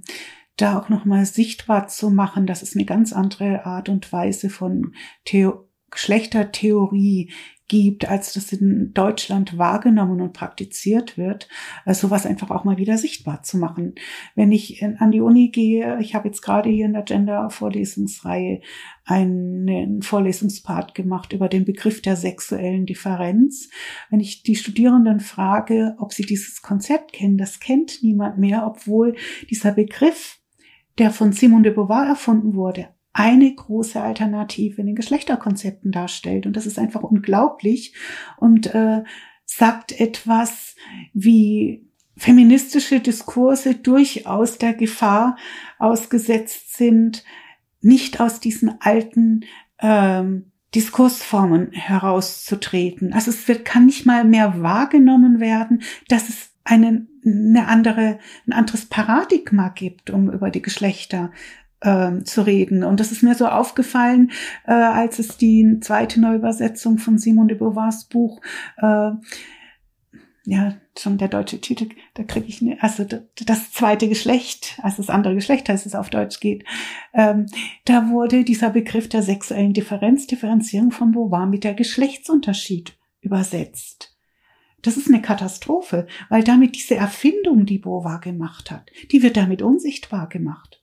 da 0.57 0.80
auch 0.80 0.89
nochmal 0.89 1.25
sichtbar 1.25 1.88
zu 1.88 2.09
machen, 2.09 2.45
dass 2.45 2.61
es 2.61 2.75
eine 2.75 2.86
ganz 2.86 3.13
andere 3.13 3.65
Art 3.65 3.89
und 3.89 4.11
Weise 4.11 4.49
von 4.49 4.93
Theo 5.23 5.63
Geschlechtertheorie 5.89 7.32
gibt, 7.68 8.09
als 8.09 8.34
das 8.34 8.53
in 8.53 8.93
Deutschland 8.93 9.57
wahrgenommen 9.57 10.22
und 10.22 10.34
praktiziert 10.34 11.18
wird, 11.18 11.47
äh, 11.86 11.93
sowas 11.93 12.26
einfach 12.26 12.49
auch 12.49 12.63
mal 12.63 12.78
wieder 12.78 12.97
sichtbar 12.97 13.43
zu 13.43 13.57
machen. 13.57 13.95
Wenn 14.36 14.51
ich 14.51 14.84
an 14.84 15.11
die 15.11 15.22
Uni 15.22 15.49
gehe, 15.49 15.99
ich 15.99 16.15
habe 16.15 16.28
jetzt 16.28 16.41
gerade 16.41 16.70
hier 16.70 16.86
in 16.86 16.93
der 16.93 17.03
Gender-Vorlesungsreihe 17.03 18.61
einen 19.05 20.01
Vorlesungspart 20.01 20.93
gemacht 20.93 21.34
über 21.34 21.47
den 21.47 21.65
Begriff 21.65 22.01
der 22.01 22.15
sexuellen 22.15 22.86
Differenz. 22.86 23.70
Wenn 24.09 24.20
ich 24.20 24.43
die 24.43 24.55
Studierenden 24.55 25.20
frage, 25.20 25.95
ob 25.99 26.13
sie 26.13 26.24
dieses 26.24 26.61
Konzept 26.61 27.13
kennen, 27.13 27.38
das 27.38 27.59
kennt 27.59 28.03
niemand 28.03 28.38
mehr, 28.38 28.65
obwohl 28.68 29.15
dieser 29.49 29.72
Begriff 29.72 30.39
der 30.97 31.11
von 31.11 31.32
Simone 31.32 31.63
de 31.63 31.74
Beauvoir 31.74 32.07
erfunden 32.07 32.55
wurde, 32.55 32.89
eine 33.18 33.51
große 33.51 33.99
Alternative 33.99 34.80
in 34.80 34.86
den 34.86 34.95
Geschlechterkonzepten 34.95 35.91
darstellt. 35.91 36.45
Und 36.45 36.55
das 36.55 36.68
ist 36.68 36.78
einfach 36.78 37.01
unglaublich 37.01 37.95
und 38.38 38.76
äh, 38.76 39.03
sagt 39.43 39.99
etwas, 39.99 40.76
wie 41.13 41.89
feministische 42.15 42.99
Diskurse 42.99 43.74
durchaus 43.74 44.59
der 44.59 44.74
Gefahr 44.74 45.36
ausgesetzt 45.80 46.78
sind, 46.78 47.24
nicht 47.82 48.22
aus 48.22 48.39
diesen 48.39 48.80
alten 48.82 49.45
ähm, 49.80 50.51
Diskursformen 50.76 51.72
herauszutreten. 51.72 53.13
Also 53.13 53.32
es 53.32 53.47
wird, 53.47 53.65
kann 53.65 53.88
nicht 53.88 54.05
mal 54.05 54.26
mehr 54.26 54.61
wahrgenommen 54.61 55.39
werden, 55.39 55.82
dass 56.07 56.30
es 56.30 56.51
einen, 56.63 57.07
eine 57.26 57.68
andere, 57.68 58.20
ein 58.45 58.53
anderes 58.53 58.86
Paradigma 58.86 59.70
gibt, 59.70 60.11
um 60.11 60.30
über 60.30 60.51
die 60.51 60.61
Geschlechter 60.61 61.32
äh, 61.82 62.23
zu 62.23 62.45
reden. 62.45 62.84
Und 62.84 62.99
das 62.99 63.11
ist 63.11 63.23
mir 63.23 63.36
so 63.36 63.47
aufgefallen, 63.47 64.32
äh, 64.65 64.73
als 64.73 65.19
es 65.19 65.38
die 65.38 65.80
zweite 65.82 66.19
Neuübersetzung 66.19 66.97
von 66.97 67.17
Simon 67.17 67.47
de 67.47 67.57
Beauvoirs 67.57 68.05
Buch 68.05 68.41
äh, 68.78 69.11
ja, 70.49 70.78
schon 70.97 71.17
der 71.17 71.28
deutsche 71.28 71.59
Titel, 71.59 71.89
da 72.13 72.23
kriege 72.23 72.47
ich, 72.47 72.61
ne, 72.61 72.78
also 72.80 73.05
das 73.45 73.73
zweite 73.73 74.07
Geschlecht, 74.07 74.80
also 74.82 75.01
das 75.03 75.09
andere 75.09 75.36
Geschlecht 75.36 75.67
heißt 75.67 75.86
es 75.86 75.93
auf 75.93 76.09
Deutsch 76.09 76.39
geht, 76.39 76.63
ähm, 77.13 77.47
da 77.84 78.09
wurde 78.09 78.45
dieser 78.45 78.69
Begriff 78.69 79.09
der 79.09 79.23
sexuellen 79.23 79.73
Differenz, 79.73 80.25
Differenzierung 80.25 80.91
von 80.91 81.11
Beauvoir 81.11 81.47
mit 81.47 81.65
der 81.65 81.73
Geschlechtsunterschied 81.73 82.97
übersetzt. 83.19 84.17
Das 84.82 84.95
ist 84.95 85.09
eine 85.09 85.21
Katastrophe, 85.21 86.07
weil 86.30 86.45
damit 86.45 86.75
diese 86.75 86.95
Erfindung, 86.95 87.65
die 87.65 87.80
Beauvoir 87.80 88.21
gemacht 88.21 88.71
hat, 88.71 88.89
die 89.11 89.23
wird 89.23 89.36
damit 89.36 89.61
unsichtbar 89.61 90.30
gemacht. 90.30 90.82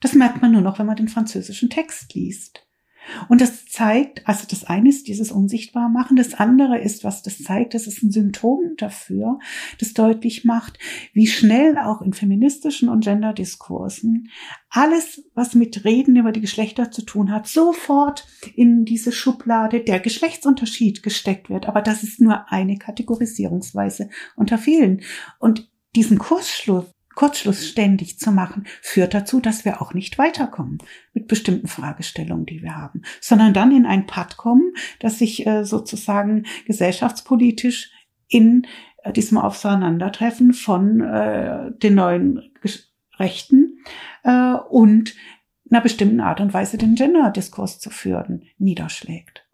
Das 0.00 0.14
merkt 0.14 0.42
man 0.42 0.52
nur 0.52 0.60
noch, 0.60 0.78
wenn 0.78 0.86
man 0.86 0.96
den 0.96 1.08
französischen 1.08 1.70
Text 1.70 2.14
liest. 2.14 2.68
Und 3.28 3.40
das 3.40 3.66
zeigt, 3.66 4.26
also 4.28 4.46
das 4.48 4.64
eine 4.64 4.88
ist 4.88 5.08
dieses 5.08 5.32
Unsichtbarmachen, 5.32 6.16
das 6.16 6.34
andere 6.34 6.78
ist, 6.78 7.04
was 7.04 7.22
das 7.22 7.42
zeigt, 7.42 7.74
das 7.74 7.86
ist 7.86 8.02
ein 8.02 8.10
Symptom 8.10 8.74
dafür, 8.76 9.38
das 9.78 9.94
deutlich 9.94 10.44
macht, 10.44 10.78
wie 11.12 11.26
schnell 11.26 11.78
auch 11.78 12.02
in 12.02 12.12
feministischen 12.12 12.88
und 12.88 13.04
Genderdiskursen 13.04 14.28
alles, 14.70 15.24
was 15.34 15.54
mit 15.54 15.86
Reden 15.86 16.16
über 16.16 16.32
die 16.32 16.42
Geschlechter 16.42 16.90
zu 16.90 17.02
tun 17.02 17.32
hat, 17.32 17.46
sofort 17.46 18.26
in 18.54 18.84
diese 18.84 19.12
Schublade 19.12 19.80
der 19.80 20.00
Geschlechtsunterschied 20.00 21.02
gesteckt 21.02 21.48
wird. 21.48 21.66
Aber 21.66 21.80
das 21.80 22.02
ist 22.02 22.20
nur 22.20 22.52
eine 22.52 22.76
Kategorisierungsweise 22.76 24.10
unter 24.36 24.58
vielen. 24.58 25.00
Und 25.38 25.70
diesen 25.96 26.18
Kursschluss 26.18 26.84
Kurzschluss 27.18 27.66
ständig 27.66 28.20
zu 28.20 28.30
machen, 28.30 28.64
führt 28.80 29.12
dazu, 29.12 29.40
dass 29.40 29.64
wir 29.64 29.82
auch 29.82 29.92
nicht 29.92 30.18
weiterkommen 30.18 30.78
mit 31.14 31.26
bestimmten 31.26 31.66
Fragestellungen, 31.66 32.46
die 32.46 32.62
wir 32.62 32.76
haben, 32.76 33.02
sondern 33.20 33.52
dann 33.52 33.76
in 33.76 33.86
ein 33.86 34.06
Pad 34.06 34.36
kommen, 34.36 34.72
dass 35.00 35.18
sich 35.18 35.44
äh, 35.44 35.64
sozusagen 35.64 36.46
gesellschaftspolitisch 36.66 37.90
in 38.28 38.68
äh, 39.02 39.12
diesem 39.12 39.36
Auseinandertreffen 39.36 40.52
von 40.52 41.00
äh, 41.00 41.72
den 41.72 41.96
neuen 41.96 42.52
Rechten 43.18 43.78
und 44.68 45.14
einer 45.70 45.80
bestimmten 45.80 46.20
Art 46.20 46.40
und 46.40 46.54
Weise 46.54 46.78
den 46.78 46.94
Gender-Diskurs 46.94 47.80
zu 47.80 47.90
führen, 47.90 48.44
niederschlägt. 48.58 49.47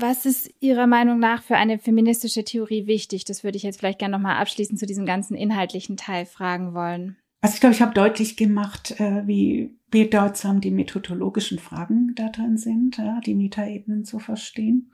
Was 0.00 0.26
ist 0.26 0.54
Ihrer 0.60 0.86
Meinung 0.86 1.18
nach 1.18 1.42
für 1.42 1.56
eine 1.56 1.80
feministische 1.80 2.44
Theorie 2.44 2.86
wichtig? 2.86 3.24
Das 3.24 3.42
würde 3.42 3.56
ich 3.56 3.64
jetzt 3.64 3.80
vielleicht 3.80 3.98
gerne 3.98 4.16
nochmal 4.16 4.36
abschließend 4.36 4.78
zu 4.78 4.86
diesem 4.86 5.06
ganzen 5.06 5.34
inhaltlichen 5.34 5.96
Teil 5.96 6.24
fragen 6.24 6.72
wollen. 6.72 7.16
Also 7.40 7.54
ich 7.54 7.60
glaube, 7.60 7.74
ich 7.74 7.82
habe 7.82 7.94
deutlich 7.94 8.36
gemacht, 8.36 9.00
äh, 9.00 9.26
wie 9.26 9.76
bedeutsam 9.90 10.60
die 10.60 10.70
methodologischen 10.70 11.58
Fragen 11.58 12.12
da 12.14 12.28
drin 12.28 12.58
sind, 12.58 13.00
die 13.26 13.34
Metaebenen 13.34 14.04
zu 14.04 14.20
verstehen. 14.20 14.92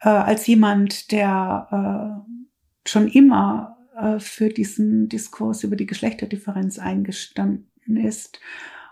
Äh, 0.00 0.10
als 0.10 0.46
jemand, 0.46 1.10
der 1.10 2.22
äh, 2.24 2.88
schon 2.88 3.08
immer 3.08 3.76
für 4.18 4.48
diesen 4.48 5.10
Diskurs 5.10 5.62
über 5.62 5.76
die 5.76 5.84
Geschlechterdifferenz 5.84 6.78
eingestanden 6.78 7.66
ist 7.96 8.40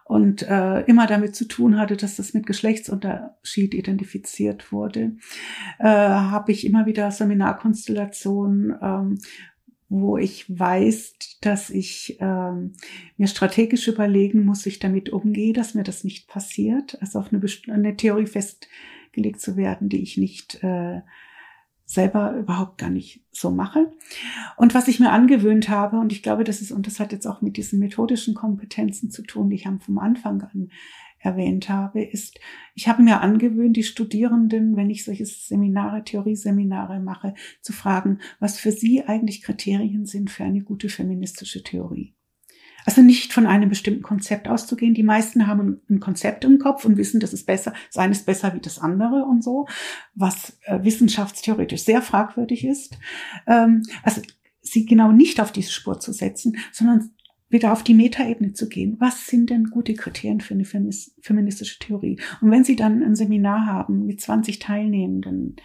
und 0.08 0.42
äh, 0.42 0.80
immer 0.84 1.06
damit 1.06 1.36
zu 1.36 1.46
tun 1.46 1.78
hatte, 1.78 1.94
dass 1.94 2.16
das 2.16 2.32
mit 2.32 2.46
Geschlechtsunterschied 2.46 3.74
identifiziert 3.74 4.72
wurde, 4.72 5.16
äh, 5.78 5.84
habe 5.84 6.50
ich 6.50 6.64
immer 6.64 6.86
wieder 6.86 7.10
Seminarkonstellationen, 7.10 8.74
ähm, 8.80 9.18
wo 9.90 10.16
ich 10.16 10.46
weiß, 10.48 11.12
dass 11.42 11.68
ich 11.68 12.16
ähm, 12.20 12.72
mir 13.18 13.26
strategisch 13.26 13.86
überlegen 13.86 14.46
muss, 14.46 14.64
ich 14.64 14.78
damit 14.78 15.10
umgehe, 15.10 15.52
dass 15.52 15.74
mir 15.74 15.84
das 15.84 16.04
nicht 16.04 16.26
passiert, 16.26 16.96
also 17.02 17.18
auf 17.18 17.30
eine, 17.30 17.42
eine 17.70 17.94
Theorie 17.94 18.26
festgelegt 18.26 19.42
zu 19.42 19.58
werden, 19.58 19.90
die 19.90 20.00
ich 20.00 20.16
nicht 20.16 20.64
äh, 20.64 21.02
selber 21.88 22.36
überhaupt 22.36 22.76
gar 22.76 22.90
nicht 22.90 23.24
so 23.32 23.50
mache. 23.50 23.90
Und 24.58 24.74
was 24.74 24.88
ich 24.88 25.00
mir 25.00 25.10
angewöhnt 25.10 25.70
habe, 25.70 25.98
und 25.98 26.12
ich 26.12 26.22
glaube, 26.22 26.44
das 26.44 26.60
ist, 26.60 26.70
und 26.70 26.86
das 26.86 27.00
hat 27.00 27.12
jetzt 27.12 27.26
auch 27.26 27.40
mit 27.40 27.56
diesen 27.56 27.78
methodischen 27.78 28.34
Kompetenzen 28.34 29.10
zu 29.10 29.22
tun, 29.22 29.48
die 29.48 29.56
ich 29.56 29.68
vom 29.80 29.98
Anfang 29.98 30.42
an 30.42 30.68
erwähnt 31.18 31.68
habe, 31.70 32.04
ist, 32.04 32.38
ich 32.74 32.88
habe 32.88 33.02
mir 33.02 33.22
angewöhnt, 33.22 33.76
die 33.76 33.82
Studierenden, 33.82 34.76
wenn 34.76 34.90
ich 34.90 35.04
solche 35.04 35.24
Seminare, 35.24 36.04
Theorieseminare 36.04 37.00
mache, 37.00 37.34
zu 37.62 37.72
fragen, 37.72 38.20
was 38.38 38.58
für 38.58 38.70
sie 38.70 39.04
eigentlich 39.04 39.42
Kriterien 39.42 40.04
sind 40.04 40.30
für 40.30 40.44
eine 40.44 40.60
gute 40.60 40.90
feministische 40.90 41.62
Theorie. 41.62 42.14
Also 42.84 43.02
nicht 43.02 43.32
von 43.32 43.46
einem 43.46 43.68
bestimmten 43.68 44.02
Konzept 44.02 44.48
auszugehen. 44.48 44.94
Die 44.94 45.02
meisten 45.02 45.46
haben 45.46 45.80
ein 45.90 46.00
Konzept 46.00 46.44
im 46.44 46.58
Kopf 46.58 46.84
und 46.84 46.96
wissen, 46.96 47.20
das 47.20 47.32
ist 47.32 47.46
besser, 47.46 47.72
das 47.88 47.98
eine 47.98 48.12
ist 48.12 48.26
besser 48.26 48.54
wie 48.54 48.60
das 48.60 48.78
andere 48.78 49.24
und 49.24 49.42
so, 49.44 49.66
was 50.14 50.58
äh, 50.62 50.82
wissenschaftstheoretisch 50.82 51.82
sehr 51.82 52.02
fragwürdig 52.02 52.64
ist. 52.64 52.98
Ähm, 53.46 53.82
also 54.02 54.22
sie 54.60 54.86
genau 54.86 55.12
nicht 55.12 55.40
auf 55.40 55.52
diese 55.52 55.72
Spur 55.72 56.00
zu 56.00 56.12
setzen, 56.12 56.56
sondern 56.72 57.10
wieder 57.50 57.72
auf 57.72 57.82
die 57.82 57.94
Metaebene 57.94 58.52
zu 58.52 58.68
gehen. 58.68 58.96
Was 58.98 59.26
sind 59.26 59.50
denn 59.50 59.70
gute 59.70 59.94
Kriterien 59.94 60.40
für 60.40 60.54
eine 60.54 60.64
feministische 60.64 61.78
Theorie? 61.78 62.20
Und 62.40 62.50
wenn 62.50 62.64
Sie 62.64 62.76
dann 62.76 63.02
ein 63.02 63.14
Seminar 63.14 63.66
haben 63.66 64.04
mit 64.04 64.20
20 64.20 64.58
Teilnehmenden, 64.58 65.56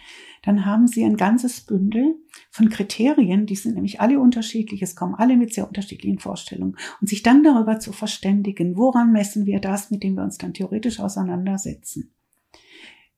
dann 0.44 0.66
haben 0.66 0.86
Sie 0.86 1.04
ein 1.04 1.16
ganzes 1.16 1.62
Bündel 1.62 2.16
von 2.50 2.68
Kriterien, 2.68 3.46
die 3.46 3.56
sind 3.56 3.74
nämlich 3.74 4.00
alle 4.00 4.20
unterschiedlich, 4.20 4.82
es 4.82 4.94
kommen 4.94 5.14
alle 5.14 5.36
mit 5.36 5.54
sehr 5.54 5.66
unterschiedlichen 5.66 6.18
Vorstellungen. 6.18 6.76
Und 7.00 7.08
sich 7.08 7.22
dann 7.22 7.42
darüber 7.42 7.78
zu 7.78 7.92
verständigen, 7.92 8.76
woran 8.76 9.12
messen 9.12 9.46
wir 9.46 9.60
das, 9.60 9.90
mit 9.90 10.02
dem 10.02 10.14
wir 10.14 10.22
uns 10.22 10.38
dann 10.38 10.52
theoretisch 10.52 11.00
auseinandersetzen. 11.00 12.14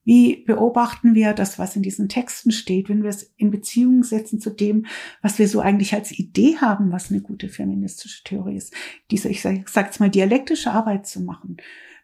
Wie 0.05 0.45
beobachten 0.45 1.15
wir 1.15 1.33
das, 1.33 1.59
was 1.59 1.75
in 1.75 1.81
diesen 1.81 2.07
Texten 2.07 2.51
steht, 2.51 2.87
wenn 2.87 3.03
wir 3.03 3.09
es 3.09 3.33
in 3.35 3.51
Beziehung 3.51 4.03
setzen 4.03 4.39
zu 4.39 4.51
dem, 4.51 4.85
was 5.21 5.37
wir 5.37 5.49
so 5.49 5.59
eigentlich 5.59 5.93
als 5.93 6.17
Idee 6.17 6.55
haben, 6.61 6.93
was 6.93 7.11
eine 7.11 7.19
gute 7.19 7.49
feministische 7.49 8.23
Theorie 8.23 8.55
ist? 8.55 8.73
Diese, 9.11 9.27
ich 9.27 9.41
sage 9.41 9.65
sag's 9.67 9.99
mal, 9.99 10.09
dialektische 10.09 10.71
Arbeit 10.71 11.07
zu 11.07 11.19
machen. 11.19 11.57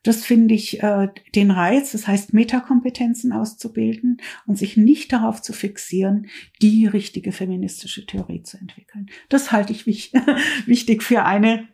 Das 0.04 0.26
finde 0.26 0.54
ich 0.54 0.84
äh, 0.84 1.08
den 1.34 1.50
Reiz, 1.50 1.94
das 1.94 2.08
heißt 2.08 2.34
Metakompetenzen 2.34 3.32
auszubilden 3.32 4.22
und 4.46 4.58
sich 4.58 4.78
nicht 4.78 5.12
darauf 5.14 5.42
zu 5.42 5.54
fixieren, 5.54 6.28
die 6.62 6.86
richtige 6.86 7.32
feministische 7.32 8.06
Theorie 8.06 8.44
zu 8.44 8.58
entwickeln. 8.58 9.08
Das 9.30 9.52
halte 9.52 9.72
ich 9.72 9.86
wich 9.86 10.12
wichtig 10.66 11.04
für 11.04 11.24
eine 11.24 11.68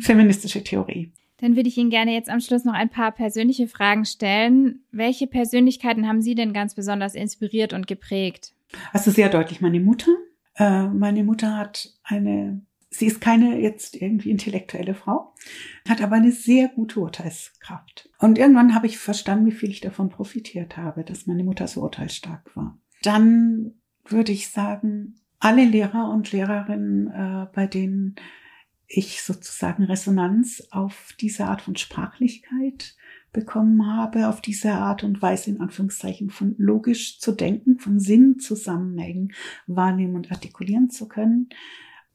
feministische 0.00 0.64
Theorie. 0.64 1.12
Dann 1.40 1.54
würde 1.54 1.68
ich 1.68 1.76
Ihnen 1.78 1.90
gerne 1.90 2.12
jetzt 2.12 2.30
am 2.30 2.40
Schluss 2.40 2.64
noch 2.64 2.74
ein 2.74 2.88
paar 2.88 3.12
persönliche 3.12 3.68
Fragen 3.68 4.04
stellen. 4.04 4.80
Welche 4.90 5.28
Persönlichkeiten 5.28 6.08
haben 6.08 6.20
Sie 6.20 6.34
denn 6.34 6.52
ganz 6.52 6.74
besonders 6.74 7.14
inspiriert 7.14 7.72
und 7.72 7.86
geprägt? 7.86 8.54
Also 8.92 9.10
sehr 9.10 9.28
deutlich 9.28 9.60
meine 9.60 9.80
Mutter. 9.80 10.10
Äh, 10.56 10.88
meine 10.88 11.22
Mutter 11.22 11.56
hat 11.56 11.90
eine, 12.02 12.60
sie 12.90 13.06
ist 13.06 13.20
keine 13.20 13.60
jetzt 13.60 13.94
irgendwie 14.00 14.30
intellektuelle 14.30 14.94
Frau, 14.94 15.34
hat 15.88 16.02
aber 16.02 16.16
eine 16.16 16.32
sehr 16.32 16.68
gute 16.68 17.00
Urteilskraft. 17.00 18.08
Und 18.18 18.38
irgendwann 18.38 18.74
habe 18.74 18.86
ich 18.86 18.98
verstanden, 18.98 19.46
wie 19.46 19.52
viel 19.52 19.70
ich 19.70 19.80
davon 19.80 20.08
profitiert 20.08 20.76
habe, 20.76 21.04
dass 21.04 21.26
meine 21.26 21.44
Mutter 21.44 21.66
so 21.66 21.82
urteilsstark 21.82 22.54
war. 22.56 22.78
Dann 23.02 23.74
würde 24.04 24.32
ich 24.32 24.48
sagen, 24.48 25.16
alle 25.38 25.64
Lehrer 25.64 26.10
und 26.10 26.32
Lehrerinnen, 26.32 27.08
äh, 27.08 27.46
bei 27.54 27.66
denen 27.66 28.16
ich 28.88 29.22
sozusagen 29.22 29.84
Resonanz 29.84 30.66
auf 30.70 31.14
diese 31.20 31.44
Art 31.44 31.60
von 31.60 31.76
Sprachlichkeit 31.76 32.96
bekommen 33.32 33.86
habe, 33.86 34.28
auf 34.28 34.40
diese 34.40 34.72
Art 34.72 35.04
und 35.04 35.20
Weise 35.20 35.50
in 35.50 35.60
Anführungszeichen 35.60 36.30
von 36.30 36.54
logisch 36.56 37.20
zu 37.20 37.32
denken, 37.32 37.78
von 37.78 38.00
Sinnzusammenhängen 38.00 39.34
wahrnehmen 39.66 40.16
und 40.16 40.32
artikulieren 40.32 40.88
zu 40.88 41.06
können. 41.06 41.50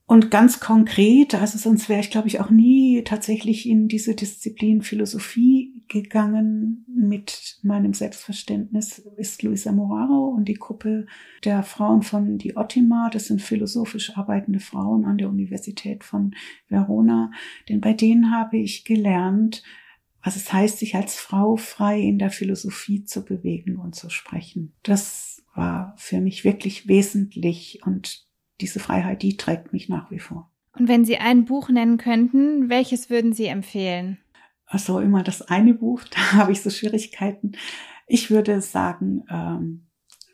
Und 0.06 0.32
ganz 0.32 0.60
konkret, 0.60 1.34
also 1.34 1.58
sonst 1.58 1.88
wäre 1.88 2.02
ich, 2.02 2.12
glaube 2.12 2.28
ich, 2.28 2.42
auch 2.42 2.50
nie 2.50 3.04
tatsächlich 3.04 3.68
in 3.68 3.88
diese 3.88 4.16
Disziplin 4.16 4.82
Philosophie 4.82 5.86
gegangen 5.88 6.86
mit 6.94 7.60
meinem 7.64 7.94
Selbstverständnis, 7.94 9.00
ist 9.18 9.44
Luisa 9.44 9.72
Moraro 9.72 10.28
und 10.28 10.50
die 10.50 10.56
Gruppe 10.56 11.06
der 11.46 11.64
Frauen 11.64 12.02
von 12.02 12.38
die 12.38 12.58
Ottima. 12.58 13.10
Das 13.12 13.28
sind 13.28 13.42
philosophisch 13.42 14.18
arbeitende 14.18 14.60
Frauen 14.60 15.06
an 15.06 15.18
der 15.18 15.30
Universität 15.30 16.04
von 16.04 16.36
Verona. 16.68 17.32
Denn 17.70 17.80
bei 17.80 17.94
denen 17.94 18.30
habe 18.30 18.58
ich 18.58 18.84
gelernt, 18.84 19.64
was 20.22 20.36
es 20.36 20.52
heißt, 20.52 20.80
sich 20.80 20.96
als 20.96 21.16
Frau 21.16 21.56
frei 21.56 22.02
in 22.02 22.20
der 22.20 22.30
Philosophie 22.30 23.06
zu 23.06 23.24
bewegen 23.24 23.78
und 23.78 23.96
zu 23.96 24.10
sprechen. 24.10 24.74
Das 24.84 25.44
war 25.56 25.94
für 25.98 26.20
mich 26.20 26.44
wirklich 26.44 26.88
wesentlich 26.88 27.82
und 27.86 28.26
diese 28.64 28.80
Freiheit, 28.80 29.22
die 29.22 29.38
trägt 29.38 29.74
mich 29.74 29.90
nach 29.90 30.10
wie 30.10 30.20
vor. 30.20 30.50
Und 30.76 30.88
wenn 30.88 31.06
Sie 31.06 31.18
ein 31.18 31.46
Buch 31.46 31.70
nennen 31.70 31.98
könnten, 31.98 32.70
welches 32.70 33.10
würden 33.10 33.34
Sie 33.34 33.46
empfehlen? 33.46 34.18
Also 34.66 35.00
immer 35.00 35.22
das 35.22 35.42
eine 35.44 35.74
Buch, 35.74 36.04
da 36.10 36.34
habe 36.34 36.52
ich 36.52 36.62
so 36.62 36.70
Schwierigkeiten. 36.70 37.54
Ich 38.08 38.32
würde 38.32 38.62
sagen, 38.62 39.24
ähm, 39.30 39.88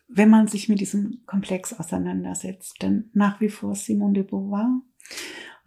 wenn 0.08 0.30
man 0.30 0.48
sich 0.48 0.70
mit 0.70 0.80
diesem 0.80 1.24
Komplex 1.26 1.74
auseinandersetzt, 1.74 2.78
dann 2.80 3.10
nach 3.14 3.42
wie 3.42 3.50
vor 3.50 3.76
Simone 3.76 4.14
de 4.14 4.24
Beauvoir. 4.24 4.82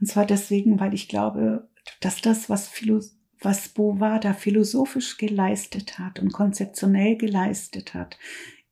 Und 0.00 0.06
zwar 0.06 0.26
deswegen, 0.26 0.80
weil 0.80 0.94
ich 0.94 1.08
glaube, 1.08 1.68
dass 2.00 2.20
das, 2.22 2.48
was, 2.48 2.68
Philo 2.68 3.00
was 3.40 3.68
Beauvoir 3.68 4.20
da 4.20 4.32
philosophisch 4.32 5.16
geleistet 5.16 5.98
hat 5.98 6.18
und 6.18 6.32
konzeptionell 6.32 7.16
geleistet 7.16 7.94
hat, 7.94 8.18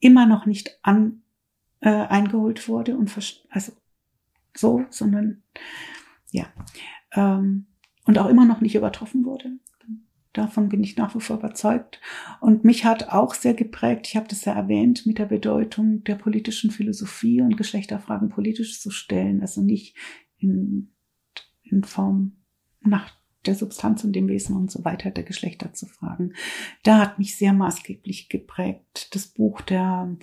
immer 0.00 0.26
noch 0.26 0.46
nicht 0.46 0.78
an, 0.82 1.22
äh, 1.80 1.88
eingeholt 1.88 2.68
wurde 2.68 2.96
und 2.96 3.14
also 3.50 3.72
so, 4.54 4.84
sondern 4.90 5.42
ja 6.30 6.46
ähm, 7.12 7.66
und 8.04 8.18
auch 8.18 8.28
immer 8.28 8.44
noch 8.44 8.60
nicht 8.60 8.74
übertroffen 8.74 9.24
wurde. 9.24 9.52
Davon 10.32 10.68
bin 10.68 10.82
ich 10.84 10.96
nach 10.96 11.14
wie 11.14 11.20
vor 11.20 11.38
überzeugt. 11.38 12.00
Und 12.40 12.62
mich 12.62 12.84
hat 12.84 13.08
auch 13.08 13.34
sehr 13.34 13.54
geprägt, 13.54 14.06
ich 14.06 14.16
habe 14.16 14.28
das 14.28 14.44
ja 14.44 14.52
erwähnt, 14.52 15.04
mit 15.04 15.18
der 15.18 15.26
Bedeutung 15.26 16.04
der 16.04 16.14
politischen 16.14 16.70
Philosophie 16.70 17.40
und 17.40 17.56
Geschlechterfragen 17.56 18.28
politisch 18.28 18.80
zu 18.80 18.90
stellen. 18.90 19.40
Also 19.40 19.60
nicht 19.60 19.96
in, 20.38 20.92
in 21.62 21.82
Form 21.82 22.36
nach 22.80 23.10
der 23.44 23.56
Substanz 23.56 24.04
und 24.04 24.12
dem 24.12 24.28
Wesen 24.28 24.56
und 24.56 24.70
so 24.70 24.84
weiter 24.84 25.10
der 25.10 25.24
Geschlechter 25.24 25.72
zu 25.72 25.86
fragen. 25.86 26.34
Da 26.84 26.98
hat 26.98 27.18
mich 27.18 27.36
sehr 27.36 27.52
maßgeblich 27.52 28.28
geprägt 28.28 29.14
das 29.14 29.26
Buch 29.26 29.62
der 29.62 30.16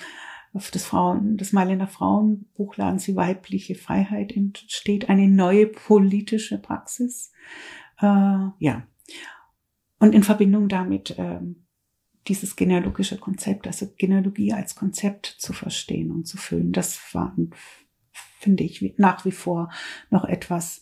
des 0.59 0.85
Frauen, 0.85 1.37
des 1.37 1.53
Mailänder 1.53 1.87
Frauenbuchladens 1.87 3.05
Die 3.05 3.15
weibliche 3.15 3.75
Freiheit 3.75 4.31
entsteht 4.31 5.09
eine 5.09 5.27
neue 5.27 5.67
politische 5.67 6.57
Praxis. 6.57 7.31
Äh, 7.99 8.05
ja. 8.05 8.87
Und 9.99 10.13
in 10.13 10.23
Verbindung 10.23 10.69
damit 10.69 11.15
ähm, 11.17 11.67
dieses 12.27 12.55
genealogische 12.55 13.17
Konzept, 13.17 13.67
also 13.67 13.87
Genealogie 13.97 14.53
als 14.53 14.75
Konzept 14.75 15.25
zu 15.39 15.53
verstehen 15.53 16.11
und 16.11 16.27
zu 16.27 16.37
füllen, 16.37 16.71
das 16.71 16.99
war, 17.13 17.35
finde 18.39 18.63
ich, 18.63 18.93
nach 18.97 19.25
wie 19.25 19.31
vor 19.31 19.71
noch 20.09 20.25
etwas, 20.25 20.81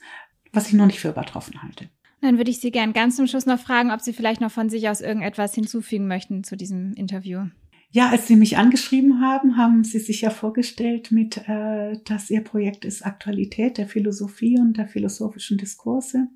was 0.51 0.67
ich 0.67 0.73
noch 0.73 0.87
nicht 0.87 0.99
für 0.99 1.09
übertroffen 1.09 1.61
halte. 1.61 1.89
Dann 2.21 2.37
würde 2.37 2.49
ich 2.49 2.59
Sie 2.59 2.71
gern 2.71 2.93
ganz 2.93 3.17
zum 3.17 3.27
Schluss 3.27 3.45
noch 3.45 3.59
fragen, 3.59 3.91
ob 3.91 4.01
Sie 4.01 4.13
vielleicht 4.13 4.41
noch 4.41 4.51
von 4.51 4.69
sich 4.69 4.89
aus 4.89 5.01
irgendetwas 5.01 5.53
hinzufügen 5.53 6.07
möchten 6.07 6.43
zu 6.43 6.57
diesem 6.57 6.93
Interview. 6.93 7.45
Ja, 7.95 8.09
als 8.09 8.27
Sie 8.27 8.35
mich 8.35 8.57
angeschrieben 8.57 9.21
haben, 9.21 9.55
haben 9.55 9.85
Sie 9.85 9.99
sich 9.99 10.19
ja 10.19 10.29
vorgestellt 10.29 11.13
mit, 11.13 11.37
äh, 11.47 11.97
dass 12.03 12.29
Ihr 12.29 12.41
Projekt 12.41 12.83
ist 12.83 13.05
Aktualität 13.05 13.77
der 13.77 13.87
Philosophie 13.87 14.59
und 14.59 14.75
der 14.75 14.89
philosophischen 14.89 15.57
Diskurse. 15.57 16.27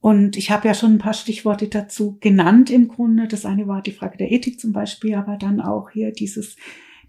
Und 0.00 0.36
ich 0.36 0.52
habe 0.52 0.68
ja 0.68 0.74
schon 0.74 0.92
ein 0.92 0.98
paar 0.98 1.14
Stichworte 1.14 1.66
dazu 1.66 2.18
genannt 2.20 2.70
im 2.70 2.86
Grunde. 2.86 3.26
Das 3.26 3.44
eine 3.44 3.66
war 3.66 3.82
die 3.82 3.90
Frage 3.90 4.16
der 4.16 4.30
Ethik 4.30 4.60
zum 4.60 4.70
Beispiel, 4.70 5.16
aber 5.16 5.38
dann 5.38 5.60
auch 5.60 5.90
hier 5.90 6.12
dieses, 6.12 6.54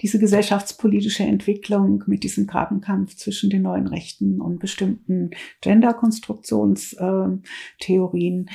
diese 0.01 0.17
gesellschaftspolitische 0.17 1.21
Entwicklung 1.21 2.03
mit 2.07 2.23
diesem 2.23 2.47
Grabenkampf 2.47 3.15
zwischen 3.15 3.51
den 3.51 3.61
neuen 3.61 3.85
Rechten 3.85 4.41
und 4.41 4.59
bestimmten 4.59 5.29
Gender-Konstruktionstheorien. 5.61 8.49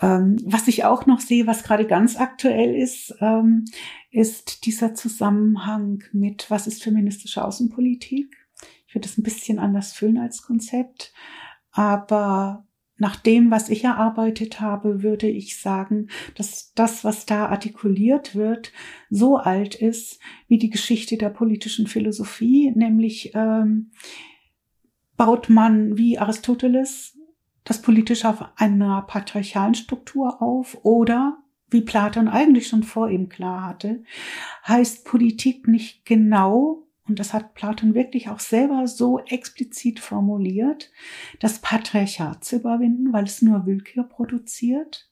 Ähm, 0.00 0.38
was 0.44 0.68
ich 0.68 0.84
auch 0.84 1.06
noch 1.06 1.20
sehe, 1.20 1.46
was 1.46 1.62
gerade 1.62 1.86
ganz 1.86 2.16
aktuell 2.16 2.74
ist, 2.74 3.14
ähm, 3.20 3.64
ist 4.10 4.64
dieser 4.64 4.94
Zusammenhang 4.94 6.02
mit, 6.12 6.50
was 6.50 6.66
ist 6.66 6.82
feministische 6.82 7.44
Außenpolitik? 7.44 8.36
Ich 8.86 8.94
würde 8.94 9.08
es 9.08 9.18
ein 9.18 9.22
bisschen 9.22 9.58
anders 9.58 9.92
füllen 9.92 10.18
als 10.18 10.42
Konzept, 10.42 11.12
aber 11.70 12.66
nach 12.96 13.16
dem, 13.16 13.50
was 13.50 13.70
ich 13.70 13.84
erarbeitet 13.84 14.60
habe, 14.60 15.02
würde 15.02 15.26
ich 15.26 15.58
sagen, 15.58 16.08
dass 16.34 16.72
das, 16.74 17.02
was 17.02 17.24
da 17.24 17.46
artikuliert 17.46 18.34
wird, 18.34 18.72
so 19.08 19.38
alt 19.38 19.74
ist 19.74 20.20
wie 20.48 20.58
die 20.58 20.68
Geschichte 20.68 21.16
der 21.16 21.30
politischen 21.30 21.86
Philosophie, 21.86 22.72
nämlich 22.74 23.32
ähm, 23.34 23.92
baut 25.16 25.48
man 25.48 25.96
wie 25.96 26.18
Aristoteles 26.18 27.16
das 27.64 27.82
Politische 27.82 28.28
auf 28.28 28.44
einer 28.56 29.02
patriarchalen 29.02 29.74
Struktur 29.74 30.40
auf 30.42 30.78
oder, 30.82 31.38
wie 31.68 31.82
Platon 31.82 32.28
eigentlich 32.28 32.66
schon 32.66 32.82
vor 32.82 33.10
ihm 33.10 33.28
klar 33.28 33.64
hatte, 33.64 34.02
heißt 34.66 35.04
Politik 35.04 35.68
nicht 35.68 36.04
genau, 36.04 36.86
und 37.10 37.18
das 37.18 37.32
hat 37.32 37.54
Platon 37.54 37.94
wirklich 37.94 38.28
auch 38.28 38.38
selber 38.38 38.86
so 38.86 39.18
explizit 39.18 39.98
formuliert, 39.98 40.92
das 41.40 41.58
Patriarchat 41.60 42.44
zu 42.44 42.56
überwinden, 42.56 43.12
weil 43.12 43.24
es 43.24 43.42
nur 43.42 43.66
Willkür 43.66 44.04
produziert 44.04 45.10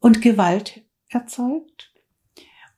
und 0.00 0.20
Gewalt 0.20 0.82
erzeugt. 1.08 1.94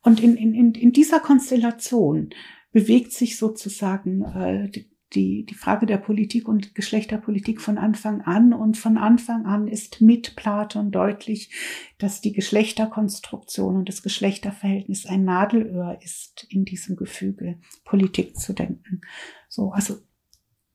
Und 0.02 0.22
in, 0.22 0.36
in, 0.36 0.74
in 0.74 0.92
dieser 0.92 1.18
Konstellation 1.18 2.30
bewegt 2.72 3.12
sich 3.12 3.36
sozusagen 3.36 4.22
äh, 4.22 4.70
die, 5.14 5.44
die 5.44 5.54
Frage 5.54 5.86
der 5.86 5.98
Politik 5.98 6.48
und 6.48 6.74
Geschlechterpolitik 6.74 7.60
von 7.60 7.78
Anfang 7.78 8.20
an. 8.22 8.52
Und 8.52 8.76
von 8.76 8.96
Anfang 8.98 9.46
an 9.46 9.68
ist 9.68 10.00
mit 10.00 10.36
Platon 10.36 10.90
deutlich, 10.90 11.52
dass 11.98 12.20
die 12.20 12.32
Geschlechterkonstruktion 12.32 13.76
und 13.76 13.88
das 13.88 14.02
Geschlechterverhältnis 14.02 15.06
ein 15.06 15.24
Nadelöhr 15.24 15.98
ist 16.02 16.46
in 16.48 16.64
diesem 16.64 16.96
Gefüge, 16.96 17.58
Politik 17.84 18.36
zu 18.36 18.52
denken. 18.52 19.00
So, 19.48 19.70
also 19.70 19.98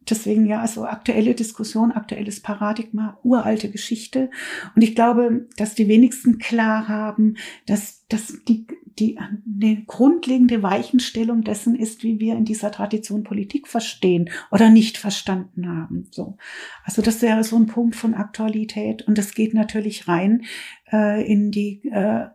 deswegen 0.10 0.46
ja, 0.46 0.62
also 0.62 0.86
aktuelle 0.86 1.36
Diskussion, 1.36 1.92
aktuelles 1.92 2.42
Paradigma, 2.42 3.18
uralte 3.24 3.70
Geschichte. 3.70 4.30
Und 4.76 4.82
ich 4.82 4.96
glaube, 4.96 5.48
dass 5.58 5.76
die 5.76 5.88
wenigsten 5.88 6.38
klar 6.38 6.88
haben, 6.88 7.38
dass, 7.66 8.06
dass 8.08 8.34
die, 8.48 8.68
die, 9.00 9.20
die 9.44 9.86
grundlegende 9.86 10.64
Weichenstellung 10.64 11.44
dessen 11.44 11.76
ist, 11.76 12.04
wie 12.04 12.20
wir 12.20 12.36
in 12.36 12.46
dieser 12.46 12.72
Tradition 12.72 13.24
Politik 13.24 13.68
verstehen 13.68 14.30
oder 14.52 14.70
nicht 14.70 14.98
verstanden 14.98 15.68
haben. 15.68 16.08
So. 16.12 16.38
Also 16.84 17.02
das 17.02 17.22
wäre 17.22 17.44
so 17.44 17.58
ein 17.58 17.66
Punkt 17.66 17.96
von 17.96 18.14
Aktualität. 18.14 19.08
Und 19.08 19.18
das 19.18 19.34
geht 19.34 19.54
natürlich 19.54 20.08
rein 20.08 20.46
äh, 20.92 21.26
in 21.30 21.52
die 21.52 21.82
äh, 21.92 22.28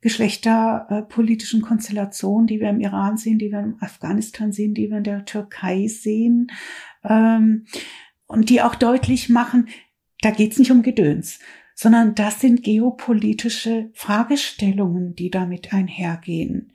geschlechterpolitischen 0.00 1.62
Konstellationen, 1.62 2.46
die 2.46 2.60
wir 2.60 2.68
im 2.68 2.80
Iran 2.80 3.16
sehen, 3.16 3.38
die 3.38 3.50
wir 3.50 3.60
in 3.60 3.76
Afghanistan 3.80 4.52
sehen, 4.52 4.74
die 4.74 4.90
wir 4.90 4.98
in 4.98 5.04
der 5.04 5.24
Türkei 5.24 5.88
sehen, 5.88 6.48
ähm, 7.02 7.64
und 8.26 8.50
die 8.50 8.62
auch 8.62 8.74
deutlich 8.74 9.28
machen, 9.28 9.68
da 10.20 10.30
geht's 10.30 10.58
nicht 10.58 10.70
um 10.70 10.82
Gedöns, 10.82 11.40
sondern 11.74 12.14
das 12.14 12.40
sind 12.40 12.62
geopolitische 12.62 13.90
Fragestellungen, 13.94 15.14
die 15.14 15.30
damit 15.30 15.72
einhergehen. 15.72 16.72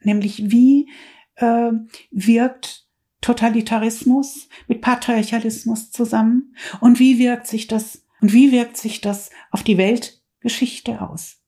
Nämlich 0.00 0.50
wie 0.50 0.88
äh, 1.36 1.72
wirkt 2.10 2.86
Totalitarismus 3.20 4.48
mit 4.68 4.80
Patriarchalismus 4.80 5.90
zusammen 5.90 6.54
und 6.80 6.98
wie 6.98 7.18
wirkt 7.18 7.46
sich 7.46 7.66
das 7.66 8.04
und 8.20 8.32
wie 8.32 8.52
wirkt 8.52 8.76
sich 8.76 9.00
das 9.00 9.30
auf 9.50 9.62
die 9.62 9.76
Weltgeschichte 9.76 11.02
aus? 11.02 11.42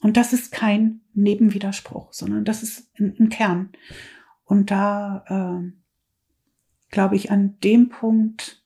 Und 0.00 0.16
das 0.16 0.32
ist 0.32 0.52
kein 0.52 1.00
Nebenwiderspruch, 1.14 2.12
sondern 2.12 2.44
das 2.44 2.62
ist 2.62 2.90
ein, 2.98 3.16
ein 3.18 3.28
Kern. 3.30 3.70
Und 4.44 4.70
da 4.70 5.24
äh, 5.28 5.72
glaube 6.94 7.16
ich, 7.16 7.30
an 7.30 7.58
dem 7.62 7.90
Punkt 7.90 8.63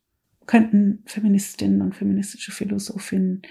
könnten 0.48 1.04
Feministinnen 1.04 1.82
und 1.82 1.94
feministische 1.94 2.50
Philosophinnen 2.50 3.42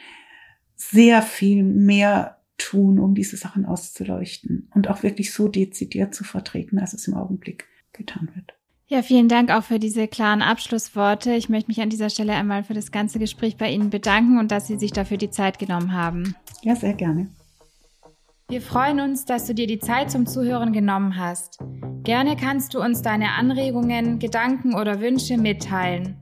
sehr 0.75 1.21
viel 1.21 1.63
mehr 1.63 2.41
tun, 2.57 2.99
um 2.99 3.13
diese 3.13 3.37
Sachen 3.37 3.65
auszuleuchten 3.65 4.69
und 4.73 4.89
auch 4.89 5.03
wirklich 5.03 5.31
so 5.31 5.47
dezidiert 5.47 6.13
zu 6.13 6.23
vertreten, 6.23 6.79
als 6.79 6.93
es 6.93 7.07
im 7.07 7.13
Augenblick 7.13 7.65
getan 7.93 8.29
wird. 8.33 8.55
Ja, 8.87 9.01
vielen 9.03 9.27
Dank 9.27 9.51
auch 9.51 9.63
für 9.63 9.79
diese 9.79 10.07
klaren 10.07 10.41
Abschlussworte. 10.41 11.33
Ich 11.33 11.49
möchte 11.49 11.69
mich 11.69 11.81
an 11.81 11.89
dieser 11.89 12.09
Stelle 12.09 12.33
einmal 12.33 12.63
für 12.63 12.73
das 12.73 12.91
ganze 12.91 13.19
Gespräch 13.19 13.57
bei 13.57 13.69
Ihnen 13.69 13.89
bedanken 13.89 14.39
und 14.39 14.51
dass 14.51 14.65
Sie 14.65 14.79
sich 14.79 14.91
dafür 14.91 15.17
die 15.17 15.29
Zeit 15.29 15.59
genommen 15.59 15.93
haben. 15.93 16.35
Ja, 16.61 16.75
sehr 16.75 16.93
gerne. 16.93 17.29
Wir 18.49 18.61
freuen 18.61 19.01
uns, 19.01 19.25
dass 19.25 19.45
du 19.45 19.53
dir 19.53 19.67
die 19.67 19.79
Zeit 19.79 20.09
zum 20.09 20.25
Zuhören 20.25 20.71
genommen 20.71 21.17
hast. 21.17 21.59
Gerne 22.03 22.37
kannst 22.37 22.73
du 22.73 22.81
uns 22.81 23.01
deine 23.01 23.33
Anregungen, 23.33 24.19
Gedanken 24.19 24.73
oder 24.73 25.01
Wünsche 25.01 25.37
mitteilen. 25.37 26.15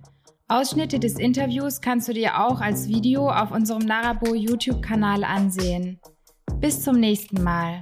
Ausschnitte 0.47 0.99
des 0.99 1.17
Interviews 1.17 1.81
kannst 1.81 2.07
du 2.07 2.13
dir 2.13 2.39
auch 2.39 2.61
als 2.61 2.87
Video 2.87 3.29
auf 3.31 3.49
unserem 3.49 3.81
Narabo 3.81 4.35
YouTube-Kanal 4.35 5.23
ansehen. 5.23 5.99
Bis 6.59 6.83
zum 6.83 6.99
nächsten 6.99 7.41
Mal. 7.41 7.81